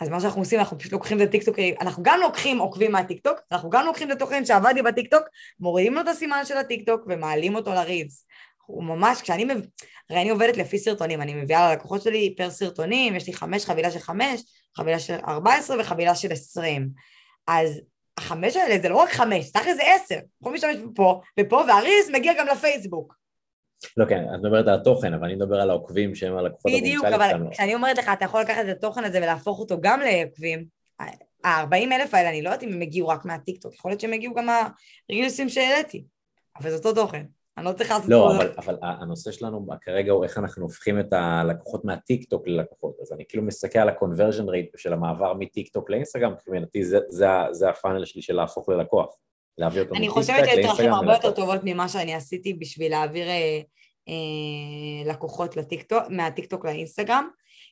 אז 0.00 0.08
מה 0.08 0.20
שאנחנו 0.20 0.40
עושים, 0.40 0.58
אנחנו 0.58 0.78
פשוט 0.78 0.92
לוקחים 0.92 1.22
את 1.22 1.28
הטיקטוק, 1.28 1.56
אנחנו 1.80 2.02
גם 2.02 2.20
לוקחים 2.20 2.58
עוקבים 2.58 2.92
מהטיקטוק, 2.92 3.40
אנחנו 3.52 3.70
גם 3.70 3.86
לוקחים 3.86 4.10
את 4.10 4.16
התוכן 4.16 4.44
שעבד 4.44 4.72
לי 4.74 4.82
בטיקטוק, 4.82 5.22
מורידים 5.60 5.94
לו 5.94 6.00
את 6.00 6.08
הסימן 6.08 6.44
של 6.44 6.56
הטיקטוק 6.56 7.00
ומעלים 7.06 7.54
אותו 7.54 7.74
לרילס. 7.74 8.26
הוא 8.66 8.84
ממש, 8.84 9.22
כשאני, 9.22 9.44
מב... 9.44 9.60
הרי 10.10 10.20
אני 10.20 10.30
עובדת 10.30 10.56
לפי 10.56 10.78
סרטונים, 10.78 11.22
אני 11.22 11.34
מביאה 11.34 11.70
ללקוחות 11.70 12.02
שלי 12.02 12.34
per 12.36 12.50
סרטונים, 12.50 13.16
יש 13.16 13.26
לי 13.26 13.32
חמש, 13.32 13.64
חבילה 13.64 13.90
של 13.90 13.98
חמש, 13.98 14.42
חבילה 14.76 14.98
של 14.98 15.16
ארבע 15.28 15.54
עשרה 15.54 15.76
וחבילה 15.80 16.14
של 16.14 16.32
עשרים. 16.32 16.88
אז 17.46 17.80
החמש 18.18 18.56
האלה 18.56 18.78
זה 18.82 18.88
לא 18.88 18.96
רק 18.96 19.10
חמש, 19.10 19.50
תכף 19.50 19.72
זה 19.76 19.82
עשר, 19.94 20.18
יכולים 20.40 20.54
להשתמש 20.62 20.76
פה 20.94 21.20
ופה, 21.40 21.62
והרילס 21.68 22.10
מגיע 22.12 22.32
גם 22.38 22.46
לפייסבוק. 22.46 23.14
לא, 23.96 24.04
כן, 24.04 24.24
את 24.34 24.40
מדברת 24.40 24.68
על 24.68 24.74
התוכן, 24.74 25.14
אבל 25.14 25.24
אני 25.24 25.34
מדבר 25.34 25.60
על 25.60 25.70
העוקבים 25.70 26.14
שהם 26.14 26.36
הלקוחות 26.36 26.72
בדיוק, 26.76 27.04
אבל 27.04 27.50
כשאני 27.50 27.74
אומרת 27.74 27.98
לך, 27.98 28.10
אתה 28.12 28.24
יכול 28.24 28.40
לקחת 28.40 28.64
את 28.64 28.76
התוכן 28.76 29.04
הזה 29.04 29.18
ולהפוך 29.18 29.58
אותו 29.58 29.80
גם 29.80 30.00
לעוקבים. 30.00 30.64
ה-40 31.44 31.74
אלף 31.74 32.14
האלה, 32.14 32.30
אני 32.30 32.42
לא 32.42 32.48
יודעת 32.48 32.62
אם 32.62 32.72
הם 32.72 32.80
הגיעו 32.80 33.08
רק 33.08 33.24
מהטיקטוק, 33.24 33.74
יכול 33.74 33.90
להיות 33.90 34.00
שהם 34.00 34.12
הגיעו 34.12 34.34
גם 34.34 34.46
מהרילסים 34.46 35.48
שהעליתי, 35.48 36.04
אבל 36.60 36.70
זה 36.70 36.76
אותו 36.76 36.92
תוכן. 36.92 37.24
אני 37.56 37.64
לא 37.64 37.72
צריכה 37.72 37.94
לעשות... 37.94 38.10
לא, 38.10 38.36
אבל, 38.36 38.52
אבל 38.58 38.76
הנושא 38.82 39.32
שלנו 39.32 39.66
כרגע 39.82 40.12
הוא 40.12 40.24
איך 40.24 40.38
אנחנו 40.38 40.62
הופכים 40.62 41.00
את 41.00 41.12
הלקוחות 41.12 41.84
מהטיק-טוק 41.84 42.48
ללקוחות. 42.48 42.96
אז 43.02 43.12
אני 43.12 43.24
כאילו 43.28 43.42
מסתכל 43.42 43.78
על 43.78 43.88
ה-conversion 43.88 44.44
rate 44.44 44.78
של 44.78 44.92
המעבר 44.92 45.34
מטיק-טוק 45.34 45.90
לאינסטגרם, 45.90 46.32
מבחינתי 46.32 46.84
זה, 46.84 46.98
זה, 47.08 47.26
זה 47.50 47.68
ה 47.70 47.75
funnel 47.75 48.04
שלי 48.04 48.22
של 48.22 48.34
להפוך 48.34 48.68
ללקוח. 48.68 49.14
להביא 49.58 49.80
אותו. 49.82 49.94
אני 49.94 50.08
חושבת 50.08 50.44
שיש 50.44 50.66
דרכים 50.66 50.92
הרבה 50.92 51.12
יותר 51.12 51.30
טובות 51.30 51.60
ממה 51.64 51.88
שאני 51.88 52.14
עשיתי 52.14 52.54
בשביל 52.54 52.90
להעביר 52.90 53.28
אה, 53.28 53.60
אה, 54.08 55.12
לקוחות 55.12 55.56
לטיק-טוק, 55.56 56.02
מהטיק-טוק 56.10 56.64
לאינסטגרם. 56.64 57.28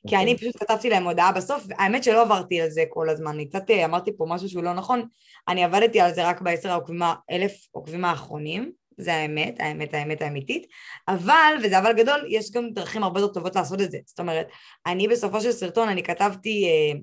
כי 0.08 0.16
אני 0.16 0.32
אוקיי. 0.32 0.50
פשוט 0.50 0.62
כתבתי 0.62 0.90
להם 0.90 1.04
הודעה 1.04 1.32
בסוף, 1.32 1.64
האמת 1.78 2.04
שלא 2.04 2.22
עברתי 2.22 2.60
על 2.60 2.70
זה 2.70 2.84
כל 2.88 3.08
הזמן, 3.08 3.30
אני 3.30 3.48
קצת 3.48 3.70
אה, 3.70 3.84
אמרתי 3.84 4.10
פה 4.16 4.26
משהו 4.28 4.48
שהוא 4.48 4.62
לא 4.62 4.72
נכון, 4.72 5.02
אני 5.48 5.64
עבדתי 5.64 6.00
על 6.00 6.14
זה 6.14 6.28
רק 6.28 6.40
בעשר 6.40 6.70
העוקבים, 6.70 7.02
אלף 7.30 7.52
עוקבים 7.70 8.04
האחרונים, 8.04 8.72
זה 8.98 9.14
האמת, 9.14 9.60
האמת, 9.60 9.94
האמת 9.94 10.22
האמיתית, 10.22 10.66
אבל, 11.08 11.54
וזה 11.64 11.78
אבל 11.78 11.92
גדול, 11.92 12.26
יש 12.28 12.50
גם 12.50 12.70
דרכים 12.70 13.02
הרבה 13.02 13.20
יותר 13.20 13.34
טובות 13.34 13.56
לעשות 13.56 13.80
את 13.80 13.90
זה. 13.90 13.98
זאת 14.06 14.20
אומרת, 14.20 14.46
אני 14.86 15.08
בסופו 15.08 15.40
של 15.40 15.52
סרטון, 15.52 15.88
אני 15.88 16.02
כתבתי, 16.02 16.64
אה, 16.64 16.98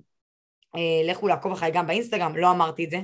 אה, 0.75 1.11
לכו 1.11 1.27
לעקוב 1.27 1.51
אחריי 1.51 1.71
גם 1.71 1.87
באינסטגרם, 1.87 2.35
לא 2.35 2.51
אמרתי 2.51 2.85
את 2.85 2.89
זה. 2.89 2.99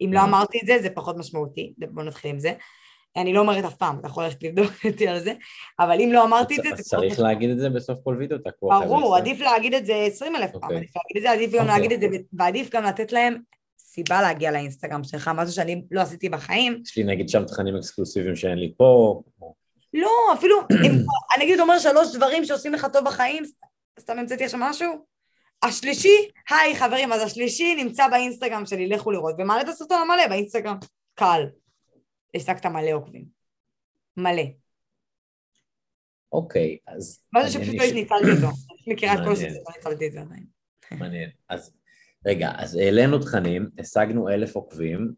אם 0.00 0.12
לא. 0.12 0.20
אמרתי 0.20 0.58
את 0.62 0.66
זה, 0.66 0.78
זה 0.82 0.90
פחות 0.90 1.16
משמעותי, 1.16 1.72
בואו 1.78 2.06
נתחיל 2.06 2.30
עם 2.30 2.38
זה. 2.38 2.52
אני 3.16 3.32
לא 3.32 3.40
אומרת 3.40 3.64
אף 3.64 3.74
פעם, 3.74 3.98
אתה 3.98 4.06
יכול 4.06 4.24
ללכת 4.24 4.42
לבדוק 4.42 4.72
אותי 4.92 5.08
על 5.08 5.20
זה, 5.20 5.32
אבל 5.78 6.00
אם 6.00 6.10
לא 6.12 6.24
אמרתי 6.24 6.56
את 6.56 6.62
זה, 6.62 6.68
זה 6.76 6.82
צריך 6.82 7.20
להגיד 7.20 7.50
את 7.50 7.58
זה 7.58 7.70
בסוף 7.70 7.98
כל 8.04 8.16
וידאו, 8.18 8.38
זה. 8.44 8.50
ברור, 8.60 9.16
עדיף 9.16 9.40
להגיד 9.40 9.74
את 9.74 9.86
זה 9.86 9.94
עשרים 9.94 10.36
אלף 10.36 10.50
פעם, 10.50 10.62
אוקיי. 10.62 10.76
עדיף 10.76 10.90
להגיד 10.96 11.16
את 11.16 11.22
זה, 11.22 11.30
עדיף 11.30 11.60
גם 11.60 11.66
להגיד 11.66 11.92
את 11.92 12.00
זה, 12.00 12.06
ועדיף 12.32 12.70
גם 12.70 12.84
לתת 12.84 13.12
להם 13.12 13.36
סיבה 13.78 14.22
להגיע 14.22 14.50
לאינסטגרם 14.50 15.04
שלך, 15.04 15.30
משהו 15.34 15.54
שאני 15.54 15.82
לא 15.90 16.00
עשיתי 16.00 16.28
בחיים. 16.28 16.82
יש 16.86 16.96
לי 16.96 17.04
נגיד 17.04 17.28
שם 17.28 17.44
תכנים 17.44 17.76
אקסקלוסיביים 17.76 18.36
שאין 18.36 18.58
לי 18.58 18.72
פה. 18.76 19.22
לא, 19.94 20.10
אפילו, 20.32 20.56
אני 21.36 21.44
אגיד 21.44 21.60
אומר 21.60 21.78
שלוש 21.78 22.16
דברים 22.16 22.44
שעושים 22.44 22.72
לך 22.72 22.86
טוב 22.92 23.04
בחיים, 23.04 23.44
סתם 24.00 24.18
המצאתי 24.18 24.44
עכשיו 24.44 24.60
משהו. 24.62 25.06
השלישי, 25.62 26.28
היי 26.50 26.76
חברים, 26.76 27.12
אז 27.12 27.22
השלישי 27.22 27.74
נמצא 27.74 28.08
באינסטגרם 28.08 28.66
שלי, 28.66 28.88
לכו 28.88 29.10
לראות, 29.10 29.34
ומעלה 29.38 29.60
את 29.60 29.68
הסרטון 29.68 29.98
המלא 30.02 30.28
באינסטגרם. 30.28 30.76
קל. 31.14 31.46
השגת 32.34 32.66
מלא 32.66 32.90
עוקבים. 32.92 33.24
מלא. 34.16 34.42
אוקיי, 36.32 36.76
אז... 36.86 37.22
מה 37.32 37.42
זה 37.44 37.52
שפשוט 37.52 37.74
לא 37.74 37.84
ניצלתי 37.94 38.30
אותו. 38.30 38.46
אני 38.86 38.94
מכירה 38.94 39.14
את 39.14 39.18
כל 39.24 39.36
שזה, 39.36 39.46
לא 39.46 39.74
ניצלתי 39.76 40.06
את 40.06 40.12
זה 40.12 40.20
עדיין. 40.20 40.44
מעניין. 40.92 41.30
אז 41.48 41.72
רגע, 42.26 42.50
אז 42.56 42.76
העלינו 42.76 43.18
תכנים, 43.18 43.68
השגנו 43.78 44.28
אלף 44.28 44.56
עוקבים, 44.56 45.12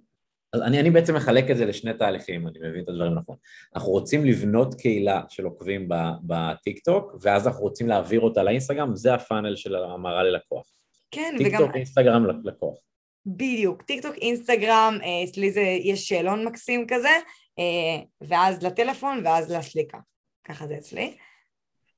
אז 0.52 0.62
אני, 0.62 0.80
אני 0.80 0.90
בעצם 0.90 1.16
מחלק 1.16 1.50
את 1.50 1.56
זה 1.56 1.64
לשני 1.64 1.94
תהליכים, 1.94 2.48
אני 2.48 2.58
מבין 2.68 2.84
את 2.84 2.88
הדברים 2.88 3.14
נכון. 3.14 3.36
אנחנו 3.74 3.90
רוצים 3.90 4.24
לבנות 4.24 4.74
קהילה 4.74 5.22
של 5.28 5.44
עוקבים 5.44 5.88
בטיק 6.22 6.78
טוק, 6.78 7.14
ואז 7.20 7.46
אנחנו 7.46 7.62
רוצים 7.62 7.88
להעביר 7.88 8.20
אותה 8.20 8.42
לאינסטגרם, 8.42 8.96
זה 8.96 9.14
הפאנל 9.14 9.56
של 9.56 9.76
המרה 9.76 10.22
ללקוח. 10.22 10.66
כן, 11.10 11.34
טיק 11.38 11.46
וגם... 11.46 11.58
טיק 11.58 11.66
טוק, 11.66 11.76
אינסטגרם, 11.76 12.26
לקוח. 12.44 12.78
בדיוק, 13.26 13.82
טיק 13.82 14.02
טוק, 14.02 14.14
אינסטגרם, 14.14 14.98
אה, 15.02 15.24
אצלי 15.24 15.50
זה, 15.50 15.60
יש 15.60 16.08
שאלון 16.08 16.44
מקסים 16.44 16.86
כזה, 16.88 17.16
אה, 17.58 18.04
ואז 18.20 18.62
לטלפון 18.62 19.20
ואז 19.24 19.52
לסליקה, 19.52 19.98
ככה 20.44 20.66
זה 20.66 20.74
אצלי. 20.78 21.14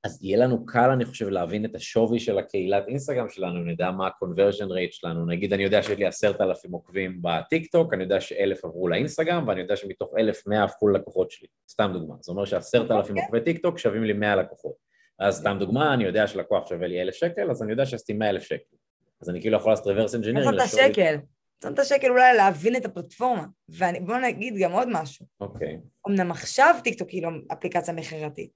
אז 0.04 0.18
יהיה 0.22 0.38
לנו 0.38 0.66
קל, 0.66 0.90
אני 0.90 1.04
חושב, 1.04 1.28
להבין 1.28 1.64
את 1.64 1.74
השווי 1.74 2.18
של 2.18 2.38
הקהילת 2.38 2.88
אינסטגרם 2.88 3.28
שלנו, 3.28 3.64
נדע 3.64 3.90
מה 3.90 4.06
ה-conversion 4.06 4.66
rate 4.66 4.92
שלנו. 4.92 5.26
נגיד, 5.26 5.52
אני 5.52 5.62
יודע 5.62 5.82
שיש 5.82 5.98
לי 5.98 6.06
עשרת 6.06 6.40
אלפים 6.40 6.72
עוקבים 6.72 7.18
בטיק 7.22 7.72
טוק, 7.72 7.94
אני 7.94 8.02
יודע 8.02 8.20
שאלף 8.20 8.64
עברו 8.64 8.88
לאינסטגרם, 8.88 9.48
ואני 9.48 9.60
יודע 9.60 9.76
שמתוך 9.76 10.14
אלף 10.18 10.46
מאה 10.46 10.64
הפכו 10.64 10.88
ללקוחות 10.88 11.30
שלי. 11.30 11.48
סתם 11.70 11.90
דוגמה. 11.92 12.14
זאת 12.20 12.28
אומרת 12.28 12.46
שעשרת 12.46 12.90
אלפים 12.90 13.18
עוקבי 13.18 13.40
טיק 13.40 13.62
טוק 13.62 13.78
שווים 13.78 14.04
לי 14.04 14.12
מאה 14.12 14.36
לקוחות. 14.36 14.74
אז 15.18 15.36
סתם 15.36 15.56
דוגמה, 15.60 15.94
אני 15.94 16.04
יודע 16.04 16.26
שלקוח 16.26 16.68
שווה 16.68 16.86
לי 16.86 17.02
אלף 17.02 17.14
שקל, 17.14 17.50
אז 17.50 17.62
אני 17.62 17.70
יודע 17.70 17.86
שעשיתי 17.86 18.12
מאה 18.12 18.30
אלף 18.30 18.42
שקל. 18.42 18.76
אז 19.22 19.30
אני 19.30 19.40
כאילו 19.40 19.56
יכול 19.56 19.72
לעשות 19.72 19.86
reverse 19.86 20.22
engineering. 20.22 20.62
השקל. 20.62 21.16
שם 21.64 21.72
את 21.72 21.78
השקל 21.78 22.10
אולי 22.10 22.36
להבין 22.36 22.76
את 22.76 22.84
הפלטפורמה. 22.84 23.44
ובואו 23.68 24.18
נגיד 24.18 24.54
גם 24.60 24.72
עוד 24.72 24.88
משהו. 24.92 25.26
אוקיי. 25.40 25.68
Okay. 25.68 26.10
אמנם 26.10 26.30
עכשיו 26.30 26.74
טיקטוק 26.84 27.08
היא 27.08 27.22
לא 27.22 27.28
אפליקציה 27.52 27.94
מכירתית, 27.94 28.50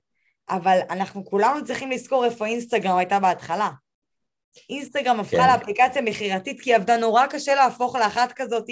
אבל 0.51 0.79
אנחנו 0.91 1.25
כולנו 1.25 1.65
צריכים 1.65 1.91
לזכור 1.91 2.25
איפה 2.25 2.47
אינסטגרם 2.47 2.97
הייתה 2.97 3.21
בהתחלה. 3.21 3.71
אינסטגרם 4.71 5.21
הפכה 5.21 5.37
כן. 5.37 5.53
לאפליקציה 5.53 6.03
מכירתית 6.03 6.61
כי 6.61 6.75
עבדה 6.75 6.97
נורא 6.97 7.27
קשה 7.27 7.55
להפוך 7.55 7.97
לאחת 7.97 8.33
כזאת, 8.33 8.65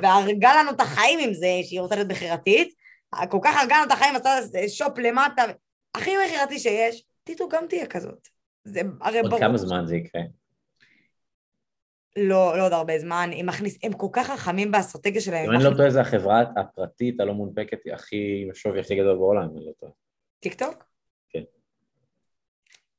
והרגה 0.00 0.50
לנו 0.58 0.70
את 0.70 0.80
החיים 0.80 1.18
עם 1.18 1.34
זה 1.34 1.46
שהיא 1.62 1.80
רוצה 1.80 1.94
להיות 1.94 2.08
מכירתית, 2.08 2.74
כל 3.30 3.38
כך 3.44 3.56
הרגה 3.60 3.76
לנו 3.76 3.86
את 3.86 3.92
החיים, 3.92 4.14
עשתה 4.16 4.58
shop 4.68 4.98
למטה, 4.98 5.42
הכי 5.94 6.10
מכירתי 6.26 6.58
שיש, 6.58 7.04
טיקטוק 7.24 7.54
גם 7.54 7.66
תהיה 7.68 7.86
כזאת. 7.86 8.28
זה 8.64 8.80
הרי 9.00 9.22
ברור. 9.22 9.32
עוד 9.32 9.40
כמה 9.40 9.58
זמן 9.58 9.86
זה 9.86 9.96
יקרה? 9.96 10.22
לא, 12.16 12.58
לא 12.58 12.64
עוד 12.64 12.72
הרבה 12.72 12.98
זמן, 12.98 13.30
הם, 13.36 13.46
מכניס, 13.46 13.78
הם 13.82 13.92
כל 13.92 14.06
כך 14.12 14.26
חכמים 14.26 14.70
באסטרטגיה 14.70 15.20
שלהם. 15.20 15.50
אם 15.50 15.56
אני 15.56 15.64
לא 15.64 15.76
טועה, 15.76 15.90
זה 15.90 16.00
החברה 16.00 16.44
הפרטית 16.56 17.20
הלא 17.20 17.34
מונפקת 17.34 17.78
הכי, 17.94 18.48
השווי 18.50 18.80
הכי 18.80 18.96
גדול 18.96 19.16
בעולם, 19.16 19.42
אני 19.42 19.66
לא 19.66 19.72
טועה. 19.80 19.92
טיק 20.40 20.54
טוק? 20.54 20.74
כן. 20.74 20.91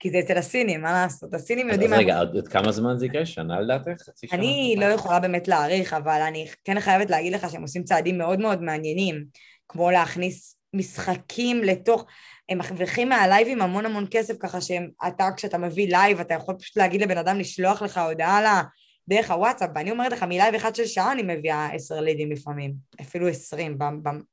כי 0.03 0.09
זה 0.09 0.19
אצל 0.19 0.37
הסינים, 0.37 0.81
מה 0.81 0.91
לעשות? 0.91 1.33
הסינים 1.33 1.69
יודעים... 1.69 1.93
אז 1.93 1.99
רגע, 1.99 2.19
עוד 2.19 2.47
כמה 2.47 2.71
זמן 2.71 2.97
זה 2.97 3.05
יקרה? 3.05 3.25
שנה 3.25 3.61
לדעתך? 3.61 4.01
חצי 4.01 4.27
שנה? 4.27 4.39
אני 4.39 4.75
לא 4.79 4.85
יכולה 4.85 5.19
באמת 5.19 5.47
להעריך, 5.47 5.93
אבל 5.93 6.21
אני 6.27 6.47
כן 6.63 6.79
חייבת 6.79 7.09
להגיד 7.09 7.33
לך 7.33 7.51
שהם 7.51 7.61
עושים 7.61 7.83
צעדים 7.83 8.17
מאוד 8.17 8.39
מאוד 8.39 8.61
מעניינים, 8.61 9.25
כמו 9.67 9.91
להכניס 9.91 10.57
משחקים 10.73 11.63
לתוך... 11.63 12.05
הם 12.49 12.57
מרוויחים 12.57 13.09
מהלייבים 13.09 13.61
המון 13.61 13.85
המון 13.85 14.05
כסף, 14.11 14.33
ככה 14.39 14.61
שאתה, 14.61 15.29
כשאתה 15.37 15.57
מביא 15.57 15.87
לייב, 15.87 16.19
אתה 16.19 16.33
יכול 16.33 16.55
פשוט 16.55 16.77
להגיד 16.77 17.01
לבן 17.01 17.17
אדם 17.17 17.39
לשלוח 17.39 17.81
לך 17.81 17.97
הודעה 17.97 18.41
לה... 18.41 18.61
דרך 19.09 19.31
הוואטסאפ, 19.31 19.69
ואני 19.75 19.91
אומרת 19.91 20.11
לך, 20.11 20.23
מלייב 20.23 20.55
אחד 20.55 20.75
של 20.75 20.85
שעה 20.85 21.11
אני 21.11 21.23
מביאה 21.23 21.69
עשר 21.73 22.01
לידים 22.01 22.31
לפעמים, 22.31 22.73
אפילו 23.01 23.27
עשרים, 23.27 23.77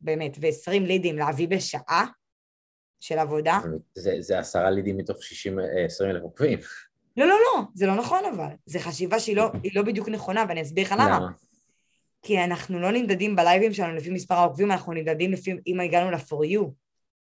באמת, 0.01 0.37
ועשרים 0.41 0.87
לידים 0.87 1.19
להביא 1.19 1.49
בשעה 1.49 2.07
של 3.01 3.19
עבודה. 3.19 3.59
זה, 3.95 4.17
זה 4.21 4.39
עשרה 4.39 4.71
לידים 4.71 4.97
מתוך 4.97 5.23
שישים, 5.23 5.59
עשרים 5.87 6.11
אלף 6.11 6.23
עוקבים. 6.23 6.59
לא, 7.17 7.27
לא, 7.27 7.35
לא, 7.35 7.63
זה 7.75 7.87
לא 7.87 7.95
נכון 7.95 8.21
אבל. 8.35 8.49
זו 8.67 8.79
חשיבה 8.79 9.21
שהיא 9.21 9.37
לא, 9.37 9.51
לא 9.75 9.83
בדיוק 9.83 10.09
נכונה, 10.09 10.45
ואני 10.49 10.63
אסביר 10.63 10.87
לך. 10.87 10.95
למה? 10.99 11.29
כי 12.23 12.45
אנחנו 12.45 12.81
לא 12.81 12.93
נמדדים 12.93 13.37
בלייבים 13.37 13.73
שלנו 13.73 13.95
לפי 13.95 14.11
מספר 14.11 14.35
העוקבים, 14.35 14.71
אנחנו 14.71 14.93
נמדדים 14.93 15.33
לפי 15.33 15.53
אם 15.67 15.81
הגענו 15.81 16.11
ל-for 16.11 16.45
you. 16.45 16.65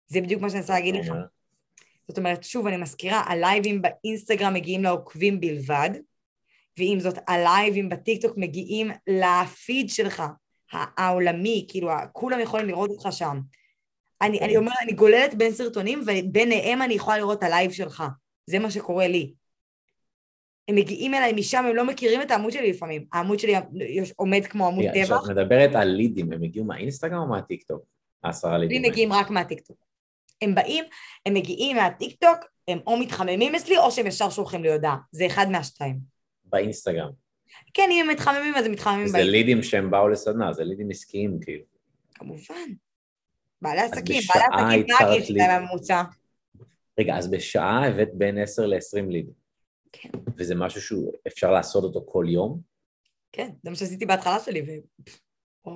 זה 0.07 0.21
בדיוק 0.21 0.43
מה 0.43 0.51
שאני 0.51 0.61
רוצה 0.61 0.73
להגיד 0.73 0.95
לך. 0.95 1.13
זאת 2.09 2.19
אומרת, 2.19 2.45
שוב, 2.45 2.67
אני 2.67 2.77
מזכירה, 2.77 3.23
הלייבים 3.27 3.83
באינסטגרם 3.83 4.55
מגיעים 4.55 4.85
לעוקבים 4.85 5.41
בלבד, 5.41 5.91
ועם 6.79 7.01
זאת 7.01 7.19
הלייבים 7.29 7.89
בטיקטוק 7.89 8.37
מגיעים 8.37 8.91
לפיד 9.07 9.91
שלך, 9.91 10.23
העולמי, 10.73 11.67
כאילו 11.69 11.91
כולם 12.13 12.41
יכולים 12.41 12.67
לראות 12.67 12.91
אותך 12.91 13.09
שם. 13.11 13.41
אני, 14.23 14.41
אני 14.41 14.57
אומרת, 14.57 14.77
אני 14.83 14.93
גוללת 14.93 15.35
בין 15.35 15.53
סרטונים 15.53 16.03
וביניהם 16.07 16.83
אני 16.83 16.95
יכולה 16.95 17.19
לראות 17.19 17.39
את 17.39 17.43
הלייב 17.43 17.73
שלך. 17.73 18.05
זה 18.47 18.59
מה 18.59 18.71
שקורה 18.71 19.09
לי. 19.09 19.33
הם 20.69 20.75
מגיעים 20.75 21.15
אליי 21.15 21.33
משם, 21.33 21.65
הם 21.69 21.77
לא 21.77 21.85
מכירים 21.85 22.23
את 22.23 22.31
העמוד 22.31 22.53
שלי 22.53 22.71
לפעמים. 22.71 23.05
העמוד 23.13 23.39
שלי 23.39 23.55
עומד 24.17 24.47
כמו 24.47 24.67
עמוד 24.67 24.85
טבע. 24.95 25.19
כשאת 25.19 25.31
מדברת 25.31 25.75
על 25.75 25.89
לידים, 25.89 26.33
הם 26.33 26.43
הגיעו 26.43 26.65
מהאינסטגרם 26.65 27.19
או 27.19 27.27
מהטיקטוק? 27.27 27.83
העשרה 28.25 28.59
לידים. 28.59 28.85
הם 28.85 28.91
מגיעים 28.91 29.13
רק 29.13 29.31
מהטיקטוק. 29.31 29.77
הם 30.43 30.55
באים, 30.55 30.85
הם 31.27 31.35
מגיעים 31.35 31.77
מהטיקטוק, 31.77 32.39
הם 32.69 32.79
או 32.87 32.97
מתחממים 32.97 33.55
אצלי 33.55 33.79
או 33.79 33.91
שהם 33.91 34.07
ישר 34.07 34.31
שולחים 34.31 34.63
לי 34.63 34.73
הודעה. 34.73 34.97
זה 35.13 35.27
אחד 35.27 35.51
מהשתיים. 35.51 35.99
באינסטגרם. 36.45 37.11
כן, 37.75 37.89
אם 37.93 38.05
הם 38.05 38.11
מתחממים, 38.11 38.55
אז 38.55 38.67
הם 38.67 38.73
מתחממים 38.73 38.99
באינסטגרם. 38.99 39.25
זה 39.25 39.31
לידים 39.31 39.63
שהם 39.63 39.91
באו 39.91 40.09
לסדנה, 40.09 40.53
זה 40.53 40.65
לידים 40.65 40.91
עסקיים 40.91 41.39
כאילו. 41.41 41.65
כמובן. 42.15 42.71
בעלי 43.63 43.81
עסקים, 43.81 44.21
בעלי 44.51 44.83
עסקים 44.83 44.97
טאגים 44.99 45.25
שלהם 45.25 45.51
הממוצע. 45.51 46.03
רגע, 47.01 47.17
אז 47.17 47.31
בשעה 47.31 47.89
הבאת 47.89 48.15
בין 48.15 48.39
10 48.39 48.67
ל-20 48.67 49.11
לידים. 49.11 49.47
כן. 49.93 50.09
וזה 50.39 50.55
משהו 50.55 50.81
שאפשר 50.83 51.51
לעשות 51.51 51.85
אותו 51.85 52.05
כל 52.09 52.25
יום? 52.29 52.61
כן, 53.33 53.51
זה 53.63 53.71
מה 53.71 53.77
שעשיתי 53.77 54.07
בהתחלה 54.07 54.41
שלי. 54.41 54.63
ו... 54.63 54.71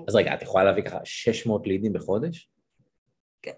אז 0.08 0.14
רגע, 0.14 0.34
את 0.34 0.42
יכולה 0.42 0.64
להביא 0.64 0.82
ככה 0.82 0.98
600 1.04 1.66
לידים 1.66 1.92
בחודש? 1.92 2.48
כן. 3.42 3.52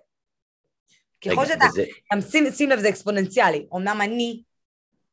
ככל 1.21 1.47
שאתה, 1.47 1.65
גם 2.13 2.21
שים 2.51 2.71
לב, 2.71 2.79
זה 2.79 2.89
אקספוננציאלי. 2.89 3.67
אמנם 3.75 4.01
אני 4.01 4.43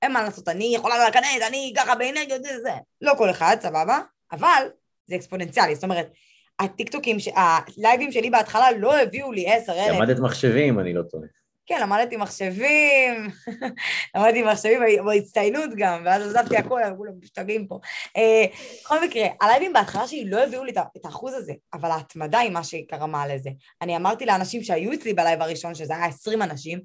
אין 0.01 0.14
מה 0.14 0.24
לעשות, 0.24 0.47
אני 0.47 0.76
יכולה 0.76 0.97
להיכנס, 0.97 1.41
אני 1.47 1.74
ככה 1.78 1.95
באנרגיות, 1.95 2.43
זה 2.43 2.62
זה. 2.62 2.72
לא 3.01 3.14
כל 3.18 3.30
אחד, 3.30 3.57
סבבה, 3.62 3.99
אבל 4.32 4.68
זה 5.07 5.16
אקספוננציאלי, 5.16 5.76
זאת 5.76 5.84
אומרת, 5.84 6.12
הטיקטוקים, 6.60 7.18
הלייבים 7.36 8.12
שלי 8.12 8.30
בהתחלה 8.30 8.72
לא 8.72 9.01
הביאו 9.01 9.32
לי 9.32 9.53
עשר 9.53 9.74
אלף. 9.74 9.95
למדת 9.95 10.20
מחשבים, 10.20 10.80
אני 10.80 10.93
לא 10.93 11.01
טועה. 11.01 11.28
כן, 11.70 11.82
למדתי 11.82 12.18
מחשבים, 12.18 13.28
למדתי 14.16 14.43
מחשבים 14.43 14.82
בהצטיינות 15.05 15.70
גם, 15.78 16.01
ואז 16.05 16.22
עזבתי 16.22 16.57
הכול, 16.57 16.82
כולם 16.97 17.14
משתגעים 17.24 17.68
פה. 17.68 17.80
אה, 18.18 18.45
בכל 18.82 19.05
מקרה, 19.05 19.28
הלייבים 19.41 19.74
בהתחלה 19.74 20.07
שלי 20.07 20.30
לא 20.30 20.43
הביאו 20.43 20.64
לי 20.64 20.72
את 20.97 21.05
האחוז 21.05 21.34
הזה, 21.34 21.53
אבל 21.74 21.91
ההתמדה 21.91 22.39
היא 22.39 22.51
מה 22.51 22.64
שגרמה 22.64 23.28
לזה. 23.28 23.49
אני 23.82 23.95
אמרתי 23.95 24.26
לאנשים 24.26 24.64
שהיו 24.64 24.93
אצלי 24.93 25.14
בלייב 25.14 25.41
הראשון, 25.41 25.76
שזה 25.76 25.95
היה 25.95 26.05
20 26.05 26.41
אנשים, 26.41 26.80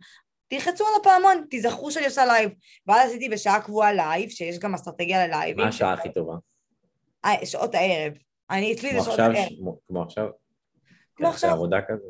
תלחצו 0.48 0.84
על 0.86 0.92
הפעמון, 1.00 1.44
תיזכרו 1.50 1.90
שאני 1.90 2.06
עושה 2.06 2.26
לייב. 2.26 2.50
ואז 2.86 3.10
עשיתי 3.10 3.28
בשעה 3.28 3.60
קבועה 3.60 3.92
לייב, 3.92 4.30
שיש 4.30 4.58
גם 4.58 4.74
אסטרטגיה 4.74 5.26
ללייב. 5.26 5.60
מה 5.60 5.68
השעה 5.68 5.92
הכי 5.92 6.12
טובה? 6.12 6.34
אה, 7.24 7.46
שעות 7.46 7.74
הערב. 7.74 8.12
אני, 8.50 8.72
אצלי 8.72 8.92
זה 8.92 9.04
שעות 9.04 9.18
הערב. 9.18 9.34
כמו 9.88 10.02
עכשיו? 10.02 10.28
כמו 11.16 11.28
עכשיו. 11.28 11.50
עבודה 11.50 11.80
כזה? 11.88 12.08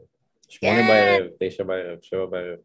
שמונה 0.48 0.76
כן. 0.76 0.88
בערב, 0.88 1.30
תשע 1.40 1.64
בערב, 1.64 1.98
שבע 2.02 2.26
בערב. 2.26 2.58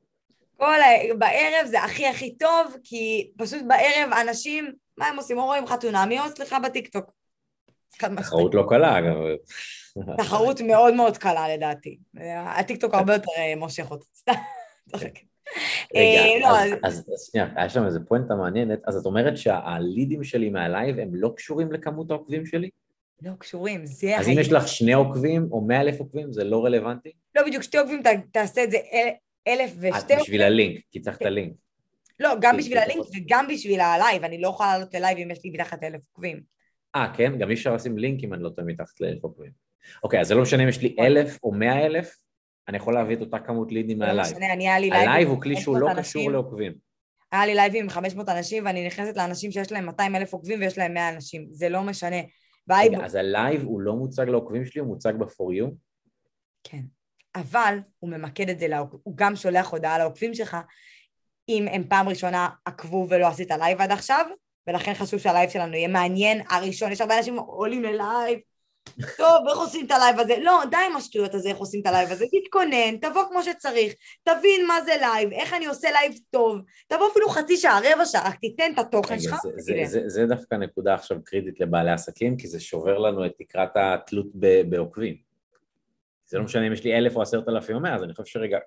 כל 0.57 0.75
בערב 1.17 1.65
זה 1.65 1.83
הכי 1.83 2.07
הכי 2.07 2.37
טוב, 2.37 2.75
כי 2.83 3.31
פשוט 3.37 3.61
בערב 3.67 4.13
אנשים, 4.21 4.73
מה 4.97 5.05
הם 5.07 5.17
עושים? 5.17 5.37
או 5.37 5.45
רואים 5.45 5.67
חתונמי 5.67 6.19
או 6.19 6.35
סליחה 6.35 6.59
בטיקטוק. 6.59 7.11
תחרות 7.97 8.55
לא 8.55 8.65
קלה, 8.69 8.99
אגב. 8.99 9.15
תחרות 10.17 10.61
מאוד 10.61 10.93
מאוד 10.93 11.17
קלה 11.17 11.55
לדעתי. 11.55 11.97
הטיקטוק 12.45 12.93
הרבה 12.93 13.13
יותר 13.13 13.31
אה, 13.37 13.55
מושך 13.55 13.91
אותי. 13.91 14.05
רגע, 14.95 15.19
אה, 15.95 16.39
לא, 16.41 16.77
אז 16.83 17.11
שנייה, 17.31 17.47
יש 17.65 17.73
שם 17.73 17.85
איזה 17.85 17.99
פואנטה 18.07 18.35
מעניינת, 18.35 18.79
אז 18.87 18.95
את 18.95 19.05
אומרת 19.05 19.37
שהלידים 19.37 20.23
שלי 20.23 20.49
מהלייב 20.49 20.99
הם 20.99 21.09
לא 21.11 21.33
קשורים 21.35 21.71
לכמות 21.71 22.11
העוקבים 22.11 22.45
שלי? 22.45 22.69
לא 23.21 23.31
קשורים, 23.39 23.85
זה... 23.85 24.17
אז 24.17 24.27
אם 24.27 24.39
יש 24.39 24.51
לך 24.51 24.67
שני 24.67 24.93
עוקבים 24.93 25.47
או 25.51 25.61
מאה 25.61 25.81
אלף 25.81 25.99
עוקבים, 25.99 26.33
זה 26.33 26.43
לא 26.43 26.65
רלוונטי? 26.65 27.11
לא, 27.35 27.43
בדיוק, 27.47 27.63
שתי 27.63 27.77
עוקבים 27.77 28.01
תעשה 28.31 28.63
את 28.63 28.71
זה 28.71 28.77
אלף 29.47 29.71
ושתי 29.75 29.95
עוקבים. 29.95 30.19
בשביל 30.19 30.41
הלינק, 30.41 30.81
כי 30.91 30.99
צריך 30.99 31.17
את 31.17 31.21
הלינק. 31.21 31.53
לא, 32.19 32.29
גם 32.41 32.57
בשביל 32.57 32.77
הלינק 32.77 33.05
וגם 33.15 33.47
בשביל 33.47 33.79
הלייב, 33.79 34.23
אני 34.23 34.41
לא 34.41 34.47
יכולה 34.47 34.73
לעלות 34.73 34.93
ללייב 34.93 35.17
אם 35.17 35.31
יש 35.31 35.39
לי 35.43 35.49
מתחת 35.49 35.83
לאלף 35.83 36.01
עוקבים. 36.11 36.41
אה, 36.95 37.13
כן? 37.17 37.37
גם 37.37 37.49
אי 37.49 37.53
אפשר 37.53 37.75
לשים 37.75 37.97
לינק 37.97 38.23
אם 38.23 38.33
אני 38.33 38.43
לא 38.43 38.49
טועה 38.49 38.67
מתחת 38.67 39.01
לאלף 39.01 39.23
עוקבים. 39.23 39.51
אוקיי, 40.03 40.19
אז 40.21 40.27
זה 40.27 40.35
לא 40.35 40.41
משנה 40.41 40.63
אם 40.63 40.69
יש 40.69 40.81
לי 40.81 40.95
אלף 40.99 41.37
או 41.43 41.51
מאה 41.51 41.85
אלף, 41.85 42.15
אני 42.67 42.77
יכול 42.77 42.93
להביא 42.93 43.15
את 43.15 43.21
אותה 43.21 43.39
כמות 43.39 43.71
לידים 43.71 44.07
מהלייב. 44.07 44.35
הלייב 44.93 45.27
הוא 45.27 45.41
כלי 45.41 45.61
שהוא 45.61 45.77
לא 45.77 45.89
קשור 45.97 46.31
לעוקבים. 46.31 46.73
היה 47.31 47.45
לי 47.45 47.55
לייבים 47.55 47.83
עם 47.83 47.89
500 47.89 48.29
אנשים 48.29 48.65
ואני 48.65 48.87
נכנסת 48.87 49.17
לאנשים 49.17 49.51
שיש 49.51 49.71
להם 49.71 49.85
200 49.85 50.15
אלף 50.15 50.33
עוקבים 50.33 50.59
ויש 50.59 50.77
להם 50.77 50.93
100 50.93 51.09
אנשים, 51.09 51.47
זה 51.51 51.69
לא 51.69 51.81
משנה. 51.81 52.17
רגע, 52.71 53.05
אז 53.05 53.15
הלייב 53.15 53.63
הוא 53.63 53.81
לא 53.81 53.95
מוצג 53.95 54.29
לעוקבים 54.29 54.65
שלי, 54.65 54.81
הוא 54.81 54.87
מוצג 54.87 55.13
ב-for 55.19 55.53
you? 55.61 55.71
כן, 56.63 56.81
אבל 57.35 57.79
הוא 57.99 58.09
ממקד 58.09 58.49
את 58.49 58.59
זה, 58.59 58.67
הוא 59.03 59.17
גם 59.17 59.35
שולח 59.35 59.71
הודעה 59.71 59.97
לעוקבים 59.97 60.33
שלך, 60.33 60.57
אם 61.49 61.67
הם 61.71 61.83
פעם 61.89 62.09
ראשונה 62.09 62.49
עקבו 62.65 63.07
ולא 63.09 63.27
עשית 63.27 63.51
לייב 63.51 63.81
עד 63.81 63.91
עכשיו, 63.91 64.25
ולכן 64.67 64.93
חשוב 64.93 65.19
שהלייב 65.19 65.49
שלנו 65.49 65.73
יהיה 65.73 65.87
מעניין 65.87 66.41
הראשון, 66.49 66.91
יש 66.91 67.01
הרבה 67.01 67.17
אנשים 67.17 67.37
עולים 67.37 67.83
ללייב, 67.83 68.39
טוב, 69.17 69.47
איך 69.49 69.57
עושים 69.57 69.85
את 69.85 69.91
הלייב 69.91 70.19
הזה? 70.19 70.35
לא, 70.41 70.61
די 70.71 70.77
עם 70.89 70.95
השטויות 70.95 71.33
הזה, 71.33 71.49
איך 71.49 71.57
עושים 71.57 71.81
את 71.81 71.85
הלייב 71.85 72.11
הזה. 72.11 72.25
תתכונן, 72.31 72.97
תבוא 73.01 73.23
כמו 73.29 73.43
שצריך, 73.43 73.93
תבין 74.23 74.67
מה 74.67 74.81
זה 74.81 74.91
לייב, 75.01 75.31
איך 75.31 75.53
אני 75.53 75.65
עושה 75.65 75.91
לייב 75.91 76.13
טוב, 76.29 76.59
תבוא 76.87 77.07
אפילו 77.11 77.29
חצי 77.29 77.57
שעה, 77.57 77.79
רבע 77.83 78.05
שעה, 78.05 78.27
רק 78.27 78.35
תיתן 78.39 78.71
את 78.73 78.79
התוכן 78.79 79.19
שלך. 79.19 79.35
זה, 79.43 79.51
זה, 79.57 79.73
זה, 79.85 80.09
זה 80.09 80.25
דווקא 80.25 80.55
נקודה 80.55 80.93
עכשיו 80.93 81.17
קריטית 81.23 81.59
לבעלי 81.59 81.91
עסקים, 81.91 82.37
כי 82.37 82.47
זה 82.47 82.59
שובר 82.59 82.97
לנו 82.97 83.25
את 83.25 83.31
תקרת 83.37 83.71
התלות 83.75 84.27
בעוקבים. 84.69 85.15
זה 86.25 86.37
לא 86.37 86.43
משנה 86.43 86.67
אם 86.67 86.73
יש 86.73 86.83
לי 86.83 86.97
אלף 86.97 87.15
או 87.15 87.21
עשרת 87.21 87.49
אלפים 87.49 87.75
או 87.75 87.81
מאה, 87.81 87.95
אז 87.95 88.03
אני 88.03 88.13
חושב 88.13 88.25
שרגע, 88.25 88.57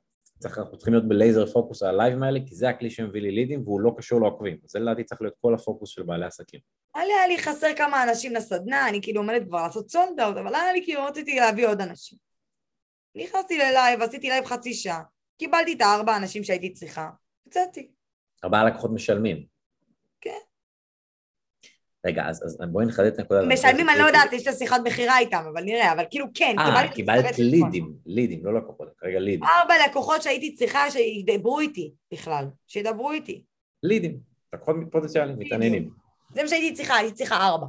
צריך, 0.42 0.58
אנחנו 0.58 0.76
צריכים 0.76 0.94
להיות 0.94 1.08
בלייזר 1.08 1.46
פוקוס 1.46 1.82
על 1.82 1.88
הלייבים 1.88 2.22
האלה, 2.22 2.40
כי 2.46 2.54
זה 2.54 2.68
הכלי 2.68 2.90
שמביא 2.90 3.20
לי 3.20 3.30
לידים 3.30 3.62
והוא 3.62 3.80
לא 3.80 3.94
קשור 3.96 4.20
לעוקבים. 4.20 4.58
זה 4.64 4.78
לדעתי 4.78 5.04
צריך 5.04 5.22
להיות 5.22 5.34
כל 5.40 5.54
הפוקוס 5.54 5.90
של 5.90 6.02
בעלי 6.02 6.26
עסקים. 6.26 6.60
היה 6.94 7.26
לי 7.28 7.38
חסר 7.38 7.74
כמה 7.76 8.02
אנשים 8.02 8.34
לסדנה, 8.34 8.88
אני 8.88 9.02
כאילו 9.02 9.20
עומדת 9.20 9.46
כבר 9.46 9.62
לעשות 9.62 9.90
sold 9.90 10.13
out, 10.13 10.36
אבל 10.36 10.54
היה 10.54 10.72
לי 10.72 10.84
כאילו 10.84 11.04
רציתי 11.04 11.36
להביא 11.36 11.68
עוד 11.68 11.80
אנשים. 11.80 12.18
נכנסתי 13.14 13.58
ללייב, 13.58 14.02
עשיתי 14.02 14.28
לייב 14.28 14.44
חצי 14.44 14.74
שעה, 14.74 15.02
קיבלתי 15.38 15.72
את 15.72 15.80
הארבע 15.80 16.16
אנשים 16.16 16.44
שהייתי 16.44 16.72
צריכה, 16.72 17.10
יצאתי. 17.46 17.90
ארבעה 18.44 18.64
לקוחות 18.64 18.90
משלמים. 18.90 19.51
רגע, 22.06 22.28
אז, 22.28 22.42
אז 22.44 22.58
בואי 22.70 22.86
נחדד 22.86 23.06
את 23.06 23.18
הנקודה. 23.18 23.46
משלמים, 23.46 23.88
אני 23.88 23.98
לא 23.98 24.04
יודעת, 24.04 24.32
יש 24.32 24.46
לה 24.46 24.52
שיחת 24.52 24.80
מכירה 24.84 25.18
איתם, 25.18 25.44
אבל 25.52 25.62
נראה, 25.62 25.92
אבל 25.92 26.04
כאילו 26.10 26.26
כן, 26.34 26.54
קיבלתי... 26.64 26.88
אה, 26.88 26.92
קיבלת 26.92 27.38
לידים, 27.38 27.94
לידים, 28.06 28.46
לא 28.46 28.54
לקוחות, 28.54 28.88
כרגע 28.98 29.18
לידים. 29.18 29.44
ארבע 29.44 29.74
לקוחות 29.88 30.22
שהייתי 30.22 30.54
צריכה 30.54 30.90
שידברו 30.90 31.60
איתי 31.60 31.92
בכלל, 32.12 32.44
שידברו 32.66 33.12
איתי. 33.12 33.42
לידים, 33.82 34.18
לקוחות 34.52 34.76
פוטנציאליים, 34.90 35.38
מתעניינים. 35.38 35.90
זה 36.34 36.42
מה 36.42 36.48
שהייתי 36.48 36.76
צריכה, 36.76 36.96
הייתי 36.96 37.14
צריכה 37.14 37.36
ארבע. 37.36 37.66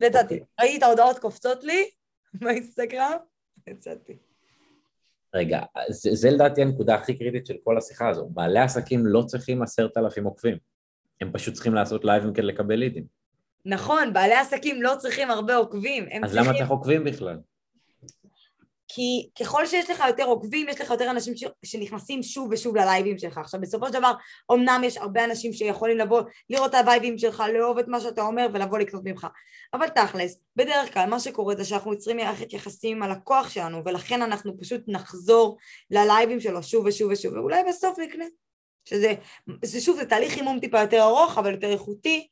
ויצאתי. 0.00 0.34
אוקיי. 0.34 0.46
ראיתי 0.60 0.78
את 0.78 0.82
ההודעות 0.82 1.18
קופצות 1.18 1.64
לי 1.64 1.84
באינסטגרם, 2.40 3.16
יצאתי. 3.66 4.16
רגע, 5.34 5.60
זה, 5.88 6.10
זה 6.12 6.30
לדעתי 6.30 6.62
הנקודה 6.62 6.94
הכי 6.94 7.18
קריטית 7.18 7.46
של 7.46 7.56
כל 7.64 7.78
השיחה 7.78 8.08
הזו. 8.08 8.28
בעלי 8.28 8.60
עסקים 8.60 9.06
לא 9.06 9.22
צריכים 9.22 9.62
עשרת 9.62 9.96
אלפים 9.96 10.24
עוקבים. 10.24 10.56
הם 11.20 11.32
פשוט 11.32 11.54
צריכים 11.54 11.74
לעשות 11.74 12.04
לייבים 12.04 12.32
כדי 12.32 12.46
לקבל 12.46 12.74
לידים. 12.74 13.04
נכון, 13.64 14.12
בעלי 14.12 14.34
עסקים 14.34 14.82
לא 14.82 14.94
צריכים 14.98 15.30
הרבה 15.30 15.56
עוקבים. 15.56 16.04
אז 16.04 16.30
צריכים... 16.30 16.48
למה 16.48 16.58
צריך 16.58 16.70
עוקבים 16.70 17.04
בכלל? 17.04 17.36
כי 18.92 19.28
ככל 19.40 19.66
שיש 19.66 19.90
לך 19.90 20.02
יותר 20.08 20.24
עוקבים, 20.24 20.68
יש 20.68 20.80
לך 20.80 20.90
יותר 20.90 21.10
אנשים 21.10 21.36
ש... 21.36 21.44
שנכנסים 21.64 22.22
שוב 22.22 22.48
ושוב 22.52 22.76
ללייבים 22.76 23.18
שלך. 23.18 23.38
עכשיו, 23.38 23.60
בסופו 23.60 23.86
של 23.86 23.92
דבר, 23.92 24.12
אמנם 24.52 24.80
יש 24.84 24.96
הרבה 24.96 25.24
אנשים 25.24 25.52
שיכולים 25.52 25.98
לבוא, 25.98 26.22
לראות 26.50 26.70
את 26.70 26.74
הלייבים 26.74 27.18
שלך, 27.18 27.42
לאהוב 27.54 27.78
את 27.78 27.88
מה 27.88 28.00
שאתה 28.00 28.22
אומר 28.22 28.46
ולבוא 28.52 28.78
לקנות 28.78 29.02
ממך. 29.04 29.26
אבל 29.74 29.88
תכלס, 29.88 30.40
בדרך 30.56 30.94
כלל 30.94 31.08
מה 31.08 31.20
שקורה 31.20 31.56
זה 31.56 31.64
שאנחנו 31.64 31.92
יוצרים 31.92 32.16
מערכת 32.16 32.52
יחסים 32.52 32.96
עם 32.96 33.02
הלקוח 33.02 33.50
שלנו, 33.50 33.82
ולכן 33.84 34.22
אנחנו 34.22 34.58
פשוט 34.58 34.80
נחזור 34.88 35.58
ללייבים 35.90 36.40
שלו 36.40 36.62
שוב 36.62 36.86
ושוב 36.86 37.10
ושוב, 37.12 37.34
ואולי 37.34 37.62
בסוף 37.68 37.98
נקנה. 37.98 38.24
שזה, 38.90 39.14
זה 39.64 39.80
שוב, 39.80 39.96
זה 39.96 40.06
תהליך 40.06 40.32
חימום 40.32 40.60
טיפה 40.60 40.80
יותר 40.80 41.02
ארוך, 41.02 41.38
אבל 41.38 41.52
יותר 41.52 41.72
איכותי, 41.72 42.26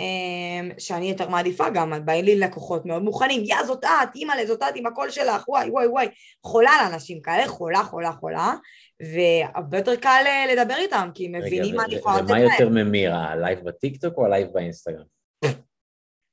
אמ, 0.00 0.70
שאני 0.78 1.10
יותר 1.10 1.28
מעדיפה 1.28 1.70
גם, 1.70 1.92
באים 2.04 2.24
לי 2.24 2.38
לקוחות 2.38 2.86
מאוד 2.86 3.02
מוכנים, 3.02 3.42
יא 3.44 3.62
זאת 3.66 3.84
את, 3.84 4.14
אימא'לה 4.14 4.46
זאת 4.46 4.62
את 4.62 4.72
עם 4.74 4.86
הקול 4.86 5.10
שלך, 5.10 5.48
וואי 5.48 5.70
וואי 5.70 5.86
וואי, 5.86 6.06
חולה 6.44 6.70
לאנשים 6.82 7.22
כאלה, 7.22 7.48
חולה 7.48 7.84
חולה 7.84 8.12
חולה, 8.12 8.54
והרבה 9.00 9.78
יותר 9.78 9.96
קל 9.96 10.22
אה, 10.26 10.46
לדבר 10.54 10.76
איתם, 10.76 11.08
כי 11.14 11.26
הם 11.26 11.32
מבינים 11.32 11.76
מה 11.76 11.84
אני 11.84 11.94
יכולה 11.94 12.16
לתת 12.16 12.30
להם. 12.30 12.42
ומה 12.42 12.54
יותר 12.54 12.68
ממיר, 12.68 13.14
הלייב 13.14 13.60
בטיקטוק 13.64 14.14
או 14.16 14.26
הלייב 14.26 14.48
באינסטגרם? 14.52 15.04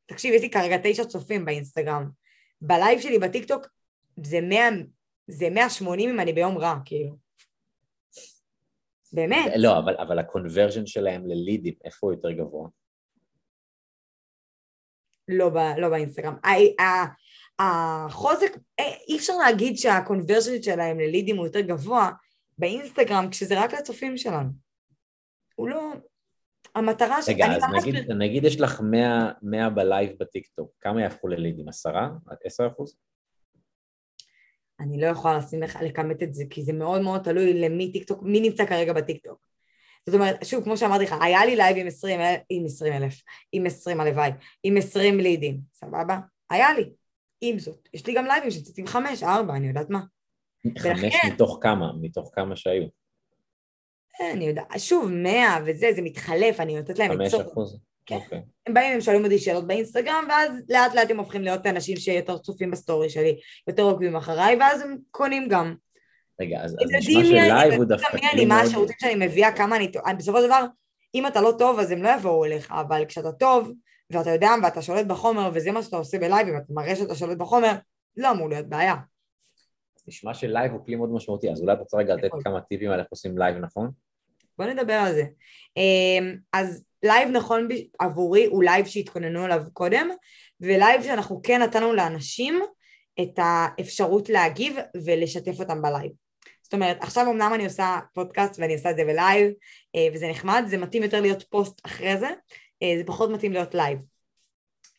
תקשיב, 0.06 0.34
יש 0.34 0.42
לי 0.42 0.50
כרגע 0.50 0.78
תשע 0.84 1.04
צופים 1.04 1.46
באינסטגרם. 1.46 2.10
בלייב 2.62 3.00
שלי 3.00 3.20
בטיקטוק 3.20 3.68
זה 4.24 4.42
100, 4.42 4.70
זה 5.28 5.50
180 5.50 6.10
אם 6.10 6.20
אני 6.20 6.34
ביום 6.34 6.58
רע, 6.58 6.76
כאילו. 6.86 7.21
באמת. 9.14 9.52
לא, 9.58 9.80
אבל, 9.80 9.96
אבל 9.98 10.20
ה-conversion 10.20 10.86
שלהם 10.86 11.28
ללידים, 11.28 11.74
איפה 11.86 12.08
הוא 12.08 12.14
יותר 12.14 12.32
גבוה? 12.32 12.70
לא, 15.28 15.50
ב, 15.50 15.58
לא 15.78 15.90
באינסטגרם. 15.90 16.36
החוזק, 17.60 18.58
אה, 18.80 18.94
אי 19.08 19.18
אפשר 19.18 19.38
להגיד 19.38 19.78
שה-conversion 19.78 20.62
שלהם 20.62 21.00
ללידים 21.00 21.38
הוא 21.38 21.46
יותר 21.46 21.62
גבוה 21.62 22.12
באינסטגרם 22.58 23.30
כשזה 23.30 23.64
רק 23.64 23.74
לצופים 23.74 24.18
שלנו. 24.18 24.50
הוא 25.56 25.70
לא... 25.70 25.92
המטרה 26.76 27.22
ש... 27.22 27.30
רגע, 27.30 27.46
אז 27.46 27.64
נגיד, 27.78 28.12
נגיד 28.12 28.44
יש 28.44 28.62
לך 28.62 28.82
100, 28.84 29.32
100 29.42 29.70
בלייב 29.70 30.12
בטיקטוק, 30.20 30.72
כמה 30.80 31.02
יהפכו 31.02 31.28
ללידים? 31.28 31.70
עשרה? 31.70 32.10
עשר 32.44 32.68
אחוז? 32.68 32.98
אני 34.82 35.02
לא 35.02 35.08
יכולה 35.08 35.38
לשים 35.38 35.62
לך, 35.62 35.80
לכמת 35.82 36.24
את 36.24 36.34
זה, 36.34 36.44
כי 36.50 36.64
זה 36.64 36.74
מאוד 36.74 37.02
מאוד 37.02 37.22
תלוי 37.22 37.54
למי 37.54 37.92
טיקטוק, 37.92 38.24
מי 38.24 38.42
נמצא 38.42 38.66
כרגע 38.66 38.94
בטיקטוק. 38.94 39.40
זאת 40.06 40.16
אומרת, 40.16 40.46
שוב, 40.46 40.64
כמו 40.64 40.78
שאמרתי 40.78 41.04
לך, 41.04 41.16
היה 41.22 41.46
לי 41.46 41.56
לייב 41.56 41.78
עם 41.78 41.88
20 41.88 42.20
עם 42.50 42.66
20 42.66 42.94
אלף, 42.94 43.22
עם 43.52 43.66
20 43.66 44.00
הלוואי, 44.00 44.32
עם 44.64 44.78
20 44.78 45.20
לידים, 45.20 45.60
סבבה? 45.74 46.20
היה 46.50 46.74
לי. 46.74 46.90
עם 47.42 47.60
זאת, 47.60 47.90
יש 47.94 48.08
לי 48.08 48.14
גם 48.14 48.26
לייבים 48.26 48.52
שצריכים 48.52 48.88
5, 48.88 49.24
4, 49.24 49.56
אני 49.56 49.68
יודעת 49.68 49.90
מה. 49.90 50.02
חמש 50.78 51.04
ולכן, 51.04 51.28
מתוך 51.34 51.60
כמה? 51.62 51.92
מתוך 52.02 52.32
כמה 52.34 52.56
שהיו? 52.56 52.84
אה, 54.22 54.32
אני 54.32 54.46
יודעת, 54.46 54.68
שוב, 54.78 55.10
100 55.12 55.58
וזה, 55.66 55.88
זה 55.96 56.02
מתחלף, 56.02 56.60
אני 56.60 56.76
נותנת 56.76 57.00
להם 57.00 57.22
עצות. 57.22 57.42
5 57.42 57.52
אחוז? 57.52 57.80
כן. 58.12 58.16
אוקיי. 58.16 58.42
הם 58.68 58.74
באים, 58.74 58.94
הם 58.94 59.02
שואלים 59.02 59.24
אותי 59.24 59.38
שאלות 59.38 59.68
באינסטגרם, 59.68 60.26
ואז 60.30 60.52
לאט 60.70 60.96
לאט 60.96 61.12
הם 61.12 61.20
הופכים 61.20 61.42
להיות 61.42 61.68
אנשים 61.68 61.98
שיותר 61.98 62.38
צופים 62.38 62.72
בסטורי 62.72 63.10
שלי, 63.10 63.40
יותר 63.68 63.84
עוקבים 63.84 64.16
אחריי, 64.16 64.58
ואז 64.60 64.82
הם 64.82 64.98
קונים 65.12 65.48
גם. 65.48 65.76
רגע, 66.42 66.62
אז, 66.62 66.72
אז 66.72 66.92
נשמע 66.98 67.24
שלייב 67.24 67.74
הוא 67.74 67.86
דווקא 67.86 68.18
כלי 68.18 68.46
מאוד... 68.46 68.58
מה 68.58 68.62
השירותים 68.62 68.96
שאני 69.00 69.26
מביאה, 69.26 69.52
כמה 69.52 69.76
אני... 69.76 69.92
בסופו 70.18 70.42
של 70.42 70.46
דבר, 70.46 70.66
אם 71.16 71.28
אתה 71.28 71.42
לא 71.42 71.54
טוב, 71.58 71.80
אז 71.80 71.92
הם 71.92 72.04
לא 72.04 72.10
יבואו 72.10 72.46
אליך, 72.46 72.72
אבל 72.72 73.06
כשאתה 73.08 73.32
טוב, 73.32 73.72
ואתה 74.10 74.30
יודע, 74.30 74.50
ואתה 74.64 74.82
שולט 74.82 75.06
בחומר, 75.06 75.50
וזה 75.54 75.72
מה 75.72 75.84
שאתה 75.84 75.98
עושה 75.98 76.20
בלייב, 76.20 76.48
אם 76.48 76.58
אתה 76.58 76.74
מראה 76.74 76.96
שאתה 76.96 77.16
שולט 77.16 77.38
בחומר, 77.38 77.72
לא 78.18 78.32
אמור 78.32 78.50
להיות 78.50 78.68
בעיה. 78.68 78.96
נשמע 80.08 80.34
שלייב 80.34 80.72
הוא 80.72 80.86
כלי 80.86 80.96
מאוד 80.96 81.14
משמעותי, 81.14 81.52
אז 81.52 81.62
אולי 81.62 81.74
אתה 81.74 81.82
רוצה 81.82 81.98
רגע 81.98 82.16
לתת 82.16 82.26
נכון. 82.26 82.44
כמה 82.44 82.62
טיפים 82.62 82.92
על 82.92 83.00
איך 83.00 83.08
עושים 83.10 83.38
לייב 83.38 83.58
נכון? 83.58 83.92
בוא 84.58 84.66
נדבר 84.66 84.94
על 84.94 85.14
זה. 85.14 85.24
אמ, 85.78 86.36
אז 86.54 86.84
לייב 87.04 87.30
נכון 87.30 87.68
עבורי 88.00 88.46
הוא 88.46 88.64
לייב 88.64 88.86
שהתכוננו 88.86 89.44
עליו 89.44 89.64
קודם, 89.74 90.10
ולייב 90.62 91.04
שאנחנו 91.04 91.42
כן 91.44 91.62
נתנו 91.62 91.94
לאנשים 91.94 92.62
את 93.22 93.32
האפשרות 93.38 94.30
להגיב 94.30 94.76
ולשתף 95.06 95.60
אותם 95.60 95.82
בלייב. 95.82 96.12
זאת 96.64 96.74
אומרת, 96.74 96.98
עכשיו 97.02 97.32
אמנם 97.32 97.52
אני 97.54 97.66
עושה 97.66 98.00
פודקאסט 98.14 98.60
ואני 98.60 98.74
עושה 98.74 98.92
את 98.92 98.96
זה 98.96 99.04
בלייב, 99.04 99.52
אה, 99.96 100.08
וזה 100.14 100.28
נחמד, 100.30 100.64
זה 100.68 100.78
מתאים 100.78 101.04
יותר 101.04 101.22
להיות 101.22 101.44
פוסט 101.50 101.82
אחרי 101.86 102.18
זה, 102.18 102.30
אה, 102.84 102.94
זה 102.98 103.04
פחות 103.06 103.30
מתאים 103.30 103.52
להיות 103.52 103.76
לייב. 103.76 104.00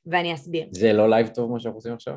ואני 0.07 0.35
אסביר. 0.35 0.69
זה 0.71 0.93
לא 0.93 1.11
לייב 1.11 1.29
טוב 1.29 1.53
מה 1.53 1.61
שאנחנו 1.61 1.79
עושים 1.79 1.93
עכשיו? 1.93 2.15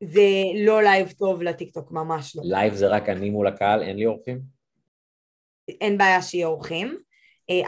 זה 0.00 0.30
לא 0.64 0.82
לייב 0.82 1.12
טוב 1.12 1.42
לטיקטוק, 1.42 1.92
ממש 1.92 2.36
לא. 2.36 2.42
לייב 2.44 2.74
זה 2.74 2.88
רק 2.88 3.08
אני 3.08 3.30
מול 3.30 3.46
הקהל, 3.46 3.82
אין 3.82 3.96
לי 3.96 4.06
אורחים? 4.06 4.40
אין 5.68 5.98
בעיה 5.98 6.22
שיהיה 6.22 6.46
אורחים, 6.46 6.98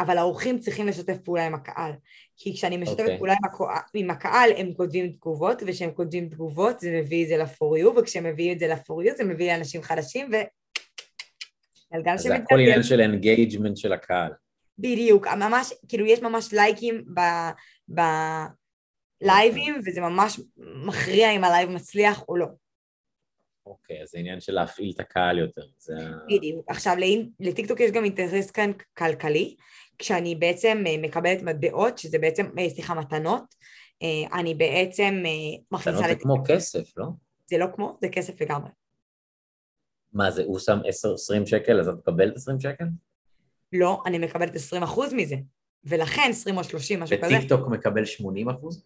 אבל 0.00 0.18
האורחים 0.18 0.58
צריכים 0.58 0.86
לשתף 0.86 1.18
פעולה 1.18 1.46
עם 1.46 1.54
הקהל. 1.54 1.92
כי 2.36 2.54
כשאני 2.54 2.76
משתפת 2.76 3.02
אוקיי. 3.02 3.16
פעולה 3.16 3.32
עם, 3.32 3.44
הקהל, 3.44 3.76
עם 3.94 4.10
הקהל 4.10 4.50
הם 4.56 4.72
כותבים 4.74 5.12
תגובות, 5.12 5.62
וכשהם 5.66 5.90
כותבים 5.90 6.28
תגובות 6.28 6.80
זה 6.80 7.00
מביא 7.00 7.22
את 7.24 7.28
זה 7.28 7.36
you, 7.62 7.98
וכשהם 7.98 8.24
מביאים 8.24 8.52
את 8.52 8.58
זה 8.58 8.74
you 8.74 9.16
זה 9.16 9.24
מביא 9.24 9.52
לאנשים 9.52 9.82
חדשים, 9.82 10.30
ו... 10.32 10.36
זה 12.16 12.34
הכל 12.34 12.58
עניין 12.58 12.82
של 12.82 13.00
engagement 13.00 13.76
של 13.76 13.92
הקהל. 13.92 14.32
בדיוק, 14.78 15.26
ממש, 15.26 15.72
כאילו 15.88 16.06
יש 16.06 16.22
ממש 16.22 16.52
לייקים 16.52 17.04
ב... 17.14 17.20
בלייבים, 19.22 19.80
וזה 19.86 20.00
ממש 20.00 20.40
מכריע 20.56 21.30
אם 21.30 21.44
הלייב 21.44 21.70
מצליח 21.70 22.24
או 22.28 22.36
לא. 22.36 22.46
אוקיי, 23.70 24.02
אז 24.02 24.08
זה 24.08 24.18
עניין 24.18 24.40
של 24.40 24.52
להפעיל 24.52 24.92
את 24.94 25.00
הקהל 25.00 25.38
יותר. 25.38 25.62
זה... 25.78 25.94
בדיוק. 26.28 26.64
עכשיו, 26.70 26.96
לטיקטוק 27.40 27.80
יש 27.80 27.90
גם 27.90 28.04
אינטרס 28.04 28.50
כאן 28.50 28.70
כלכלי, 28.98 29.56
כשאני 29.98 30.34
בעצם 30.34 30.84
אה, 30.86 30.96
מקבלת 30.98 31.42
מטבעות, 31.42 31.98
שזה 31.98 32.18
בעצם, 32.18 32.46
אה, 32.58 32.70
סליחה, 32.70 32.94
מתנות, 32.94 33.54
אה, 34.02 34.38
אני 34.40 34.54
בעצם 34.54 35.22
מכניסה... 35.72 36.00
מתנות 36.00 36.08
זה 36.08 36.16
כמו 36.22 36.36
כסף, 36.46 36.98
לא? 36.98 37.06
זה 37.46 37.58
לא 37.58 37.66
כמו, 37.74 37.98
זה 38.00 38.08
כסף 38.08 38.40
לגמרי. 38.40 38.70
מה 40.12 40.30
זה, 40.30 40.44
הוא 40.44 40.58
שם 40.58 40.78
10-20 41.42 41.46
שקל, 41.46 41.80
אז 41.80 41.88
את 41.88 41.94
מקבלת 41.94 42.36
20 42.36 42.60
שקל? 42.60 42.84
לא, 43.72 44.02
אני 44.06 44.18
מקבלת 44.18 44.54
20 44.54 44.82
אחוז 44.82 45.14
מזה, 45.14 45.36
ולכן 45.84 46.26
20 46.30 46.56
או 46.58 46.64
30, 46.64 47.00
משהו 47.00 47.16
כזה. 47.22 47.36
וטיקטוק 47.36 47.68
מקבל 47.68 48.04
80 48.04 48.48
אחוז? 48.48 48.84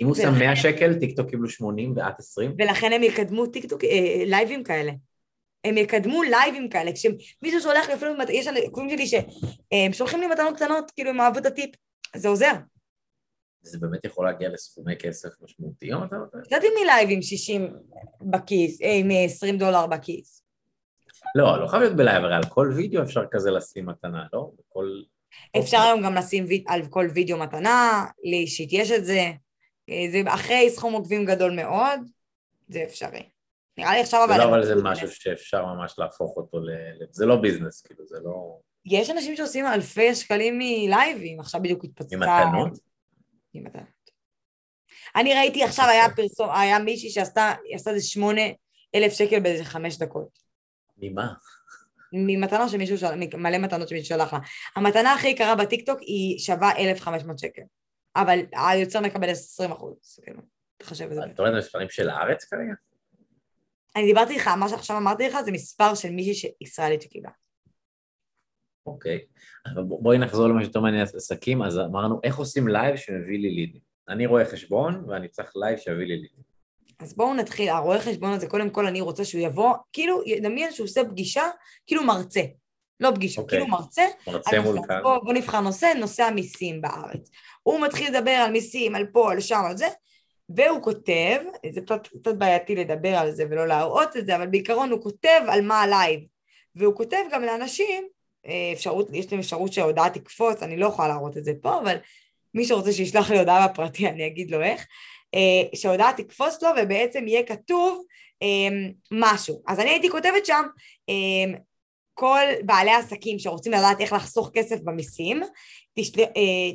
אם 0.00 0.06
הוא 0.06 0.14
שם 0.14 0.38
100 0.38 0.56
שקל, 0.56 0.94
טיקטוק 0.94 1.30
קיבלו 1.30 1.48
80 1.48 1.92
ואת 1.96 2.18
20? 2.18 2.54
ולכן 2.58 2.92
הם 2.92 3.02
יקדמו 3.02 3.46
טיקטוק, 3.46 3.84
אה, 3.84 4.24
לייבים 4.26 4.64
כאלה. 4.64 4.92
הם 5.64 5.76
יקדמו 5.76 6.22
לייבים 6.22 6.68
כאלה, 6.68 6.92
כשמישהו 6.92 7.60
שולח 7.60 7.88
לי 7.88 7.94
אפילו, 7.94 8.12
יש 8.28 8.46
עקבים 8.46 8.90
שלי 8.90 9.06
שהם 9.06 9.92
שולחים 9.92 10.20
לי 10.20 10.26
מתנות 10.26 10.56
קטנות, 10.56 10.90
כאילו 10.90 11.10
הם 11.10 11.20
אהבו 11.20 11.38
את 11.38 11.46
הטיפ, 11.46 11.70
זה 12.16 12.28
עוזר. 12.28 12.52
זה 13.62 13.78
באמת 13.78 14.04
יכול 14.04 14.26
להגיע 14.26 14.48
לסכומי 14.48 14.96
כסף 14.96 15.28
משמעותיים, 15.40 15.96
אתה 16.04 16.16
יודע? 16.16 16.46
יצאתי 16.46 16.66
מלייב 16.82 17.08
עם 17.10 17.22
60 17.22 17.74
בכיס, 18.20 18.82
אה, 18.82 18.92
עם 18.92 19.08
20 19.24 19.58
דולר 19.58 19.86
בכיס. 19.86 20.42
לא, 21.34 21.62
לא 21.62 21.66
חייב 21.66 21.82
להיות 21.82 21.96
בלייב, 21.96 22.24
הרי 22.24 22.34
על 22.34 22.44
כל 22.48 22.72
וידאו 22.76 23.02
אפשר 23.02 23.22
כזה 23.30 23.50
לשים 23.50 23.86
מתנה, 23.86 24.24
לא? 24.32 24.50
בכל... 24.58 25.02
אפשר 25.58 25.78
היום 25.78 26.02
גם 26.02 26.14
לשים 26.14 26.46
על 26.66 26.86
כל 26.86 27.08
וידאו 27.14 27.38
מתנה, 27.38 28.06
לי 28.24 28.36
אישית 28.36 28.68
יש 28.72 28.90
את 28.90 29.04
זה. 29.04 29.30
אה, 29.90 30.10
זה 30.10 30.22
אחרי 30.34 30.70
סכום 30.70 30.92
עוקבים 30.94 31.24
גדול 31.24 31.52
מאוד, 31.52 32.00
זה 32.68 32.82
אפשרי. 32.84 33.28
נראה 33.78 33.92
לי 33.92 34.00
עכשיו 34.00 34.24
אבל... 34.24 34.38
לא 34.38 34.44
אבל 34.44 34.66
זה 34.66 34.74
משהו 34.82 35.08
שאפשר 35.10 35.64
ממש 35.64 35.94
להפוך 35.98 36.36
אותו 36.36 36.60
ל... 36.60 36.70
זה 37.10 37.26
לא 37.26 37.36
business, 37.36 37.82
כאילו, 37.82 38.06
זה 38.06 38.16
לא... 38.24 38.58
יש 38.84 39.10
אנשים 39.10 39.36
שעושים 39.36 39.66
אלפי 39.66 40.14
שקלים 40.14 40.58
מלייבים, 40.58 41.40
עכשיו 41.40 41.62
בדיוק 41.62 41.84
התפוצצה... 41.84 42.16
ממתנות? 42.16 42.78
ממתנות. 43.54 44.00
אני 45.16 45.34
ראיתי 45.34 45.64
עכשיו, 45.64 45.84
היה 45.84 46.14
פרסום, 46.16 46.50
היה 46.50 46.78
מישהי 46.78 47.10
שעשתה 47.10 47.52
איזה 47.72 48.00
שמונה 48.00 48.42
אלף 48.94 49.12
שקל 49.12 49.40
באיזה 49.40 49.64
חמש 49.64 49.98
דקות. 49.98 50.38
ממה? 50.98 51.32
ממתנה 52.12 52.68
שמישהו 52.68 52.98
שלח, 52.98 53.10
מלא 53.34 53.58
מתנות 53.58 53.88
שמישהו 53.88 54.08
שלח 54.08 54.32
לה. 54.32 54.38
המתנה 54.76 55.14
הכי 55.14 55.28
יקרה 55.28 55.54
בטיקטוק 55.54 56.00
היא 56.00 56.38
שווה 56.38 56.76
1,500 56.78 57.38
שקל, 57.38 57.62
אבל 58.16 58.38
היוצר 58.52 59.00
מקבל 59.00 59.30
20 59.30 59.72
אחוז, 59.72 60.20
כאילו, 60.22 60.40
תחשב 60.76 61.08
את 61.10 61.14
זה. 61.14 61.20
את 61.34 61.40
אומרת 61.40 61.54
מספרים 61.58 61.90
של 61.90 62.10
הארץ 62.10 62.44
כרגע? 62.44 62.72
אני 63.96 64.06
דיברתי 64.06 64.32
איתך, 64.32 64.48
מה 64.48 64.68
שעכשיו 64.68 64.96
אמרתי 64.96 65.28
לך 65.28 65.40
זה 65.44 65.52
מספר 65.52 65.94
של 65.94 66.10
מישהי 66.10 66.52
ישראלית 66.60 67.02
שקיבלה. 67.02 67.30
אוקיי, 68.86 69.18
אבל 69.66 69.82
בואי 69.82 70.18
נחזור 70.18 70.48
למה 70.48 70.62
שיותר 70.62 70.80
מעניין 70.80 71.02
עסקים, 71.02 71.62
אז 71.62 71.78
אמרנו 71.78 72.20
איך 72.24 72.36
עושים 72.36 72.68
לייב 72.68 72.96
שמביא 72.96 73.38
לי 73.38 73.50
לידים. 73.50 73.80
אני 74.08 74.26
רואה 74.26 74.44
חשבון 74.44 75.04
ואני 75.08 75.28
צריך 75.28 75.52
לייב 75.56 75.78
שיביא 75.78 76.06
לי 76.06 76.16
לידים. 76.16 76.50
אז 76.98 77.16
בואו 77.16 77.34
נתחיל, 77.34 77.68
הרואה 77.68 78.00
חשבון 78.00 78.32
הזה, 78.32 78.48
קודם 78.48 78.70
כל 78.70 78.86
אני 78.86 79.00
רוצה 79.00 79.24
שהוא 79.24 79.42
יבוא, 79.42 79.74
כאילו, 79.92 80.22
נדמיין 80.26 80.72
שהוא 80.72 80.84
עושה 80.84 81.04
פגישה, 81.04 81.42
כאילו 81.86 82.04
מרצה. 82.04 82.40
לא 83.00 83.10
פגישה, 83.14 83.42
אוקיי. 83.42 83.48
כאילו 83.48 83.66
מרצה. 83.66 84.02
מרצה 84.26 84.60
מול 84.60 84.78
כאן. 84.88 85.02
בואו 85.02 85.24
בוא 85.24 85.32
נבחר 85.32 85.60
נושא, 85.60 85.92
נושא 85.96 86.22
המיסים 86.22 86.80
בארץ. 86.80 87.30
הוא 87.62 87.80
מתחיל 87.80 88.16
לדבר 88.16 88.30
על 88.30 88.52
מיסים, 88.52 88.94
על 88.94 89.06
פה, 89.06 89.32
על 89.32 89.40
שם, 89.40 89.62
על 89.68 89.76
זה, 89.76 89.88
והוא 90.48 90.82
כותב, 90.82 91.38
זה 91.70 91.80
קצת, 91.80 92.06
קצת 92.06 92.34
בעייתי 92.34 92.74
לדבר 92.74 93.14
על 93.16 93.30
זה 93.30 93.44
ולא 93.50 93.66
להראות 93.66 94.16
את 94.16 94.26
זה, 94.26 94.36
אבל 94.36 94.46
בעיקרון 94.46 94.90
הוא 94.90 95.02
כותב 95.02 95.40
על 95.48 95.62
מה 95.62 95.82
הלייב. 95.82 96.20
והוא 96.74 96.94
כותב 96.96 97.18
גם 97.32 97.42
לאנשים, 97.42 98.04
אה, 98.46 98.70
אפשרות, 98.72 99.08
יש 99.12 99.32
להם 99.32 99.40
אפשרות 99.40 99.72
שההודעה 99.72 100.10
תקפוץ, 100.10 100.62
אני 100.62 100.76
לא 100.76 100.86
יכולה 100.86 101.08
להראות 101.08 101.36
את 101.36 101.44
זה 101.44 101.52
פה, 101.62 101.78
אבל 101.80 101.96
מי 102.54 102.64
שרוצה 102.64 102.92
שישלח 102.92 103.30
לי 103.30 103.38
הודעה 103.38 103.68
בפרטי, 103.68 104.08
אני 104.08 104.26
אגיד 104.26 104.50
לו 104.50 104.62
איך. 104.62 104.86
אה, 105.34 105.78
שההודעה 105.78 106.12
תקפוץ 106.16 106.62
לו 106.62 106.68
ובעצם 106.82 107.28
יהיה 107.28 107.42
כתוב 107.42 108.04
אה, 108.42 108.46
משהו. 109.10 109.62
אז 109.66 109.80
אני 109.80 109.90
הייתי 109.90 110.10
כותבת 110.10 110.46
שם 110.46 110.62
כל 112.14 112.44
בעלי 112.64 112.90
עסקים 112.90 113.38
שרוצים 113.38 113.72
לדעת 113.72 114.00
איך 114.00 114.12
לחסוך 114.12 114.50
כסף 114.54 114.80
במיסים, 114.84 115.42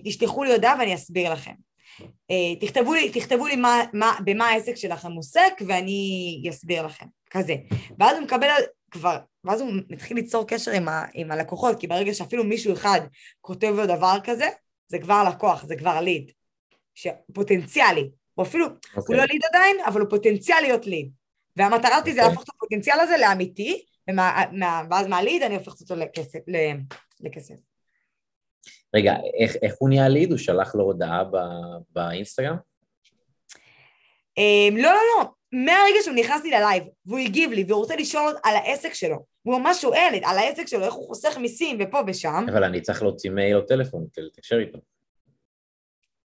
תשלחו 0.04 0.44
לי 0.44 0.54
הודעה 0.54 0.76
ואני 0.80 0.96
אסביר 0.96 1.34
לכם. 1.34 1.54
תכתבו 2.62 2.94
לי, 2.94 3.10
תכתבו 3.10 3.48
לי 3.48 3.56
מה, 3.56 3.84
מה, 3.94 4.18
במה 4.26 4.48
העסק 4.48 4.76
שלכם 4.76 5.12
עוסק 5.12 5.54
ואני 5.68 6.44
אסביר 6.50 6.86
לכם, 6.86 7.06
כזה. 7.30 7.56
ואז 8.00 8.18
הוא 8.18 8.26
מקבל 8.26 8.50
כבר, 8.92 9.18
ואז 9.44 9.62
הוא 9.62 9.72
מתחיל 9.90 10.18
ליצור 10.18 10.48
קשר 10.48 10.72
עם, 10.72 10.88
ה, 10.88 11.06
עם 11.14 11.32
הלקוחות, 11.32 11.80
כי 11.80 11.88
ברגע 11.88 12.14
שאפילו 12.14 12.44
מישהו 12.44 12.74
אחד 12.74 13.02
כותב 13.42 13.74
לו 13.78 13.86
דבר 13.86 14.18
כזה, 14.24 14.48
זה 14.88 15.00
כבר 15.00 15.24
לקוח, 15.30 15.66
זה 15.66 15.76
כבר 15.76 16.02
ליד, 16.02 16.32
פוטנציאלי. 17.34 18.10
הוא 18.34 18.46
אפילו, 18.46 18.66
okay. 18.66 18.70
הוא 18.70 19.02
אוקיי. 19.02 19.18
לא 19.18 19.24
ליד 19.24 19.42
עדיין, 19.50 19.78
אבל 19.86 20.02
הוא 20.02 20.10
פוטנציאל 20.10 20.62
להיות 20.62 20.86
ליד. 20.86 21.10
והמטרה 21.56 22.00
שלי 22.02 22.12
okay. 22.12 22.16
זה 22.16 22.22
אוקיי. 22.22 22.30
להפוך 22.30 22.44
את 22.44 22.50
הפוטנציאל 22.50 23.00
הזה 23.00 23.18
לאמיתי, 23.18 23.86
ומה, 24.10 24.44
מה, 24.52 24.84
ואז 24.90 25.08
מהליד 25.08 25.44
אני 25.44 25.56
הופכת 25.56 25.82
אותו 25.82 25.96
לכסף. 25.96 26.40
לכסף. 27.20 27.56
רגע, 28.96 29.14
איך, 29.40 29.56
איך 29.62 29.76
הוא 29.80 29.90
נהיה 29.90 30.08
ליד? 30.08 30.30
הוא 30.30 30.38
שלח 30.38 30.76
לו 30.76 30.84
הודעה 30.84 31.24
ב, 31.24 31.38
באינסטגרם? 31.90 32.56
Um, 34.40 34.74
לא, 34.74 34.92
לא, 34.92 35.02
לא. 35.18 35.26
מהרגע 35.52 35.98
שהוא 36.04 36.16
נכנס 36.16 36.44
לי 36.44 36.52
ללייב, 36.52 36.84
והוא 37.06 37.20
הגיב 37.20 37.52
לי, 37.52 37.66
והוא 37.68 37.80
רוצה 37.80 37.96
לשאול 37.96 38.36
על 38.44 38.56
העסק 38.56 38.94
שלו, 38.94 39.26
הוא 39.44 39.60
ממש 39.60 39.82
שואל 39.82 40.20
על 40.24 40.38
העסק 40.38 40.68
שלו, 40.68 40.86
איך 40.86 40.94
הוא 40.94 41.08
חוסך 41.08 41.38
מיסים 41.38 41.78
ופה 41.80 42.00
ושם. 42.08 42.46
אבל 42.52 42.64
אני 42.64 42.82
צריך 42.82 43.02
להוציא 43.02 43.32
מייל 43.32 43.58
או 43.58 43.62
טלפון 43.62 44.06
כדי 44.14 44.26
לתקשר 44.26 44.60
איתו. 44.60 44.78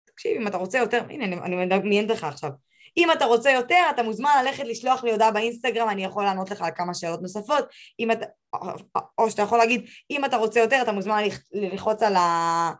תקשיב, 0.05 0.41
אם 0.41 0.47
אתה 0.47 0.57
רוצה 0.57 0.77
יותר, 0.77 1.01
הנה, 1.09 1.25
אני, 1.25 1.35
אני 1.35 1.65
מדמיינת 1.65 2.09
לך 2.09 2.23
עכשיו. 2.23 2.49
אם 2.97 3.11
אתה 3.11 3.25
רוצה 3.25 3.51
יותר, 3.51 3.83
אתה 3.89 4.03
מוזמן 4.03 4.29
ללכת 4.43 4.63
לשלוח 4.63 5.03
לי 5.03 5.11
הודעה 5.11 5.31
באינסטגרם, 5.31 5.89
אני 5.89 6.03
יכול 6.03 6.23
לענות 6.23 6.51
לך 6.51 6.61
על 6.61 6.71
כמה 6.75 6.93
שאלות 6.93 7.21
נוספות. 7.21 7.65
אם 7.99 8.11
אתה, 8.11 8.25
או 9.17 9.29
שאתה 9.29 9.41
יכול 9.41 9.57
להגיד, 9.57 9.85
אם 10.11 10.25
אתה 10.25 10.37
רוצה 10.37 10.59
יותר, 10.59 10.81
אתה 10.81 10.91
מוזמן 10.91 11.23
ללחוץ 11.51 12.03
על 12.03 12.15
ה... 12.15 12.71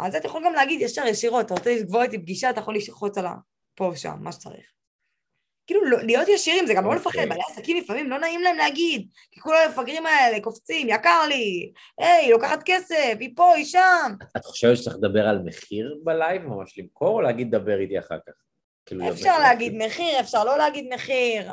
אז 0.00 0.14
אתה 0.14 0.26
יכול 0.26 0.44
גם 0.44 0.52
להגיד 0.52 0.80
ישר 0.80 1.06
ישירות, 1.06 1.46
אתה 1.46 1.54
רוצה 1.54 1.74
לקבוע 1.74 2.02
איתי 2.02 2.18
פגישה, 2.18 2.50
אתה 2.50 2.60
יכול 2.60 2.74
ללחוץ 2.74 3.18
על 3.18 3.26
ה... 3.26 3.34
פה 3.74 3.92
שם, 3.96 4.16
מה 4.20 4.32
שצריך. 4.32 4.66
כאילו, 5.66 5.84
לא, 5.84 6.02
להיות 6.02 6.28
ישירים 6.28 6.66
זה 6.66 6.74
גם 6.74 6.84
לא 6.84 6.94
לפחד, 6.94 7.06
אוקיי. 7.06 7.26
בעלי 7.26 7.42
עסקים 7.50 7.76
לפעמים 7.76 8.10
לא 8.10 8.18
נעים 8.18 8.42
להם 8.42 8.56
להגיד, 8.56 9.08
כי 9.30 9.40
כל 9.40 9.54
המפגרים 9.56 10.06
האלה 10.06 10.40
קופצים, 10.40 10.88
יקר 10.88 11.26
לי, 11.28 11.72
היי, 11.98 12.30
לוקחת 12.30 12.62
כסף, 12.64 13.16
היא 13.20 13.30
פה, 13.36 13.54
היא 13.54 13.64
שם. 13.64 14.12
את 14.36 14.44
חושבת 14.44 14.76
שצריך 14.76 14.96
לדבר 14.96 15.28
על 15.28 15.42
מחיר 15.44 15.98
בלייב, 16.04 16.42
ממש 16.42 16.78
למכור, 16.78 17.08
או 17.08 17.20
להגיד 17.20 17.50
דבר 17.50 17.80
איתי 17.80 17.98
אחר 17.98 18.18
כך? 18.26 18.32
כאילו 18.88 19.10
אפשר 19.10 19.38
להגיד 19.38 19.74
מחיר, 19.76 20.20
אפשר 20.20 20.44
לא 20.44 20.58
להגיד 20.58 20.94
מחיר. 20.94 21.52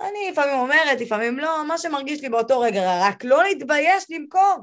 אני 0.00 0.30
לפעמים 0.32 0.58
אומרת, 0.58 1.00
לפעמים 1.00 1.38
לא, 1.38 1.64
מה 1.68 1.78
שמרגיש 1.78 2.22
לי 2.22 2.28
באותו 2.28 2.60
רגע, 2.60 3.00
רק 3.02 3.24
לא 3.24 3.42
להתבייש 3.44 4.04
למכור. 4.10 4.56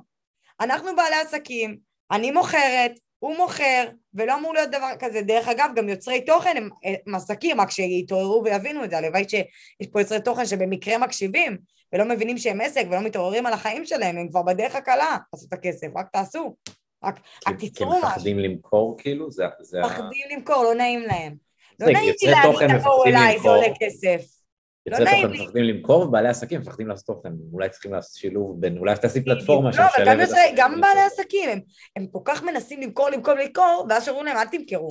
אנחנו 0.59 0.95
בעלי 0.95 1.16
עסקים, 1.16 1.78
אני 2.11 2.32
מוכרת, 2.32 2.91
הוא 3.20 3.38
מוכר, 3.38 3.88
ולא 4.13 4.36
אמור 4.36 4.53
להיות 4.53 4.70
דבר 4.70 4.91
כזה. 4.99 5.22
דרך 5.22 5.47
אגב, 5.47 5.70
גם 5.76 5.89
יוצרי 5.89 6.26
תוכן 6.26 6.57
הם, 6.57 6.70
הם 6.84 7.16
עסקים, 7.16 7.61
רק 7.61 7.72
שיתעוררו 7.72 8.43
ויבינו 8.43 8.84
את 8.84 8.89
זה. 8.89 8.97
הלוואי 8.97 9.30
שיש 9.30 9.88
פה 9.91 10.01
יוצרי 10.01 10.22
תוכן 10.22 10.45
שבמקרה 10.45 10.97
מקשיבים, 10.97 11.57
ולא 11.93 12.05
מבינים 12.05 12.38
שהם 12.38 12.61
עסק, 12.61 12.86
ולא 12.89 13.01
מתעוררים 13.01 13.45
על 13.45 13.53
החיים 13.53 13.86
שלהם, 13.86 14.18
הם 14.18 14.30
כבר 14.30 14.41
בדרך 14.41 14.76
הקלה 14.76 15.18
לעשות 15.34 15.47
את 15.47 15.53
הכסף, 15.53 15.88
רק 15.95 16.09
תעשו. 16.13 16.55
רק, 17.03 17.20
רק 17.47 17.59
תיצרו 17.59 17.89
משהו. 17.89 18.01
כי 18.01 18.05
הם 18.05 18.11
מפחדים 18.11 18.39
למכור 18.39 18.95
כאילו? 18.97 19.32
זה... 19.32 19.43
מפחדים 19.86 20.28
למכור, 20.32 20.63
לא 20.63 20.74
נעים 20.74 21.01
להם. 21.01 21.45
לא 21.80 21.88
נעים 21.88 22.13
לי 22.21 22.32
להגיד 22.32 22.78
תבואו 22.80 23.05
אליי, 23.05 23.39
זה 23.39 23.49
עולה 23.49 23.67
כסף. 23.80 24.36
לא 24.88 24.97
יוצאי 24.97 25.21
תוכן 25.21 25.34
מפחדים 25.34 25.63
למכור, 25.63 26.01
ובעלי 26.01 26.30
עסקים 26.30 26.61
מפחדים 26.61 26.88
לעשות 26.88 27.05
תוכן. 27.05 27.34
אולי 27.53 27.69
צריכים 27.69 27.93
לעשות 27.93 28.15
שילוב 28.15 28.61
בין, 28.61 28.78
אולי 28.78 28.95
תעשי 28.95 29.23
פלטפורמה 29.23 29.69
לא, 29.69 29.84
אבל 29.97 30.17
גם 30.55 30.82
בעלי 30.82 31.01
עסקים, 31.01 31.49
הם 31.95 32.07
כל 32.11 32.19
כך 32.26 32.43
מנסים 32.43 32.82
למכור, 32.82 33.09
למכור, 33.09 33.34
למכור, 33.34 33.86
ואז 33.89 34.05
שאומרים 34.05 34.26
להם, 34.26 34.38
אל 34.38 34.45
תמכרו. 34.45 34.88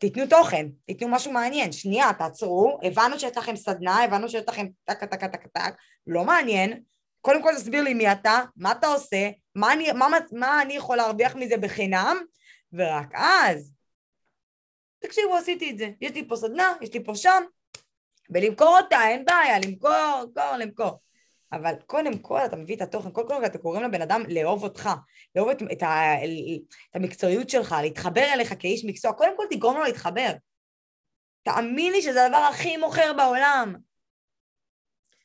תיתנו 0.00 0.26
תוכן, 0.26 0.66
תיתנו 0.86 1.08
משהו 1.08 1.32
מעניין. 1.32 1.72
שנייה, 1.72 2.10
תעצרו, 2.18 2.78
הבנו 2.82 3.18
שיש 3.18 3.36
לכם 3.36 3.56
סדנה, 3.56 4.04
הבנו 4.04 4.28
שיש 4.28 4.44
לכם 4.48 4.66
טק 4.84 5.04
טק 5.04 5.24
טק 5.24 5.46
טק, 5.46 5.74
לא 6.06 6.24
מעניין. 6.24 6.80
קודם 7.20 7.42
כל 7.42 7.52
תסביר 7.56 7.82
לי 7.82 7.94
מי 7.94 8.12
אתה, 8.12 8.40
מה 8.56 8.72
אתה 8.72 8.86
עושה, 8.86 9.30
מה 9.54 9.72
אני, 9.72 9.92
מה, 9.92 10.06
מה 10.32 10.62
אני 10.62 10.74
יכול 10.74 10.96
להרוויח 10.96 11.36
מזה 11.36 11.56
בחינם, 11.56 12.16
ורק 12.72 13.12
אז. 13.14 13.72
תקשיבו, 14.98 15.36
עשיתי 15.36 15.70
את 15.70 15.78
זה. 15.78 15.90
יש 16.00 16.12
לי 16.12 16.28
פה 16.28 16.36
סדנה, 16.36 16.72
יש 16.80 16.94
לי 16.94 17.04
פה 17.04 17.14
שם, 17.14 17.42
ולמכור 18.30 18.78
אותה, 18.82 19.08
אין 19.08 19.24
בעיה, 19.24 19.58
למכור, 19.58 20.22
למכור, 20.24 20.56
למכור. 20.58 21.00
אבל 21.52 21.74
קודם 21.86 22.18
כל 22.18 22.40
אתה 22.44 22.56
מביא 22.56 22.76
את 22.76 22.80
התוכן, 22.80 23.10
קודם 23.10 23.28
כל 23.28 23.46
אתה 23.46 23.58
גורם 23.58 23.82
לבן 23.82 24.02
אדם 24.02 24.22
לאהוב 24.28 24.62
אותך, 24.62 24.90
לאהוב 25.34 25.50
את, 25.50 25.62
את, 25.72 25.82
ה, 25.82 26.14
את 26.24 26.96
המקצועיות 26.96 27.50
שלך, 27.50 27.74
להתחבר 27.82 28.24
אליך 28.34 28.54
כאיש 28.58 28.84
מקצוע, 28.84 29.12
קודם 29.12 29.36
כל 29.36 29.44
תגרום 29.50 29.76
לו 29.76 29.82
להתחבר. 29.82 30.30
תאמין 31.42 31.92
לי 31.92 32.02
שזה 32.02 32.24
הדבר 32.24 32.36
הכי 32.36 32.76
מוכר 32.76 33.12
בעולם. 33.16 33.74